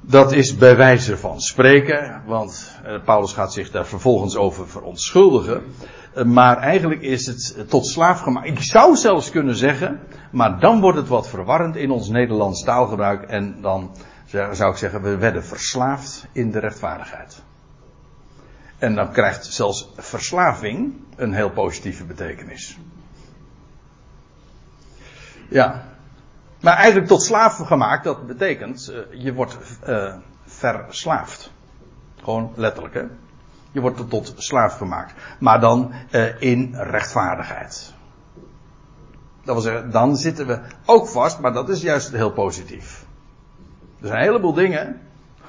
dat 0.00 0.32
is 0.32 0.56
bij 0.56 0.76
wijze 0.76 1.16
van 1.18 1.40
spreken, 1.40 2.22
want 2.26 2.72
eh, 2.84 3.04
Paulus 3.04 3.32
gaat 3.32 3.52
zich 3.52 3.70
daar 3.70 3.86
vervolgens 3.86 4.36
over 4.36 4.68
verontschuldigen. 4.68 5.62
Eh, 6.14 6.24
maar 6.24 6.58
eigenlijk 6.58 7.02
is 7.02 7.26
het 7.26 7.70
tot 7.70 7.86
slaaf 7.86 8.20
gemaakt. 8.20 8.46
Ik 8.46 8.62
zou 8.62 8.96
zelfs 8.96 9.30
kunnen 9.30 9.56
zeggen, 9.56 10.00
maar 10.30 10.60
dan 10.60 10.80
wordt 10.80 10.98
het 10.98 11.08
wat 11.08 11.28
verwarrend 11.28 11.76
in 11.76 11.90
ons 11.90 12.08
Nederlands 12.08 12.64
taalgebruik. 12.64 13.22
En 13.22 13.60
dan 13.60 13.96
zou 14.52 14.70
ik 14.70 14.76
zeggen, 14.76 15.02
we 15.02 15.16
werden 15.16 15.44
verslaafd 15.44 16.26
in 16.32 16.50
de 16.50 16.58
rechtvaardigheid. 16.58 17.42
En 18.84 18.94
dan 18.94 19.12
krijgt 19.12 19.44
zelfs 19.46 19.92
verslaving 19.96 20.94
een 21.16 21.32
heel 21.32 21.50
positieve 21.50 22.04
betekenis. 22.04 22.78
Ja. 25.48 25.84
Maar 26.60 26.76
eigenlijk 26.76 27.06
tot 27.06 27.22
slaaf 27.22 27.56
gemaakt, 27.56 28.04
dat 28.04 28.26
betekent, 28.26 28.90
uh, 28.90 29.22
je 29.22 29.34
wordt 29.34 29.58
uh, 29.88 30.14
verslaafd. 30.46 31.52
Gewoon 32.22 32.52
letterlijk, 32.56 32.94
hè. 32.94 33.02
Je 33.72 33.80
wordt 33.80 34.10
tot 34.10 34.32
slaaf 34.36 34.76
gemaakt. 34.76 35.14
Maar 35.38 35.60
dan 35.60 35.92
uh, 36.10 36.42
in 36.42 36.74
rechtvaardigheid. 36.74 37.94
Dat 39.44 39.54
wil 39.54 39.62
zeggen, 39.64 39.90
dan 39.90 40.16
zitten 40.16 40.46
we 40.46 40.60
ook 40.84 41.08
vast, 41.08 41.38
maar 41.38 41.52
dat 41.52 41.68
is 41.68 41.82
juist 41.82 42.12
heel 42.12 42.32
positief. 42.32 43.04
Er 44.00 44.06
zijn 44.06 44.18
een 44.18 44.26
heleboel 44.26 44.54
dingen, 44.54 45.00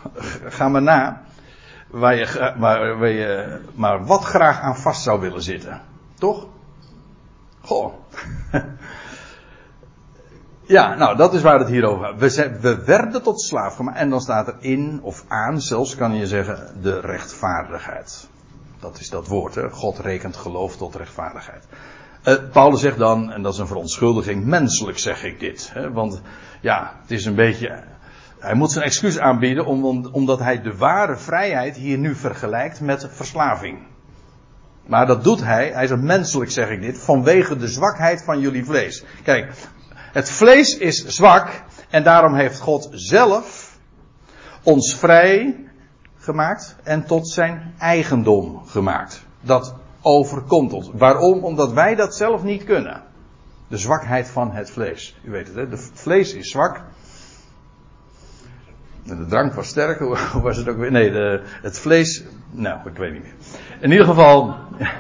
ga 0.58 0.70
maar 0.70 0.82
na, 0.82 1.26
waar 2.00 2.16
je, 2.16 2.54
waar, 2.58 2.98
waar 2.98 3.10
je 3.10 3.60
maar 3.76 4.06
wat 4.06 4.24
graag 4.24 4.60
aan 4.60 4.78
vast 4.78 5.04
zou 5.04 5.20
willen 5.20 5.42
zitten. 5.42 5.82
Toch? 6.20 6.48
Goh. 7.62 7.94
ja, 10.76 10.96
nou, 10.96 11.18
dat 11.18 11.34
is 11.34 11.42
waar 11.42 11.60
het 11.60 11.68
hier 11.68 11.86
over 11.86 12.06
gaat. 12.06 12.20
We, 12.20 12.58
we 12.62 12.84
werden 12.84 13.22
tot 13.22 13.42
slaaf 13.42 13.76
gemaakt. 13.76 13.98
En 13.98 14.10
dan 14.10 14.22
staat 14.22 14.48
er 14.48 14.56
in 14.60 15.00
of 15.02 15.26
aan, 15.28 15.62
zelfs 15.62 15.96
kan 15.96 16.16
je 16.16 16.28
zeggen, 16.28 16.82
de 16.82 17.00
rechtvaardigheid. 17.00 18.28
Dat 18.80 19.00
is 19.00 19.10
dat 19.10 19.28
woord, 19.28 19.56
hè? 19.56 19.70
God 19.70 20.00
rekent 20.00 20.36
geloof 20.36 20.78
tot 20.78 20.96
rechtvaardigheid. 20.96 21.64
Uh, 22.24 22.34
Paulus 22.52 22.82
zegt 22.82 22.98
dan, 22.98 23.32
en 23.32 23.42
dat 23.42 23.54
is 23.54 23.60
een 23.60 23.68
verontschuldiging, 23.68 24.46
menselijk 24.46 25.00
zeg 25.00 25.24
ik 25.24 25.40
dit. 25.40 25.70
Hè? 25.74 25.92
Want 25.92 26.22
ja, 26.62 26.94
het 27.02 27.12
is 27.12 27.26
een 27.26 27.36
beetje 27.36 27.84
hij 28.46 28.54
moet 28.54 28.72
zijn 28.72 28.86
excuus 28.86 29.20
aanbieden 29.20 29.66
omdat 30.14 30.40
hij 30.40 30.62
de 30.62 30.78
ware 30.78 31.18
vrijheid 31.18 31.76
hier 31.76 31.98
nu 31.98 32.16
vergelijkt 32.16 32.82
met 32.82 33.08
verslaving. 33.12 33.78
Maar 34.86 35.06
dat 35.06 35.24
doet 35.24 35.44
hij, 35.44 35.72
hij 35.74 35.88
zegt 35.88 36.02
menselijk 36.02 36.52
zeg 36.52 36.70
ik 36.70 36.82
dit, 36.82 37.00
vanwege 37.00 37.58
de 37.58 37.68
zwakheid 37.68 38.24
van 38.24 38.40
jullie 38.40 38.66
vlees. 38.66 39.04
Kijk, 39.24 39.52
het 39.96 40.32
vlees 40.32 40.78
is 40.78 41.06
zwak 41.06 41.50
en 41.90 42.04
daarom 42.04 42.34
heeft 42.34 42.60
God 42.60 42.88
zelf 42.92 43.78
ons 44.64 44.96
vrij 44.96 45.66
gemaakt 46.18 46.76
en 46.84 47.06
tot 47.06 47.30
zijn 47.30 47.74
eigendom 47.78 48.66
gemaakt. 48.66 49.26
Dat 49.42 49.76
overkomt 50.02 50.74
ons. 50.74 50.90
Waarom? 50.94 51.44
Omdat 51.44 51.74
wij 51.74 51.96
dat 51.96 52.16
zelf 52.16 52.44
niet 52.44 52.64
kunnen. 52.64 53.04
De 53.68 53.78
zwakheid 53.78 54.30
van 54.30 54.52
het 54.52 54.70
vlees. 54.70 55.18
U 55.24 55.32
weet 55.32 55.48
het, 55.48 55.56
hè? 55.56 55.70
De 55.70 55.78
vlees 55.78 56.34
is 56.34 56.50
zwak. 56.50 56.84
De 59.06 59.26
drank 59.26 59.54
was 59.54 59.68
sterk, 59.68 60.00
hoe 60.32 60.42
was 60.42 60.58
het 60.58 60.68
ook 60.68 60.78
weer? 60.78 60.92
Nee, 60.92 61.12
de, 61.12 61.42
het 61.62 61.80
vlees. 61.80 62.24
Nou, 62.52 62.90
ik 62.90 62.98
weet 62.98 63.14
niet 63.14 63.24
meer. 63.24 63.34
In 63.80 63.92
ieder 63.92 64.06
geval. 64.06 64.56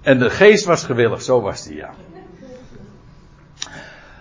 En 0.00 0.18
de 0.18 0.30
geest 0.30 0.64
was 0.64 0.84
gewillig, 0.84 1.22
zo 1.22 1.40
was 1.40 1.62
die, 1.62 1.76
ja. 1.76 1.90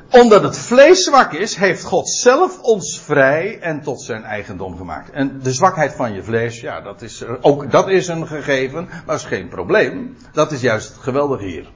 Omdat 0.10 0.44
het 0.44 0.58
vlees 0.58 1.04
zwak 1.04 1.34
is, 1.34 1.56
heeft 1.56 1.84
God 1.84 2.10
zelf 2.10 2.62
ons 2.62 3.00
vrij 3.00 3.60
en 3.60 3.82
tot 3.82 4.02
zijn 4.02 4.24
eigendom 4.24 4.78
gemaakt. 4.78 5.12
En 5.12 5.40
de 5.44 5.54
zwakheid 5.54 5.94
van 5.94 6.14
je 6.14 6.24
vlees, 6.24 6.62
ja, 6.62 6.82
dat 6.82 7.02
is, 7.02 7.24
ook 7.42 7.72
dat 7.72 7.90
is 7.90 8.08
een 8.08 8.28
gegeven, 8.28 8.90
maar 9.06 9.16
is 9.16 9.24
geen 9.24 9.48
probleem. 9.48 10.18
Dat 10.32 10.52
is 10.52 10.62
juist 10.62 10.88
het 10.88 10.98
geweldige 10.98 11.46
hier. 11.46 11.72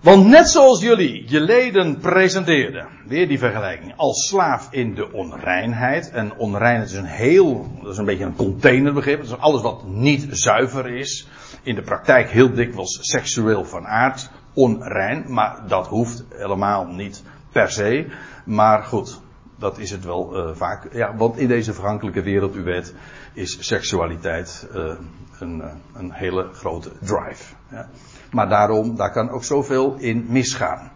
Want 0.00 0.26
net 0.26 0.48
zoals 0.48 0.80
jullie 0.80 1.24
je 1.30 1.40
leden 1.40 1.98
presenteerden, 1.98 2.86
weer 3.06 3.28
die 3.28 3.38
vergelijking, 3.38 3.92
als 3.96 4.26
slaaf 4.28 4.68
in 4.70 4.94
de 4.94 5.12
onreinheid. 5.12 6.10
En 6.10 6.36
onreinheid 6.36 6.90
is 6.90 6.96
een 6.96 7.04
heel, 7.04 7.66
dat 7.82 7.92
is 7.92 7.98
een 7.98 8.04
beetje 8.04 8.24
een 8.24 8.36
containerbegrip. 8.36 9.18
Dat 9.18 9.26
is 9.26 9.38
alles 9.38 9.62
wat 9.62 9.86
niet 9.86 10.26
zuiver 10.30 10.86
is. 10.86 11.28
In 11.62 11.74
de 11.74 11.82
praktijk 11.82 12.30
heel 12.30 12.52
dikwijls 12.52 12.98
seksueel 13.00 13.64
van 13.64 13.86
aard, 13.86 14.30
onrein. 14.54 15.24
Maar 15.32 15.62
dat 15.68 15.86
hoeft 15.86 16.24
helemaal 16.28 16.86
niet 16.86 17.22
per 17.52 17.70
se. 17.70 18.06
Maar 18.44 18.82
goed, 18.82 19.20
dat 19.58 19.78
is 19.78 19.90
het 19.90 20.04
wel 20.04 20.48
uh, 20.48 20.54
vaak. 20.54 20.92
Ja, 20.92 21.16
want 21.16 21.36
in 21.36 21.48
deze 21.48 21.72
vergankelijke 21.72 22.22
wereld, 22.22 22.56
u 22.56 22.62
weet, 22.62 22.94
is 23.32 23.66
seksualiteit 23.66 24.68
uh, 24.74 24.92
een, 25.38 25.58
uh, 25.58 25.66
een 25.94 26.12
hele 26.12 26.48
grote 26.52 26.92
drive. 27.00 27.54
Ja. 27.70 27.88
Maar 28.30 28.48
daarom, 28.48 28.96
daar 28.96 29.12
kan 29.12 29.30
ook 29.30 29.44
zoveel 29.44 29.94
in 29.98 30.26
misgaan. 30.28 30.92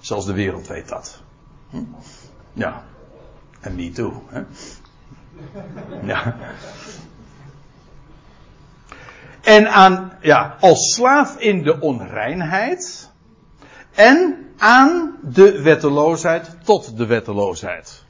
Zelfs 0.00 0.26
de 0.26 0.32
wereld 0.32 0.66
weet 0.66 0.88
dat. 0.88 1.22
Hm? 1.70 1.82
Ja. 2.52 2.82
En 3.60 3.74
me 3.74 3.90
too. 3.90 4.22
Hè? 4.28 4.42
Ja. 6.02 6.36
En 9.40 9.72
aan, 9.72 10.12
ja, 10.20 10.56
als 10.60 10.94
slaaf 10.94 11.36
in 11.38 11.62
de 11.62 11.80
onreinheid. 11.80 13.10
En 13.94 14.46
aan 14.58 15.16
de 15.22 15.62
wetteloosheid 15.62 16.56
tot 16.64 16.96
de 16.96 17.06
wetteloosheid. 17.06 18.04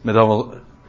Met, 0.00 0.44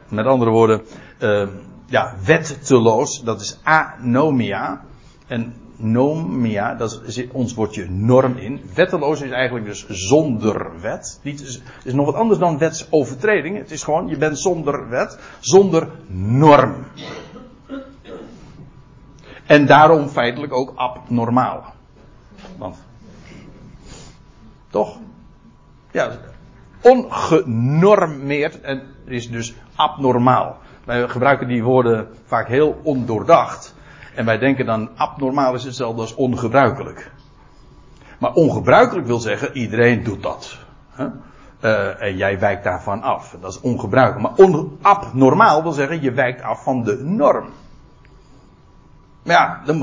met 0.08 0.26
andere 0.26 0.50
woorden, 0.50 0.82
uh, 1.18 1.48
ja, 1.86 2.14
wetteloos, 2.24 3.22
dat 3.22 3.40
is 3.40 3.58
anomia. 3.62 4.80
En 5.26 5.54
anomia, 5.82 6.74
dat 6.74 7.02
is 7.06 7.28
ons 7.32 7.54
woordje 7.54 7.90
norm 7.90 8.36
in. 8.36 8.60
Wetteloos 8.74 9.20
is 9.20 9.30
eigenlijk 9.30 9.66
dus 9.66 9.86
zonder 9.88 10.80
wet. 10.80 11.20
Het 11.22 11.40
is, 11.40 11.62
is 11.84 11.92
nog 11.92 12.06
wat 12.06 12.14
anders 12.14 12.38
dan 12.38 12.58
wetsovertreding. 12.58 13.56
Het 13.56 13.70
is 13.70 13.82
gewoon, 13.82 14.08
je 14.08 14.16
bent 14.16 14.38
zonder 14.38 14.88
wet, 14.88 15.18
zonder 15.40 15.88
norm. 16.06 16.74
En 19.46 19.66
daarom 19.66 20.08
feitelijk 20.08 20.52
ook 20.52 20.72
abnormaal. 20.74 21.74
Want, 22.58 22.76
toch? 24.68 24.98
Ja, 25.90 26.10
ongenormeerd 26.80 28.60
en 28.60 28.82
is 29.04 29.30
dus 29.30 29.54
abnormaal. 29.74 30.58
Wij 30.84 31.08
gebruiken 31.08 31.48
die 31.48 31.62
woorden 31.62 32.08
vaak 32.24 32.48
heel 32.48 32.80
ondoordacht. 32.82 33.74
En 34.14 34.24
wij 34.24 34.38
denken 34.38 34.66
dan 34.66 34.90
abnormaal 34.96 35.54
is 35.54 35.64
hetzelfde 35.64 36.00
als 36.00 36.14
ongebruikelijk. 36.14 37.10
Maar 38.18 38.32
ongebruikelijk 38.32 39.06
wil 39.06 39.18
zeggen, 39.18 39.56
iedereen 39.56 40.04
doet 40.04 40.22
dat. 40.22 40.58
Uh, 41.60 42.02
en 42.02 42.16
jij 42.16 42.38
wijkt 42.38 42.64
daarvan 42.64 43.02
af. 43.02 43.36
Dat 43.40 43.50
is 43.50 43.60
ongebruikelijk. 43.60 44.38
Maar 44.38 44.64
abnormaal 44.82 45.62
wil 45.62 45.72
zeggen, 45.72 46.02
je 46.02 46.12
wijkt 46.12 46.42
af 46.42 46.62
van 46.62 46.82
de 46.82 46.96
norm. 47.04 47.48
Maar 49.22 49.34
ja, 49.34 49.74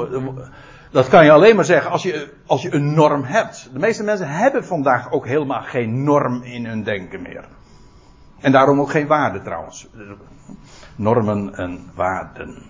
dat 0.91 1.07
kan 1.07 1.25
je 1.25 1.31
alleen 1.31 1.55
maar 1.55 1.65
zeggen 1.65 1.91
als 1.91 2.03
je, 2.03 2.33
als 2.45 2.61
je 2.61 2.73
een 2.73 2.93
norm 2.93 3.23
hebt. 3.23 3.69
De 3.73 3.79
meeste 3.79 4.03
mensen 4.03 4.29
hebben 4.29 4.65
vandaag 4.65 5.11
ook 5.11 5.25
helemaal 5.25 5.61
geen 5.61 6.03
norm 6.03 6.43
in 6.43 6.65
hun 6.65 6.83
denken 6.83 7.21
meer. 7.21 7.45
En 8.39 8.51
daarom 8.51 8.79
ook 8.79 8.91
geen 8.91 9.07
waarde 9.07 9.41
trouwens. 9.41 9.87
Normen 10.95 11.55
en 11.55 11.91
waarden. 11.95 12.63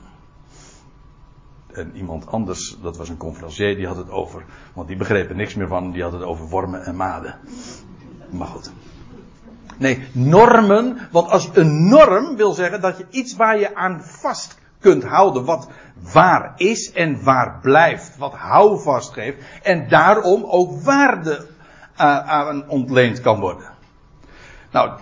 En 1.77 1.91
iemand 1.95 2.27
anders, 2.27 2.77
dat 2.81 2.97
was 2.97 3.09
een 3.09 3.17
conferencier, 3.17 3.75
die 3.75 3.87
had 3.87 3.97
het 3.97 4.09
over, 4.09 4.43
want 4.73 4.87
die 4.87 4.97
begreep 4.97 5.29
er 5.29 5.35
niks 5.35 5.55
meer 5.55 5.67
van, 5.67 5.91
die 5.91 6.03
had 6.03 6.11
het 6.11 6.23
over 6.23 6.47
wormen 6.47 6.85
en 6.85 6.95
maden. 6.95 7.35
Maar 8.29 8.47
goed. 8.47 8.71
Nee, 9.77 10.07
normen, 10.11 10.97
want 11.11 11.29
als 11.29 11.49
een 11.53 11.89
norm 11.89 12.35
wil 12.35 12.53
zeggen 12.53 12.81
dat 12.81 12.97
je 12.97 13.05
iets 13.09 13.35
waar 13.35 13.59
je 13.59 13.75
aan 13.75 14.01
vast 14.01 14.57
kunt 14.79 15.03
houden, 15.03 15.45
wat 15.45 15.67
waar 16.13 16.53
is 16.55 16.91
en 16.91 17.23
waar 17.23 17.59
blijft, 17.61 18.17
wat 18.17 18.33
houvast 18.33 19.13
geeft 19.13 19.37
en 19.63 19.89
daarom 19.89 20.43
ook 20.43 20.81
waarde 20.81 21.47
aan 21.95 22.69
ontleend 22.69 23.21
kan 23.21 23.39
worden. 23.39 23.69
Nou, 24.71 24.99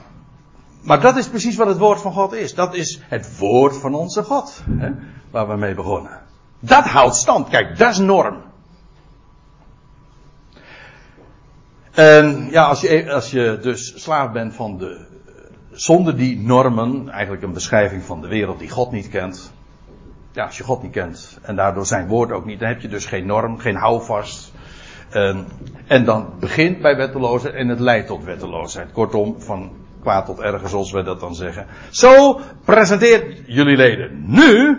maar 0.82 1.02
dat 1.02 1.16
is 1.16 1.30
precies 1.30 1.56
wat 1.56 1.68
het 1.68 1.78
woord 1.78 2.02
van 2.02 2.14
God 2.14 2.34
is. 2.34 2.54
Dat 2.54 2.74
is 2.76 3.02
het 3.08 3.38
woord 3.38 3.78
van 3.78 3.94
onze 3.94 4.24
God, 4.24 4.64
hè, 4.70 4.92
waar 5.32 5.48
we 5.48 5.56
mee 5.56 5.74
begonnen. 5.74 6.25
Dat 6.66 6.84
houdt 6.84 7.16
stand. 7.16 7.50
Kijk, 7.50 7.78
dat 7.78 7.92
is 7.92 7.98
norm. 7.98 8.44
En 11.92 12.48
ja, 12.52 12.64
als 12.64 12.82
je, 12.82 13.14
als 13.14 13.32
je 13.32 13.60
dus 13.62 14.02
slaaf 14.02 14.32
bent 14.32 14.54
van 14.54 14.78
de, 14.78 15.06
zonder 15.72 16.18
die 16.18 16.40
normen, 16.40 17.10
eigenlijk 17.10 17.44
een 17.44 17.54
beschrijving 17.54 18.04
van 18.04 18.22
de 18.22 18.28
wereld 18.28 18.60
die 18.60 18.70
God 18.70 18.92
niet 18.92 19.10
kent. 19.10 19.54
Ja, 20.32 20.46
als 20.46 20.58
je 20.58 20.64
God 20.64 20.84
niet 20.84 20.92
kent 20.92 21.40
en 21.42 21.56
daardoor 21.56 21.86
zijn 21.86 22.08
woord 22.08 22.32
ook 22.32 22.46
niet, 22.46 22.60
dan 22.60 22.68
heb 22.68 22.82
je 22.82 22.88
dus 22.88 23.06
geen 23.06 23.26
norm, 23.26 23.58
geen 23.58 23.76
houvast. 23.76 24.54
En, 25.10 25.48
en 25.88 26.06
dan 26.06 26.34
begint 26.40 26.82
bij 26.82 26.96
wetteloosheid 26.96 27.54
en 27.54 27.68
het 27.68 27.80
leidt 27.80 28.08
tot 28.08 28.24
wetteloosheid. 28.24 28.92
Kortom, 28.92 29.42
van 29.42 29.72
kwaad 30.02 30.26
tot 30.26 30.40
erger, 30.40 30.70
zoals 30.70 30.92
wij 30.92 31.04
dat 31.04 31.20
dan 31.20 31.36
zeggen. 31.36 31.66
Zo 31.90 32.40
presenteert 32.66 33.42
jullie 33.46 33.78
leden 33.78 34.24
nu, 34.26 34.78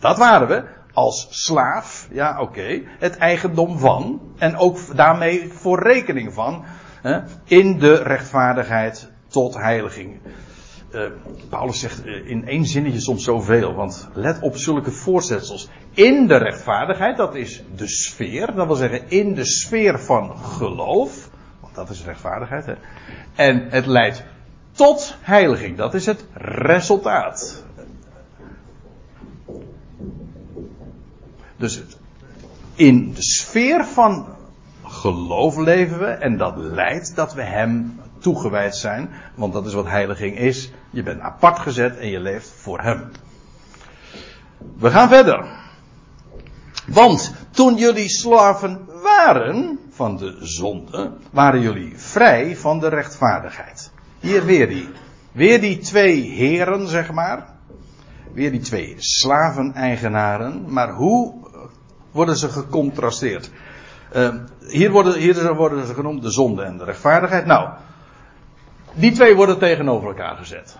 dat 0.00 0.18
waren 0.18 0.48
we, 0.48 0.64
als 0.94 1.26
slaaf, 1.30 2.08
ja 2.10 2.40
oké, 2.40 2.82
het 2.98 3.16
eigendom 3.16 3.78
van, 3.78 4.20
en 4.38 4.56
ook 4.56 4.96
daarmee 4.96 5.52
voor 5.52 5.82
rekening 5.82 6.34
van, 6.34 6.64
hè, 7.02 7.20
in 7.44 7.78
de 7.78 7.94
rechtvaardigheid 7.94 9.10
tot 9.28 9.54
heiliging. 9.54 10.20
Uh, 10.92 11.02
Paulus 11.48 11.80
zegt 11.80 12.06
uh, 12.06 12.28
in 12.28 12.48
één 12.48 12.64
zinnetje 12.64 13.00
soms 13.00 13.24
zoveel, 13.24 13.74
want 13.74 14.08
let 14.12 14.40
op 14.40 14.56
zulke 14.56 14.90
voorzetsels. 14.90 15.68
In 15.92 16.26
de 16.26 16.36
rechtvaardigheid, 16.36 17.16
dat 17.16 17.34
is 17.34 17.62
de 17.76 17.88
sfeer, 17.88 18.54
dat 18.54 18.66
wil 18.66 18.76
zeggen 18.76 19.10
in 19.10 19.34
de 19.34 19.44
sfeer 19.44 20.00
van 20.00 20.36
geloof, 20.36 21.30
want 21.60 21.74
dat 21.74 21.90
is 21.90 22.04
rechtvaardigheid, 22.04 22.66
hè. 22.66 22.74
En 23.34 23.66
het 23.70 23.86
leidt 23.86 24.24
tot 24.72 25.16
heiliging, 25.20 25.76
dat 25.76 25.94
is 25.94 26.06
het 26.06 26.24
resultaat. 26.34 27.63
Dus 31.56 31.82
in 32.74 33.12
de 33.14 33.22
sfeer 33.22 33.84
van 33.84 34.26
geloof 34.84 35.56
leven 35.56 35.98
we 35.98 36.06
en 36.06 36.36
dat 36.36 36.56
leidt 36.56 37.16
dat 37.16 37.34
we 37.34 37.42
Hem 37.42 38.00
toegewijd 38.18 38.76
zijn, 38.76 39.10
want 39.34 39.52
dat 39.52 39.66
is 39.66 39.74
wat 39.74 39.86
heiliging 39.86 40.38
is. 40.38 40.70
Je 40.90 41.02
bent 41.02 41.20
apart 41.20 41.58
gezet 41.58 41.96
en 41.96 42.08
je 42.08 42.20
leeft 42.20 42.52
voor 42.56 42.80
Hem. 42.80 43.10
We 44.78 44.90
gaan 44.90 45.08
verder. 45.08 45.46
Want 46.86 47.34
toen 47.50 47.76
jullie 47.76 48.08
slaven 48.08 48.86
waren 49.02 49.78
van 49.90 50.16
de 50.16 50.36
zonde, 50.40 51.12
waren 51.30 51.60
jullie 51.60 51.98
vrij 51.98 52.56
van 52.56 52.80
de 52.80 52.88
rechtvaardigheid. 52.88 53.90
Hier 54.20 54.44
weer 54.44 54.68
die. 54.68 54.88
Weer 55.32 55.60
die 55.60 55.78
twee 55.78 56.20
heren, 56.20 56.88
zeg 56.88 57.12
maar. 57.12 57.53
Weer 58.34 58.50
die 58.50 58.60
twee 58.60 58.94
slaven-eigenaren. 58.98 60.72
Maar 60.72 60.92
hoe 60.92 61.34
worden 62.10 62.36
ze 62.36 62.48
gecontrasteerd? 62.48 63.50
Uh, 64.16 64.34
hier, 64.60 64.90
worden, 64.90 65.18
hier 65.18 65.54
worden 65.54 65.86
ze 65.86 65.94
genoemd 65.94 66.22
de 66.22 66.30
zonde 66.30 66.62
en 66.62 66.78
de 66.78 66.84
rechtvaardigheid. 66.84 67.46
Nou, 67.46 67.68
die 68.92 69.12
twee 69.12 69.36
worden 69.36 69.58
tegenover 69.58 70.08
elkaar 70.08 70.36
gezet. 70.36 70.76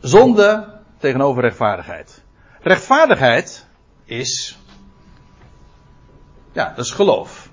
Zonde 0.00 0.80
tegenover 0.98 1.42
rechtvaardigheid. 1.42 2.22
Rechtvaardigheid 2.60 3.66
is. 4.04 4.58
Ja, 6.52 6.72
dat 6.76 6.84
is 6.84 6.90
geloof. 6.90 7.48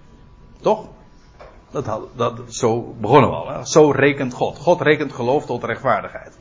Toch? 0.62 0.88
Dat, 1.72 2.00
dat, 2.16 2.40
zo 2.48 2.96
begonnen 3.00 3.30
we 3.30 3.36
al. 3.36 3.50
Hè? 3.50 3.66
Zo 3.66 3.92
rekent 3.92 4.34
God. 4.34 4.58
God 4.58 4.82
rekent 4.82 5.14
geloof 5.14 5.46
tot 5.46 5.64
rechtvaardigheid. 5.64 6.38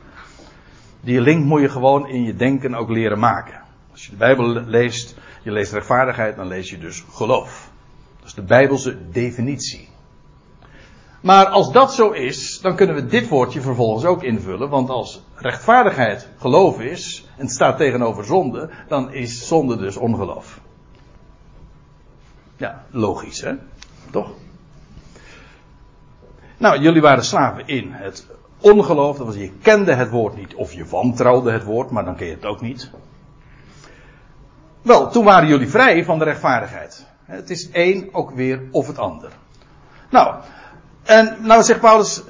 Die 1.01 1.21
link 1.21 1.45
moet 1.45 1.61
je 1.61 1.69
gewoon 1.69 2.09
in 2.09 2.23
je 2.23 2.35
denken 2.35 2.75
ook 2.75 2.89
leren 2.89 3.19
maken. 3.19 3.61
Als 3.91 4.05
je 4.05 4.11
de 4.11 4.17
Bijbel 4.17 4.47
leest, 4.47 5.17
je 5.43 5.53
leest 5.53 5.73
rechtvaardigheid, 5.73 6.37
dan 6.37 6.47
lees 6.47 6.71
je 6.71 6.79
dus 6.79 7.05
geloof. 7.11 7.71
Dat 8.19 8.27
is 8.27 8.35
de 8.35 8.43
Bijbelse 8.43 9.11
definitie. 9.11 9.89
Maar 11.21 11.47
als 11.47 11.73
dat 11.73 11.95
zo 11.95 12.11
is, 12.11 12.61
dan 12.61 12.77
kunnen 12.77 12.95
we 12.95 13.07
dit 13.07 13.29
woordje 13.29 13.61
vervolgens 13.61 14.05
ook 14.05 14.23
invullen. 14.23 14.69
Want 14.69 14.91
als 14.91 15.23
rechtvaardigheid 15.35 16.29
geloof 16.39 16.81
is, 16.81 17.27
en 17.37 17.45
het 17.45 17.55
staat 17.55 17.77
tegenover 17.77 18.25
zonde, 18.25 18.71
dan 18.89 19.13
is 19.13 19.47
zonde 19.47 19.77
dus 19.77 19.97
ongeloof. 19.97 20.61
Ja, 22.57 22.85
logisch 22.91 23.41
hè? 23.41 23.55
Toch? 24.11 24.31
Nou, 26.57 26.81
jullie 26.81 27.01
waren 27.01 27.25
slaven 27.25 27.67
in 27.67 27.93
het 27.93 28.27
ongeloof. 28.61 29.17
Dat 29.17 29.27
was, 29.27 29.37
je 29.37 29.53
kende 29.63 29.95
het 29.95 30.11
woord 30.11 30.37
niet. 30.37 30.55
Of 30.55 30.73
je 30.73 30.85
wantrouwde 30.85 31.51
het 31.51 31.65
woord, 31.65 31.91
maar 31.91 32.05
dan 32.05 32.17
ken 32.17 32.27
je 32.27 32.35
het 32.35 32.45
ook 32.45 32.61
niet. 32.61 32.91
Wel, 34.83 35.11
toen 35.11 35.25
waren 35.25 35.49
jullie 35.49 35.69
vrij 35.69 36.05
van 36.05 36.19
de 36.19 36.25
rechtvaardigheid. 36.25 37.07
Het 37.25 37.51
is 37.51 37.71
één 37.71 38.09
ook 38.13 38.31
weer 38.31 38.61
of 38.71 38.87
het 38.87 38.99
ander. 38.99 39.31
Nou, 40.11 40.35
en 41.03 41.37
nou 41.41 41.63
zegt 41.63 41.81
Paulus, 41.81 42.23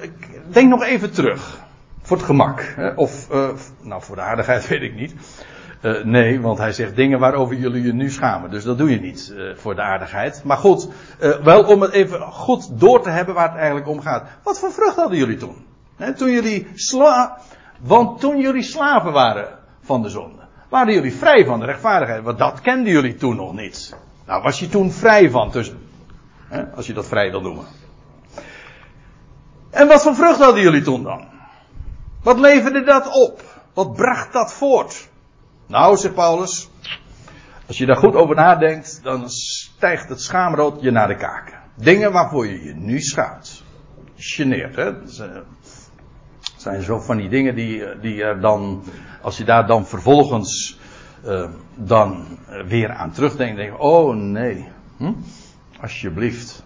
denk 0.47 0.69
nog 0.69 0.83
even 0.83 1.11
terug. 1.11 1.59
Voor 2.01 2.17
het 2.17 2.25
gemak. 2.25 2.75
Of, 2.95 3.27
uh, 3.31 3.49
nou 3.81 4.01
voor 4.01 4.15
de 4.15 4.21
aardigheid 4.21 4.67
weet 4.67 4.81
ik 4.81 4.95
niet. 4.95 5.15
Uh, 5.81 6.03
nee, 6.03 6.41
want 6.41 6.57
hij 6.57 6.71
zegt 6.71 6.95
dingen 6.95 7.19
waarover 7.19 7.55
jullie 7.55 7.83
je 7.83 7.93
nu 7.93 8.09
schamen. 8.09 8.49
Dus 8.49 8.63
dat 8.63 8.77
doe 8.77 8.89
je 8.89 8.99
niet 8.99 9.33
uh, 9.33 9.55
voor 9.55 9.75
de 9.75 9.81
aardigheid. 9.81 10.41
Maar 10.43 10.57
goed, 10.57 10.87
wel 11.43 11.63
om 11.63 11.81
het 11.81 11.91
even 11.91 12.21
goed 12.21 12.79
door 12.79 13.01
te 13.01 13.09
hebben 13.09 13.35
waar 13.35 13.47
het 13.47 13.57
eigenlijk 13.57 13.87
om 13.87 14.01
gaat. 14.01 14.27
Wat 14.43 14.59
voor 14.59 14.71
vrucht 14.71 14.95
hadden 14.95 15.17
jullie 15.17 15.37
toen? 15.37 15.65
Toen 16.15 16.31
jullie 16.31 16.67
sla 16.73 17.37
want 17.79 18.19
toen 18.19 18.39
jullie 18.39 18.63
slaven 18.63 19.11
waren 19.11 19.47
van 19.81 20.01
de 20.01 20.09
zonde 20.09 20.39
waren 20.69 20.93
jullie 20.93 21.15
vrij 21.15 21.45
van 21.45 21.59
de 21.59 21.65
rechtvaardigheid. 21.65 22.23
Want 22.23 22.37
dat 22.37 22.61
kenden 22.61 22.91
jullie 22.91 23.15
toen 23.15 23.35
nog 23.35 23.53
niet. 23.53 23.95
Nou, 24.25 24.43
was 24.43 24.59
je 24.59 24.69
toen 24.69 24.91
vrij 24.91 25.29
van, 25.29 25.53
hè, 26.47 26.63
als 26.75 26.87
je 26.87 26.93
dat 26.93 27.07
vrij 27.07 27.31
wil 27.31 27.41
noemen. 27.41 27.65
En 29.69 29.87
wat 29.87 30.01
voor 30.01 30.15
vrucht 30.15 30.39
hadden 30.39 30.61
jullie 30.61 30.81
toen 30.81 31.03
dan? 31.03 31.27
Wat 32.23 32.39
leverde 32.39 32.83
dat 32.83 33.13
op? 33.13 33.41
Wat 33.73 33.93
bracht 33.93 34.33
dat 34.33 34.53
voort? 34.53 35.09
Nou, 35.65 35.97
zegt 35.97 36.13
Paulus, 36.13 36.69
als 37.67 37.77
je 37.77 37.85
daar 37.85 37.97
goed 37.97 38.15
over 38.15 38.35
nadenkt, 38.35 38.99
dan 39.03 39.29
stijgt 39.29 40.09
het 40.09 40.21
schaamrood 40.21 40.81
je 40.81 40.91
naar 40.91 41.07
de 41.07 41.15
kaken. 41.15 41.59
Dingen 41.75 42.11
waarvoor 42.11 42.47
je 42.47 42.63
je 42.63 42.73
nu 42.73 43.01
schaamt. 43.01 43.63
Geneerd, 44.15 44.75
hè? 44.75 44.91
Zijn 46.61 46.81
zo 46.81 46.99
van 46.99 47.17
die 47.17 47.29
dingen 47.29 47.55
die, 47.55 47.83
die 48.01 48.23
er 48.23 48.41
dan, 48.41 48.83
als 49.21 49.37
je 49.37 49.43
daar 49.43 49.67
dan 49.67 49.85
vervolgens 49.85 50.79
uh, 51.25 51.47
dan 51.75 52.25
weer 52.67 52.91
aan 52.91 53.11
terugdenken. 53.11 53.55
Denk, 53.55 53.81
oh 53.81 54.15
nee, 54.15 54.67
hm? 54.97 55.11
alsjeblieft. 55.81 56.63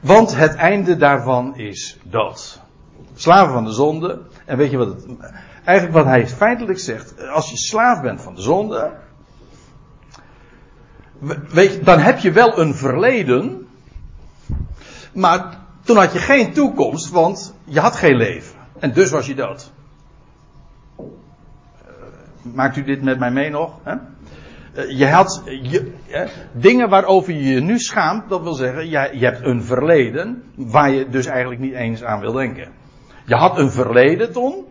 Want 0.00 0.36
het 0.36 0.54
einde 0.54 0.96
daarvan 0.96 1.56
is 1.56 1.98
dood. 2.02 2.60
Slaven 3.14 3.52
van 3.52 3.64
de 3.64 3.72
zonde. 3.72 4.20
En 4.44 4.56
weet 4.56 4.70
je 4.70 4.76
wat 4.76 4.86
het. 4.86 5.06
Eigenlijk 5.64 5.96
wat 5.96 6.06
hij 6.06 6.28
feitelijk 6.28 6.78
zegt. 6.78 7.28
Als 7.28 7.50
je 7.50 7.56
slaaf 7.56 8.02
bent 8.02 8.20
van 8.20 8.34
de 8.34 8.42
zonde. 8.42 8.92
Weet 11.48 11.72
je, 11.72 11.80
dan 11.80 11.98
heb 11.98 12.18
je 12.18 12.32
wel 12.32 12.58
een 12.58 12.74
verleden. 12.74 13.66
Maar 15.12 15.58
toen 15.84 15.96
had 15.96 16.12
je 16.12 16.18
geen 16.18 16.52
toekomst, 16.52 17.10
want 17.10 17.54
je 17.64 17.80
had 17.80 17.96
geen 17.96 18.16
leven. 18.16 18.53
En 18.84 18.92
dus 18.92 19.10
was 19.10 19.26
je 19.26 19.34
dood. 19.34 19.72
Maakt 22.42 22.76
u 22.76 22.84
dit 22.84 23.02
met 23.02 23.18
mij 23.18 23.30
mee 23.30 23.50
nog? 23.50 23.78
Hè? 23.82 23.94
Eh, 24.74 24.98
je 24.98 25.06
had 25.06 25.42
je, 25.62 25.92
dingen 26.52 26.88
waarover 26.88 27.32
je 27.32 27.42
je 27.42 27.60
nu 27.60 27.78
schaamt, 27.78 28.28
dat 28.28 28.42
wil 28.42 28.54
zeggen, 28.54 28.88
je, 28.88 29.10
je 29.12 29.24
hebt 29.24 29.46
een 29.46 29.62
verleden 29.62 30.42
waar 30.56 30.90
je 30.90 31.08
dus 31.08 31.26
eigenlijk 31.26 31.60
niet 31.60 31.74
eens 31.74 32.02
aan 32.02 32.20
wil 32.20 32.32
denken. 32.32 32.72
Je 33.26 33.34
had 33.34 33.58
een 33.58 33.70
verleden 33.70 34.32
toen, 34.32 34.64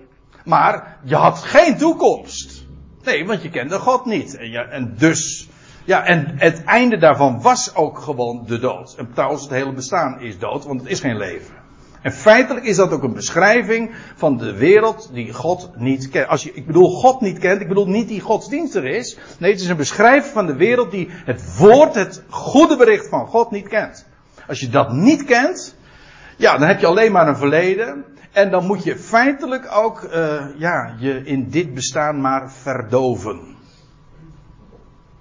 maar 0.46 0.98
je 1.04 1.16
had 1.16 1.40
geen 1.40 1.78
toekomst. 1.78 2.66
Nee, 3.04 3.26
want 3.26 3.42
je 3.42 3.50
kende 3.50 3.80
God 3.80 4.06
niet. 4.06 4.38
En, 4.38 4.72
en 4.72 4.96
dus, 4.98 5.50
ja, 5.84 6.06
en 6.06 6.34
het 6.36 6.64
einde 6.64 6.98
daarvan 6.98 7.42
was 7.42 7.76
ook 7.76 8.00
gewoon 8.00 8.44
de 8.46 8.60
dood. 8.60 8.96
En 8.98 9.10
trouwens, 9.14 9.42
het 9.42 9.52
hele 9.52 9.74
bestaan 9.74 10.20
is 10.20 10.40
dood, 10.40 10.66
want 10.66 10.82
het 10.82 10.90
is 10.90 11.00
geen 11.00 11.18
leven. 11.18 11.63
En 12.04 12.12
feitelijk 12.12 12.66
is 12.66 12.76
dat 12.76 12.92
ook 12.92 13.04
een 13.04 13.14
beschrijving 13.14 13.92
van 14.16 14.38
de 14.38 14.58
wereld 14.58 15.10
die 15.14 15.34
God 15.34 15.72
niet 15.76 16.10
kent. 16.10 16.28
Als 16.28 16.44
je, 16.44 16.54
ik 16.54 16.66
bedoel 16.66 16.90
God 16.90 17.22
niet 17.22 17.40
kent, 17.40 17.62
ik 17.62 17.68
bedoel 17.68 17.88
niet 17.88 18.08
die 18.08 18.22
godsdienstig 18.22 18.84
is. 18.84 19.18
Nee, 19.40 19.52
het 19.52 19.62
is 19.62 19.68
een 19.68 19.78
beschrijving 19.78 20.34
van 20.34 20.46
de 20.46 20.56
wereld 20.56 20.92
die 20.92 21.10
het 21.12 21.58
woord, 21.58 21.96
het 21.96 22.24
goede 22.30 22.78
bericht 22.78 23.10
van 23.10 23.28
God 23.28 23.52
niet 23.52 23.68
kent. 23.68 24.06
Als 24.48 24.60
je 24.60 24.70
dat 24.70 24.92
niet 24.92 25.24
kent, 25.24 25.76
ja, 26.38 26.58
dan 26.58 26.68
heb 26.68 26.80
je 26.80 26.86
alleen 26.86 27.12
maar 27.12 27.28
een 27.28 27.38
verleden. 27.38 28.06
En 28.32 28.52
dan 28.52 28.66
moet 28.66 28.84
je 28.84 28.98
feitelijk 28.98 29.68
ook, 29.72 30.02
uh, 30.02 30.46
ja, 30.58 30.96
je 30.98 31.24
in 31.24 31.50
dit 31.50 31.74
bestaan 31.74 32.22
maar 32.22 32.52
verdoven. 32.52 33.40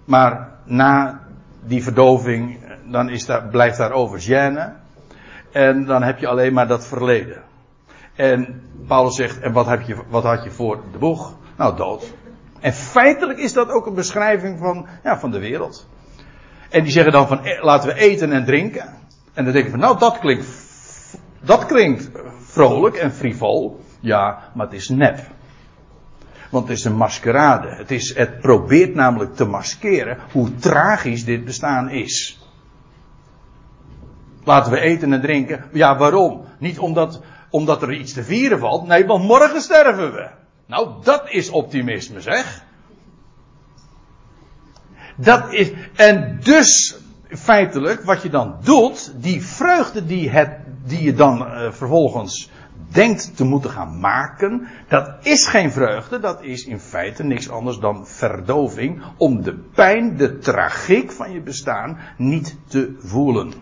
Maar 0.04 0.48
na 0.64 1.20
die 1.66 1.82
verdoving, 1.82 2.58
dan 2.90 3.08
is 3.08 3.26
daar, 3.26 3.48
blijft 3.48 3.78
daar 3.78 3.92
over. 3.92 4.20
En 5.52 5.84
dan 5.84 6.02
heb 6.02 6.18
je 6.18 6.26
alleen 6.26 6.52
maar 6.52 6.66
dat 6.66 6.86
verleden. 6.86 7.42
En 8.14 8.62
Paulus 8.86 9.16
zegt, 9.16 9.40
en 9.40 9.52
wat, 9.52 9.66
heb 9.66 9.80
je, 9.80 9.96
wat 10.08 10.22
had 10.22 10.44
je 10.44 10.50
voor 10.50 10.80
de 10.92 10.98
boeg? 10.98 11.34
Nou, 11.56 11.76
dood. 11.76 12.14
En 12.60 12.72
feitelijk 12.72 13.38
is 13.38 13.52
dat 13.52 13.70
ook 13.70 13.86
een 13.86 13.94
beschrijving 13.94 14.58
van, 14.58 14.86
ja, 15.02 15.18
van 15.18 15.30
de 15.30 15.38
wereld. 15.38 15.88
En 16.70 16.82
die 16.82 16.92
zeggen 16.92 17.12
dan 17.12 17.28
van, 17.28 17.44
eh, 17.44 17.62
laten 17.64 17.88
we 17.88 18.00
eten 18.00 18.32
en 18.32 18.44
drinken. 18.44 18.94
En 19.34 19.44
dan 19.44 19.52
denk 19.52 19.64
je 19.64 19.70
van, 19.70 19.80
nou, 19.80 19.98
dat 19.98 20.18
klinkt, 20.18 20.46
dat 21.40 21.66
klinkt 21.66 22.10
vrolijk 22.40 22.96
en 22.96 23.12
frivol. 23.12 23.80
Ja, 24.00 24.38
maar 24.54 24.66
het 24.66 24.74
is 24.74 24.88
nep. 24.88 25.20
Want 26.50 26.68
het 26.68 26.78
is 26.78 26.84
een 26.84 26.96
maskerade. 26.96 27.68
Het, 27.68 27.90
is, 27.90 28.14
het 28.16 28.40
probeert 28.40 28.94
namelijk 28.94 29.34
te 29.34 29.44
maskeren 29.44 30.18
hoe 30.32 30.54
tragisch 30.54 31.24
dit 31.24 31.44
bestaan 31.44 31.90
is. 31.90 32.41
Laten 34.44 34.72
we 34.72 34.80
eten 34.80 35.12
en 35.12 35.20
drinken. 35.20 35.64
Ja, 35.72 35.96
waarom? 35.96 36.44
Niet 36.58 36.78
omdat, 36.78 37.20
omdat 37.50 37.82
er 37.82 37.92
iets 37.92 38.12
te 38.12 38.24
vieren 38.24 38.58
valt. 38.58 38.86
Nee, 38.86 39.06
want 39.06 39.24
morgen 39.24 39.60
sterven 39.60 40.12
we. 40.12 40.28
Nou, 40.66 40.90
dat 41.02 41.22
is 41.30 41.50
optimisme, 41.50 42.20
zeg. 42.20 42.64
Dat 45.16 45.52
is, 45.52 45.72
en 45.94 46.38
dus, 46.42 46.96
feitelijk, 47.28 48.02
wat 48.02 48.22
je 48.22 48.28
dan 48.28 48.56
doet, 48.62 49.12
die 49.16 49.42
vreugde 49.42 50.06
die, 50.06 50.30
het, 50.30 50.50
die 50.84 51.02
je 51.02 51.14
dan 51.14 51.40
uh, 51.40 51.72
vervolgens 51.72 52.50
denkt 52.88 53.36
te 53.36 53.44
moeten 53.44 53.70
gaan 53.70 54.00
maken, 54.00 54.68
dat 54.88 55.10
is 55.22 55.46
geen 55.46 55.72
vreugde, 55.72 56.18
dat 56.18 56.42
is 56.42 56.64
in 56.64 56.80
feite 56.80 57.22
niks 57.22 57.50
anders 57.50 57.78
dan 57.78 58.06
verdoving 58.06 59.02
om 59.16 59.42
de 59.42 59.54
pijn, 59.54 60.16
de 60.16 60.38
tragiek 60.38 61.12
van 61.12 61.32
je 61.32 61.40
bestaan 61.40 61.98
niet 62.16 62.56
te 62.66 62.94
voelen. 62.98 63.52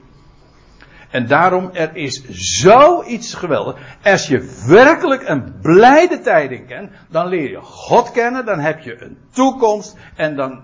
En 1.11 1.27
daarom, 1.27 1.71
er 1.73 1.97
is 1.97 2.23
zoiets 2.61 3.35
geweldig. 3.35 3.77
Als 4.03 4.27
je 4.27 4.63
werkelijk 4.67 5.29
een 5.29 5.61
blijde 5.61 6.21
tijding 6.21 6.67
kent, 6.67 6.91
dan 7.09 7.27
leer 7.27 7.51
je 7.51 7.61
God 7.61 8.11
kennen, 8.11 8.45
dan 8.45 8.59
heb 8.59 8.81
je 8.81 9.03
een 9.03 9.19
toekomst 9.31 9.97
en 10.15 10.37
dan. 10.37 10.61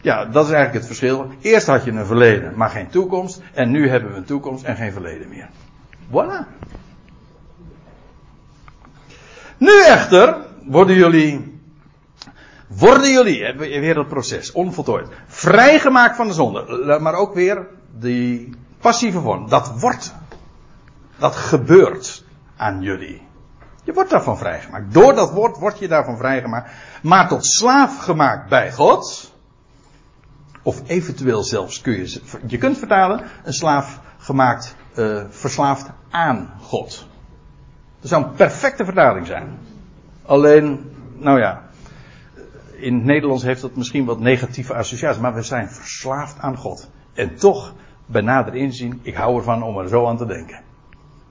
Ja, 0.00 0.24
dat 0.24 0.46
is 0.46 0.52
eigenlijk 0.52 0.74
het 0.74 0.86
verschil. 0.86 1.30
Eerst 1.40 1.66
had 1.66 1.84
je 1.84 1.90
een 1.90 2.06
verleden, 2.06 2.52
maar 2.56 2.70
geen 2.70 2.88
toekomst. 2.88 3.40
En 3.52 3.70
nu 3.70 3.88
hebben 3.88 4.10
we 4.10 4.16
een 4.16 4.24
toekomst 4.24 4.64
en 4.64 4.76
geen 4.76 4.92
verleden 4.92 5.28
meer. 5.28 5.48
Voilà. 6.10 6.46
Nu 9.58 9.84
echter 9.84 10.36
worden 10.64 10.96
jullie, 10.96 11.60
worden 12.68 13.10
jullie, 13.10 13.54
weer 13.56 13.98
het 13.98 14.08
proces, 14.08 14.52
onvoltooid, 14.52 15.08
vrijgemaakt 15.26 16.16
van 16.16 16.26
de 16.26 16.32
zonde. 16.32 16.98
Maar 17.00 17.14
ook 17.14 17.34
weer 17.34 17.66
die 17.98 18.54
Passieve 18.84 19.20
vorm. 19.20 19.48
Dat 19.48 19.80
wordt. 19.80 20.14
Dat 21.18 21.36
gebeurt 21.36 22.24
aan 22.56 22.82
jullie. 22.82 23.22
Je 23.84 23.92
wordt 23.92 24.10
daarvan 24.10 24.38
vrijgemaakt. 24.38 24.92
Door 24.92 25.14
dat 25.14 25.32
woord 25.32 25.58
word 25.58 25.78
je 25.78 25.88
daarvan 25.88 26.16
vrijgemaakt. 26.16 26.70
Maar 27.02 27.28
tot 27.28 27.46
slaaf 27.46 27.98
gemaakt 27.98 28.48
bij 28.48 28.72
God. 28.72 29.32
Of 30.62 30.82
eventueel 30.86 31.42
zelfs 31.42 31.80
kun 31.80 31.92
je. 31.92 32.20
Je 32.46 32.58
kunt 32.58 32.78
vertalen. 32.78 33.24
Een 33.44 33.52
slaaf 33.52 34.00
gemaakt. 34.18 34.74
Uh, 34.94 35.24
verslaafd 35.28 35.90
aan 36.10 36.52
God. 36.60 37.06
Dat 38.00 38.10
zou 38.10 38.24
een 38.24 38.34
perfecte 38.34 38.84
vertaling 38.84 39.26
zijn. 39.26 39.58
Alleen. 40.26 40.96
Nou 41.16 41.38
ja. 41.38 41.62
In 42.72 42.94
het 42.94 43.04
Nederlands 43.04 43.42
heeft 43.42 43.60
dat 43.60 43.76
misschien 43.76 44.04
wat 44.04 44.20
negatieve 44.20 44.74
associaties. 44.74 45.20
Maar 45.20 45.34
we 45.34 45.42
zijn 45.42 45.70
verslaafd 45.70 46.38
aan 46.38 46.56
God. 46.56 46.90
En 47.14 47.36
toch 47.36 47.74
bij 48.06 48.20
nader 48.20 48.54
inzien, 48.54 49.00
ik 49.02 49.14
hou 49.14 49.36
ervan 49.36 49.62
om 49.62 49.78
er 49.78 49.88
zo 49.88 50.06
aan 50.06 50.16
te 50.16 50.26
denken. 50.26 50.60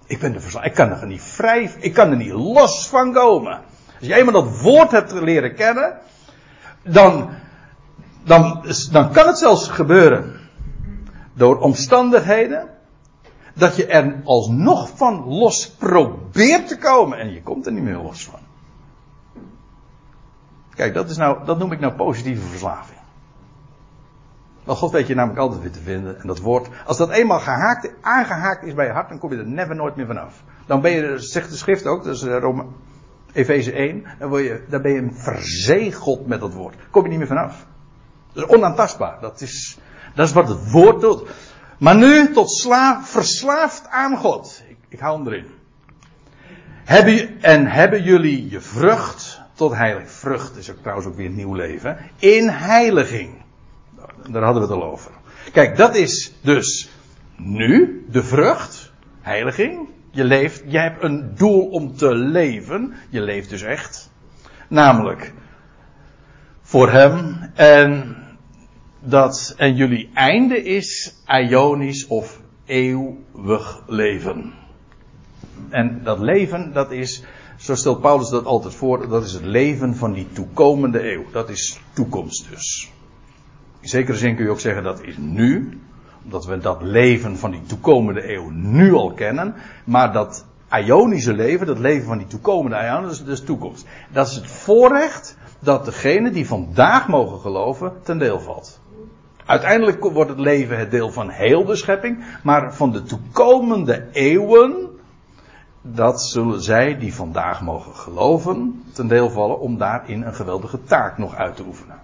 Ik 0.06 0.20
ben 0.20 0.36
er. 0.36 0.66
Ik 0.66 0.74
kan 0.74 0.90
er 0.90 1.08
niet 1.08 1.22
vrij, 1.22 1.72
ik 1.80 1.94
kan 1.94 2.10
er 2.10 2.18
niet 2.18 2.32
los 2.32 2.88
van 2.88 3.14
komen. 3.14 3.62
Als 4.00 4.08
je 4.08 4.16
eenmaal 4.16 4.34
dat 4.34 4.62
woord 4.62 4.92
hebt 4.92 5.12
leren 5.12 5.56
kennen, 5.56 5.98
dan, 6.82 7.30
dan, 8.24 8.66
dan 8.92 9.12
kan 9.12 9.28
het 9.28 9.38
zelfs 9.38 9.68
gebeuren. 9.68 10.40
Door 11.34 11.60
omstandigheden. 11.60 12.72
Dat 13.56 13.76
je 13.76 13.86
er 13.86 14.22
alsnog 14.24 14.90
van 14.96 15.24
los 15.28 15.70
probeert 15.70 16.68
te 16.68 16.78
komen. 16.78 17.18
En 17.18 17.34
je 17.34 17.42
komt 17.42 17.66
er 17.66 17.72
niet 17.72 17.84
meer 17.84 17.98
los 17.98 18.26
van. 18.26 18.40
Kijk, 20.76 20.94
dat, 20.94 21.10
is 21.10 21.18
nou, 21.18 21.46
dat 21.46 21.60
noem 21.60 21.72
ik 21.72 21.80
nou 21.80 21.94
positieve 21.94 22.48
verslaving. 22.48 23.00
Want 24.64 24.78
God 24.78 24.92
weet 24.92 25.08
je 25.08 25.16
namelijk 25.16 25.40
altijd 25.40 25.62
weer 25.62 25.72
te 25.72 25.80
vinden. 25.80 26.22
En 26.22 26.28
dat 26.28 26.40
woord, 26.40 26.68
als 26.86 26.98
dat 26.98 27.10
eenmaal 27.10 27.40
gehaakt, 27.40 27.90
aangehaakt 28.02 28.64
is 28.64 28.74
bij 28.74 28.86
je 28.86 28.92
hart, 28.92 29.10
dan 29.10 29.20
kom 29.20 29.32
je 29.32 29.38
er 29.38 29.48
never 29.48 29.76
nooit 29.76 29.96
meer 29.96 30.06
vanaf. 30.06 30.44
Dan 30.66 30.82
ben 30.82 30.92
je, 30.92 31.20
zegt 31.20 31.50
de 31.50 31.56
schrift 31.56 31.86
ook, 31.86 32.04
dus 32.04 32.24
Rome, 32.24 32.66
Efeze 33.34 33.72
1, 33.72 34.06
dan, 34.20 34.30
word 34.30 34.44
je, 34.44 34.64
dan 34.70 34.82
ben 34.82 34.92
je 34.92 35.10
verzegeld 35.12 36.28
met 36.28 36.40
dat 36.40 36.54
woord. 36.54 36.76
Kom 36.90 37.04
je 37.04 37.10
niet 37.10 37.18
meer 37.18 37.28
vanaf. 37.28 37.66
Dat 38.34 38.44
is 38.44 38.56
onaantastbaar. 38.56 39.18
Dat 39.22 39.42
is, 39.42 39.78
dat 40.16 40.28
is 40.28 40.34
wat 40.34 40.48
het 40.48 40.72
woord 40.72 41.02
doet. 41.02 41.30
Maar 41.78 41.96
nu 41.96 42.34
tot 42.34 42.52
slaaf, 42.52 43.10
verslaafd 43.10 43.88
aan 43.88 44.18
God. 44.18 44.64
Ik, 44.68 44.78
ik 44.88 45.00
hou 45.00 45.18
hem 45.18 45.28
erin. 45.28 45.46
En 47.42 47.68
hebben 47.68 48.04
jullie 48.04 48.50
je 48.50 48.62
vrucht 48.62 49.42
tot 49.54 49.74
heilig. 49.74 50.12
Vrucht 50.12 50.58
is 50.58 50.72
ook 50.72 50.78
trouwens 50.78 51.08
ook 51.08 51.16
weer 51.16 51.30
nieuw 51.30 51.54
leven. 51.54 51.98
In 52.20 52.50
heiliging. 52.50 53.43
Daar 54.30 54.44
hadden 54.44 54.68
we 54.68 54.74
het 54.74 54.82
al 54.82 54.92
over. 54.92 55.12
Kijk, 55.52 55.78
dat 55.78 55.96
is 55.96 56.34
dus 56.42 56.90
nu 57.38 58.06
de 58.10 58.24
vrucht, 58.24 58.92
heiliging. 59.22 59.90
Je 60.12 60.24
leeft, 60.24 60.64
je 60.68 60.80
hebt 60.80 61.04
een 61.04 61.36
doel 61.36 61.70
om 61.70 61.96
te 61.96 62.16
leven. 62.16 62.94
Je 63.10 63.22
leeft 63.22 63.50
dus 63.50 63.62
echt. 63.62 64.12
Namelijk 64.68 65.34
voor 66.62 66.90
hem. 66.90 67.52
En 67.54 68.16
dat, 69.00 69.54
en 69.58 69.76
jullie 69.76 70.10
einde 70.14 70.64
is 70.64 71.16
ionisch 71.28 72.08
of 72.08 72.42
eeuwig 72.66 73.84
leven. 73.88 74.54
En 75.70 76.04
dat 76.04 76.20
leven, 76.20 76.74
dat 76.74 76.92
is, 76.92 77.24
zo 77.58 77.76
stelt 77.76 78.02
Paulus 78.02 78.30
dat 78.30 78.46
altijd 78.46 78.74
voor, 78.74 79.10
dat 79.10 79.24
is 79.24 79.34
het 79.34 79.46
leven 79.46 79.96
van 79.96 80.14
die 80.14 80.28
toekomende 80.32 81.12
eeuw. 81.12 81.26
Dat 81.32 81.50
is 81.50 81.80
toekomst 81.94 82.50
dus. 82.50 82.93
In 83.84 83.90
zekere 83.90 84.18
zin 84.18 84.36
kun 84.36 84.46
je 84.46 84.52
ook 84.52 84.60
zeggen 84.60 84.84
dat 84.84 85.02
is 85.02 85.18
nu. 85.18 85.80
Omdat 86.24 86.46
we 86.46 86.58
dat 86.58 86.82
leven 86.82 87.38
van 87.38 87.52
die 87.52 87.64
toekomende 87.64 88.34
eeuw 88.34 88.50
nu 88.50 88.94
al 88.94 89.12
kennen. 89.14 89.56
Maar 89.84 90.14
dat 90.14 90.46
Ionische 90.72 91.34
leven, 91.34 91.68
dat 91.68 91.80
leven 91.80 92.06
van 92.06 92.18
die 92.18 92.28
toekomende 92.28 92.78
eeuw, 92.78 93.02
dat 93.02 93.28
is 93.28 93.44
toekomst. 93.44 93.86
Dat 94.12 94.28
is 94.28 94.36
het 94.36 94.48
voorrecht 94.48 95.38
dat 95.60 95.86
degene 95.86 96.32
die 96.32 96.48
vandaag 96.48 97.08
mogen 97.08 97.40
geloven 97.40 97.94
ten 98.04 98.18
deel 98.18 98.40
valt. 98.40 98.80
Uiteindelijk 99.46 100.04
wordt 100.04 100.30
het 100.30 100.40
leven 100.40 100.80
het 100.80 100.92
deel 100.92 101.12
van 101.12 101.30
heel 101.30 101.66
de 101.66 101.76
schepping, 101.76 102.24
maar 102.44 102.74
van 102.74 102.92
de 102.92 103.04
toekomende 103.04 104.08
eeuwen, 104.12 104.88
dat 105.82 106.22
zullen 106.22 106.62
zij 106.62 106.98
die 106.98 107.14
vandaag 107.14 107.62
mogen 107.62 107.96
geloven 107.96 108.84
ten 108.94 109.08
deel 109.08 109.30
vallen 109.30 109.60
om 109.60 109.78
daarin 109.78 110.22
een 110.22 110.36
geweldige 110.36 110.84
taak 110.84 111.18
nog 111.18 111.36
uit 111.36 111.56
te 111.56 111.64
oefenen. 111.68 112.03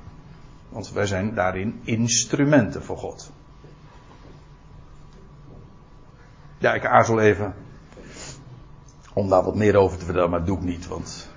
Want 0.69 0.91
wij 0.91 1.05
zijn 1.05 1.33
daarin 1.33 1.79
instrumenten 1.83 2.83
voor 2.83 2.97
God. 2.97 3.31
Ja, 6.57 6.73
ik 6.73 6.85
aarzel 6.85 7.19
even 7.19 7.53
om 9.13 9.29
daar 9.29 9.43
wat 9.43 9.55
meer 9.55 9.75
over 9.75 9.97
te 9.97 10.05
vertellen, 10.05 10.29
maar 10.29 10.39
dat 10.39 10.47
doe 10.47 10.57
ik 10.57 10.63
niet. 10.63 10.87
Want, 10.87 11.29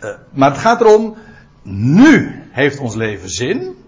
uh, 0.00 0.10
maar 0.30 0.50
het 0.50 0.60
gaat 0.60 0.80
erom, 0.80 1.16
nu 1.62 2.42
heeft 2.50 2.78
ons 2.78 2.94
leven 2.94 3.30
zin. 3.30 3.78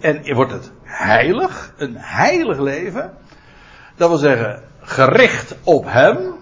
En 0.00 0.34
wordt 0.34 0.52
het 0.52 0.72
heilig, 0.82 1.74
een 1.76 1.96
heilig 1.96 2.58
leven. 2.58 3.16
Dat 3.96 4.08
wil 4.08 4.18
zeggen, 4.18 4.62
gericht 4.80 5.54
op 5.62 5.84
Hem. 5.84 6.34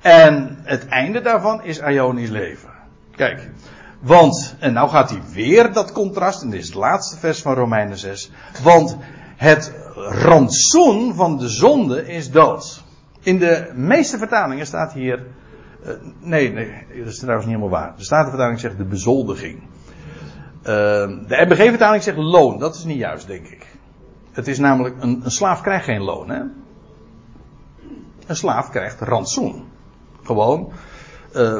En 0.00 0.58
het 0.62 0.88
einde 0.88 1.20
daarvan 1.20 1.62
is 1.62 1.80
Ionisch 1.80 2.28
leven. 2.28 2.70
Kijk, 3.10 3.50
want, 4.00 4.56
en 4.58 4.72
nou 4.72 4.88
gaat 4.88 5.10
hij 5.10 5.20
weer 5.32 5.72
dat 5.72 5.92
contrast, 5.92 6.42
en 6.42 6.50
dit 6.50 6.60
is 6.60 6.66
het 6.66 6.74
laatste 6.74 7.18
vers 7.18 7.42
van 7.42 7.54
Romeinen 7.54 7.98
6. 7.98 8.30
Want 8.62 8.96
het 9.36 9.72
rantsoen 9.94 11.14
van 11.14 11.38
de 11.38 11.48
zonde 11.48 12.06
is 12.06 12.30
dood. 12.30 12.82
In 13.20 13.38
de 13.38 13.70
meeste 13.74 14.18
vertalingen 14.18 14.66
staat 14.66 14.92
hier. 14.92 15.26
Uh, 15.86 15.92
nee, 16.20 16.52
nee, 16.52 16.86
dat 16.98 17.06
is 17.06 17.18
trouwens 17.18 17.46
niet 17.46 17.56
helemaal 17.56 17.80
waar. 17.80 17.96
De 17.96 18.04
Statenvertaling 18.04 18.60
zegt 18.60 18.76
de 18.76 18.84
bezoldiging. 18.84 19.62
Uh, 20.60 20.64
de 20.64 21.44
MBG-vertaling 21.48 22.02
zegt 22.02 22.16
loon. 22.16 22.58
Dat 22.58 22.74
is 22.74 22.84
niet 22.84 22.98
juist, 22.98 23.26
denk 23.26 23.46
ik. 23.46 23.66
Het 24.32 24.48
is 24.48 24.58
namelijk. 24.58 25.02
Een, 25.02 25.20
een 25.24 25.30
slaaf 25.30 25.60
krijgt 25.60 25.84
geen 25.84 26.02
loon, 26.02 26.30
hè? 26.30 26.40
Een 28.26 28.36
slaaf 28.36 28.70
krijgt 28.70 29.00
rantsoen. 29.00 29.64
Gewoon. 30.22 30.72
Uh, 31.36 31.58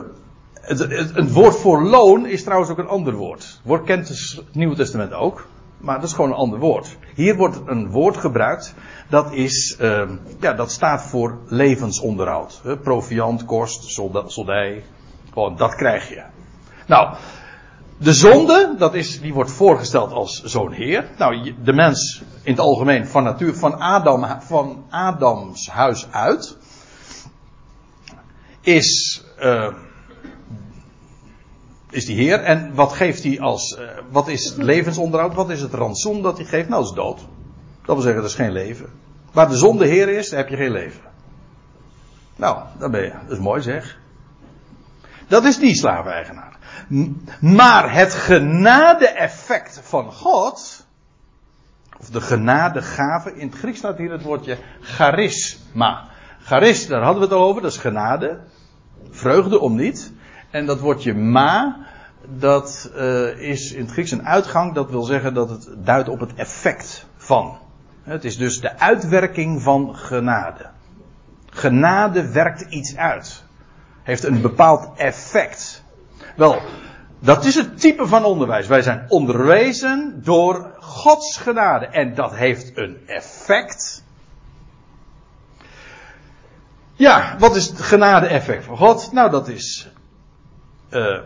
het, 0.68 1.32
woord 1.32 1.56
voor 1.56 1.82
loon 1.82 2.26
is 2.26 2.42
trouwens 2.42 2.70
ook 2.70 2.78
een 2.78 2.88
ander 2.88 3.14
woord. 3.14 3.60
Woord 3.64 3.84
kent 3.84 4.08
het 4.08 4.44
Nieuwe 4.52 4.76
Testament 4.76 5.12
ook. 5.12 5.46
Maar 5.78 5.94
dat 5.94 6.08
is 6.08 6.14
gewoon 6.14 6.30
een 6.30 6.36
ander 6.36 6.58
woord. 6.58 6.96
Hier 7.14 7.36
wordt 7.36 7.60
een 7.66 7.90
woord 7.90 8.16
gebruikt. 8.16 8.74
Dat 9.08 9.32
is, 9.32 9.76
uh, 9.80 10.10
ja, 10.40 10.52
dat 10.52 10.70
staat 10.70 11.02
voor 11.02 11.38
levensonderhoud. 11.46 12.60
Hè? 12.62 12.76
Proviant, 12.76 13.44
kost, 13.44 14.00
soldij. 14.26 14.84
Gewoon, 15.32 15.56
dat 15.56 15.74
krijg 15.74 16.08
je. 16.08 16.22
Nou, 16.86 17.16
de 17.98 18.12
zonde, 18.12 18.74
dat 18.78 18.94
is, 18.94 19.20
die 19.20 19.34
wordt 19.34 19.50
voorgesteld 19.50 20.12
als 20.12 20.42
zo'n 20.42 20.72
heer. 20.72 21.08
Nou, 21.18 21.54
de 21.64 21.72
mens 21.72 22.22
in 22.42 22.52
het 22.52 22.60
algemeen 22.60 23.06
van 23.06 23.22
natuur, 23.22 23.54
van, 23.54 23.78
Adam, 23.78 24.26
van 24.40 24.84
Adams 24.90 25.68
huis 25.68 26.06
uit, 26.10 26.56
is, 28.60 29.22
uh, 29.40 29.72
is 31.90 32.04
die 32.04 32.16
Heer. 32.16 32.40
En 32.40 32.74
wat 32.74 32.92
geeft 32.92 33.22
hij 33.22 33.40
als. 33.40 33.78
Uh, 33.78 33.88
wat 34.10 34.28
is 34.28 34.54
levensonderhoud? 34.56 35.34
Wat 35.34 35.50
is 35.50 35.60
het 35.60 35.74
rantsoen 35.74 36.22
dat 36.22 36.36
hij 36.36 36.46
geeft? 36.46 36.68
Nou, 36.68 36.82
dat 36.82 36.90
is 36.90 36.96
dood. 36.96 37.18
Dat 37.84 37.96
wil 37.96 38.00
zeggen, 38.00 38.22
dat 38.22 38.30
is 38.30 38.36
geen 38.36 38.52
leven. 38.52 38.90
Waar 39.32 39.48
de 39.48 39.56
zon 39.56 39.78
de 39.78 39.86
Heer 39.86 40.08
is, 40.08 40.30
heb 40.30 40.48
je 40.48 40.56
geen 40.56 40.70
leven. 40.70 41.00
Nou, 42.36 42.58
dan 42.78 42.90
ben 42.90 43.02
je. 43.02 43.12
Dat 43.22 43.36
is 43.36 43.42
mooi 43.42 43.62
zeg. 43.62 43.98
Dat 45.28 45.44
is 45.44 45.58
die 45.58 45.74
slaven-eigenaar. 45.74 46.56
Maar 47.40 47.94
het 47.94 48.14
genade-effect 48.14 49.80
van 49.82 50.12
God. 50.12 50.86
Of 52.00 52.10
de 52.10 52.20
genadegave. 52.20 53.36
In 53.36 53.48
het 53.48 53.58
Grieks 53.58 53.78
staat 53.78 53.98
hier 53.98 54.10
het 54.10 54.22
woordje 54.22 54.58
charisma. 54.80 56.08
Charis, 56.42 56.86
daar 56.86 57.02
hadden 57.02 57.28
we 57.28 57.34
het 57.34 57.38
over. 57.44 57.62
Dat 57.62 57.72
is 57.72 57.78
genade. 57.78 58.40
Vreugde 59.10 59.58
om 59.58 59.74
niet. 59.74 60.12
En 60.50 60.66
dat 60.66 60.80
woordje 60.80 61.14
ma, 61.14 61.76
dat 62.26 62.90
uh, 62.96 63.40
is 63.40 63.72
in 63.72 63.80
het 63.80 63.90
Grieks 63.90 64.10
een 64.10 64.26
uitgang. 64.26 64.74
Dat 64.74 64.90
wil 64.90 65.02
zeggen 65.02 65.34
dat 65.34 65.50
het 65.50 65.68
duidt 65.76 66.08
op 66.08 66.20
het 66.20 66.34
effect 66.34 67.06
van. 67.16 67.58
Het 68.02 68.24
is 68.24 68.36
dus 68.36 68.60
de 68.60 68.78
uitwerking 68.78 69.62
van 69.62 69.96
genade. 69.96 70.66
Genade 71.50 72.30
werkt 72.30 72.60
iets 72.60 72.96
uit. 72.96 73.44
Heeft 74.02 74.24
een 74.24 74.40
bepaald 74.40 74.90
effect. 74.96 75.84
Wel, 76.36 76.62
dat 77.18 77.44
is 77.44 77.54
het 77.54 77.80
type 77.80 78.06
van 78.06 78.24
onderwijs. 78.24 78.66
Wij 78.66 78.82
zijn 78.82 79.04
onderwezen 79.08 80.20
door 80.24 80.76
Gods 80.80 81.36
genade. 81.36 81.86
En 81.86 82.14
dat 82.14 82.34
heeft 82.34 82.76
een 82.76 82.96
effect. 83.06 84.04
Ja, 86.94 87.36
wat 87.38 87.56
is 87.56 87.66
het 87.66 87.80
genade-effect 87.80 88.64
van 88.64 88.76
God? 88.76 89.12
Nou, 89.12 89.30
dat 89.30 89.48
is 89.48 89.88
uh, 90.90 91.20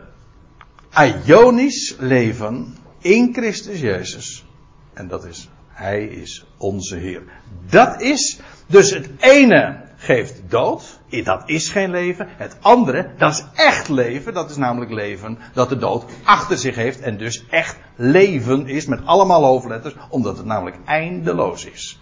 Ionisch 1.27 1.97
leven 1.99 2.77
in 2.99 3.33
Christus 3.33 3.81
Jezus. 3.81 4.47
En 4.93 5.09
dat 5.09 5.25
is, 5.25 5.49
Hij 5.69 6.05
is 6.05 6.47
onze 6.57 6.97
Heer. 6.97 7.23
Dat 7.71 8.01
is, 8.01 8.41
dus 8.67 8.91
het 8.91 9.09
ene 9.19 9.81
geeft 9.97 10.43
dood, 10.49 11.01
dat 11.25 11.43
is 11.47 11.69
geen 11.69 11.91
leven. 11.91 12.29
Het 12.37 12.57
andere, 12.61 13.11
dat 13.19 13.33
is 13.33 13.45
echt 13.55 13.89
leven, 13.89 14.35
dat 14.35 14.51
is 14.51 14.57
namelijk 14.57 14.91
leven 14.91 15.39
dat 15.53 15.69
de 15.69 15.77
dood 15.77 16.05
achter 16.25 16.59
zich 16.59 16.75
heeft 16.75 17.01
en 17.01 17.19
dus 17.19 17.47
echt 17.49 17.79
leven 17.97 18.67
is 18.67 18.87
met 18.87 19.01
allemaal 19.05 19.45
hoofdletters, 19.45 19.95
omdat 20.09 20.37
het 20.37 20.47
namelijk 20.47 20.77
eindeloos 20.85 21.65
is. 21.65 22.01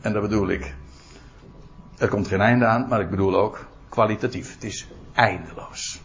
En 0.00 0.12
dat 0.12 0.22
bedoel 0.22 0.48
ik, 0.48 0.74
er 1.98 2.08
komt 2.08 2.28
geen 2.28 2.40
einde 2.40 2.64
aan, 2.66 2.88
maar 2.88 3.00
ik 3.00 3.10
bedoel 3.10 3.36
ook 3.36 3.66
kwalitatief. 3.88 4.54
Het 4.54 4.64
is 4.64 4.86
eindeloos. 5.14 6.00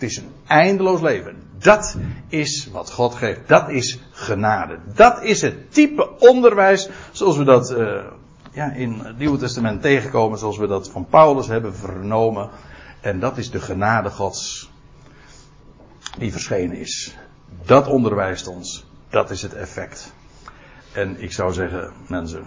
Het 0.00 0.10
is 0.10 0.16
een 0.16 0.32
eindeloos 0.46 1.00
leven. 1.00 1.36
Dat 1.58 1.96
is 2.28 2.68
wat 2.72 2.90
God 2.90 3.14
geeft. 3.14 3.40
Dat 3.48 3.68
is 3.68 3.98
genade. 4.10 4.78
Dat 4.94 5.22
is 5.22 5.42
het 5.42 5.72
type 5.72 6.18
onderwijs 6.18 6.88
zoals 7.12 7.36
we 7.36 7.44
dat 7.44 7.70
uh, 7.70 8.04
ja, 8.52 8.72
in 8.72 8.92
het 8.98 9.18
Nieuwe 9.18 9.38
Testament 9.38 9.82
tegenkomen, 9.82 10.38
zoals 10.38 10.58
we 10.58 10.66
dat 10.66 10.90
van 10.90 11.06
Paulus 11.06 11.46
hebben 11.46 11.74
vernomen. 11.74 12.50
En 13.00 13.20
dat 13.20 13.38
is 13.38 13.50
de 13.50 13.60
genade 13.60 14.10
Gods 14.10 14.70
die 16.18 16.32
verschenen 16.32 16.76
is. 16.76 17.16
Dat 17.64 17.86
onderwijst 17.86 18.46
ons. 18.46 18.84
Dat 19.08 19.30
is 19.30 19.42
het 19.42 19.54
effect. 19.54 20.12
En 20.92 21.22
ik 21.22 21.32
zou 21.32 21.52
zeggen, 21.52 21.92
mensen, 22.08 22.44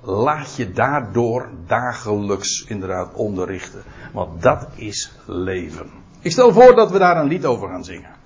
laat 0.00 0.56
je 0.56 0.72
daardoor 0.72 1.50
dagelijks 1.66 2.64
inderdaad 2.64 3.14
onderrichten. 3.14 3.82
Want 4.12 4.42
dat 4.42 4.68
is 4.74 5.12
leven. 5.26 6.06
Ik 6.28 6.34
stel 6.34 6.52
voor 6.52 6.74
dat 6.74 6.90
we 6.90 6.98
daar 6.98 7.16
een 7.16 7.28
lied 7.28 7.44
over 7.44 7.68
gaan 7.68 7.84
zingen. 7.84 8.17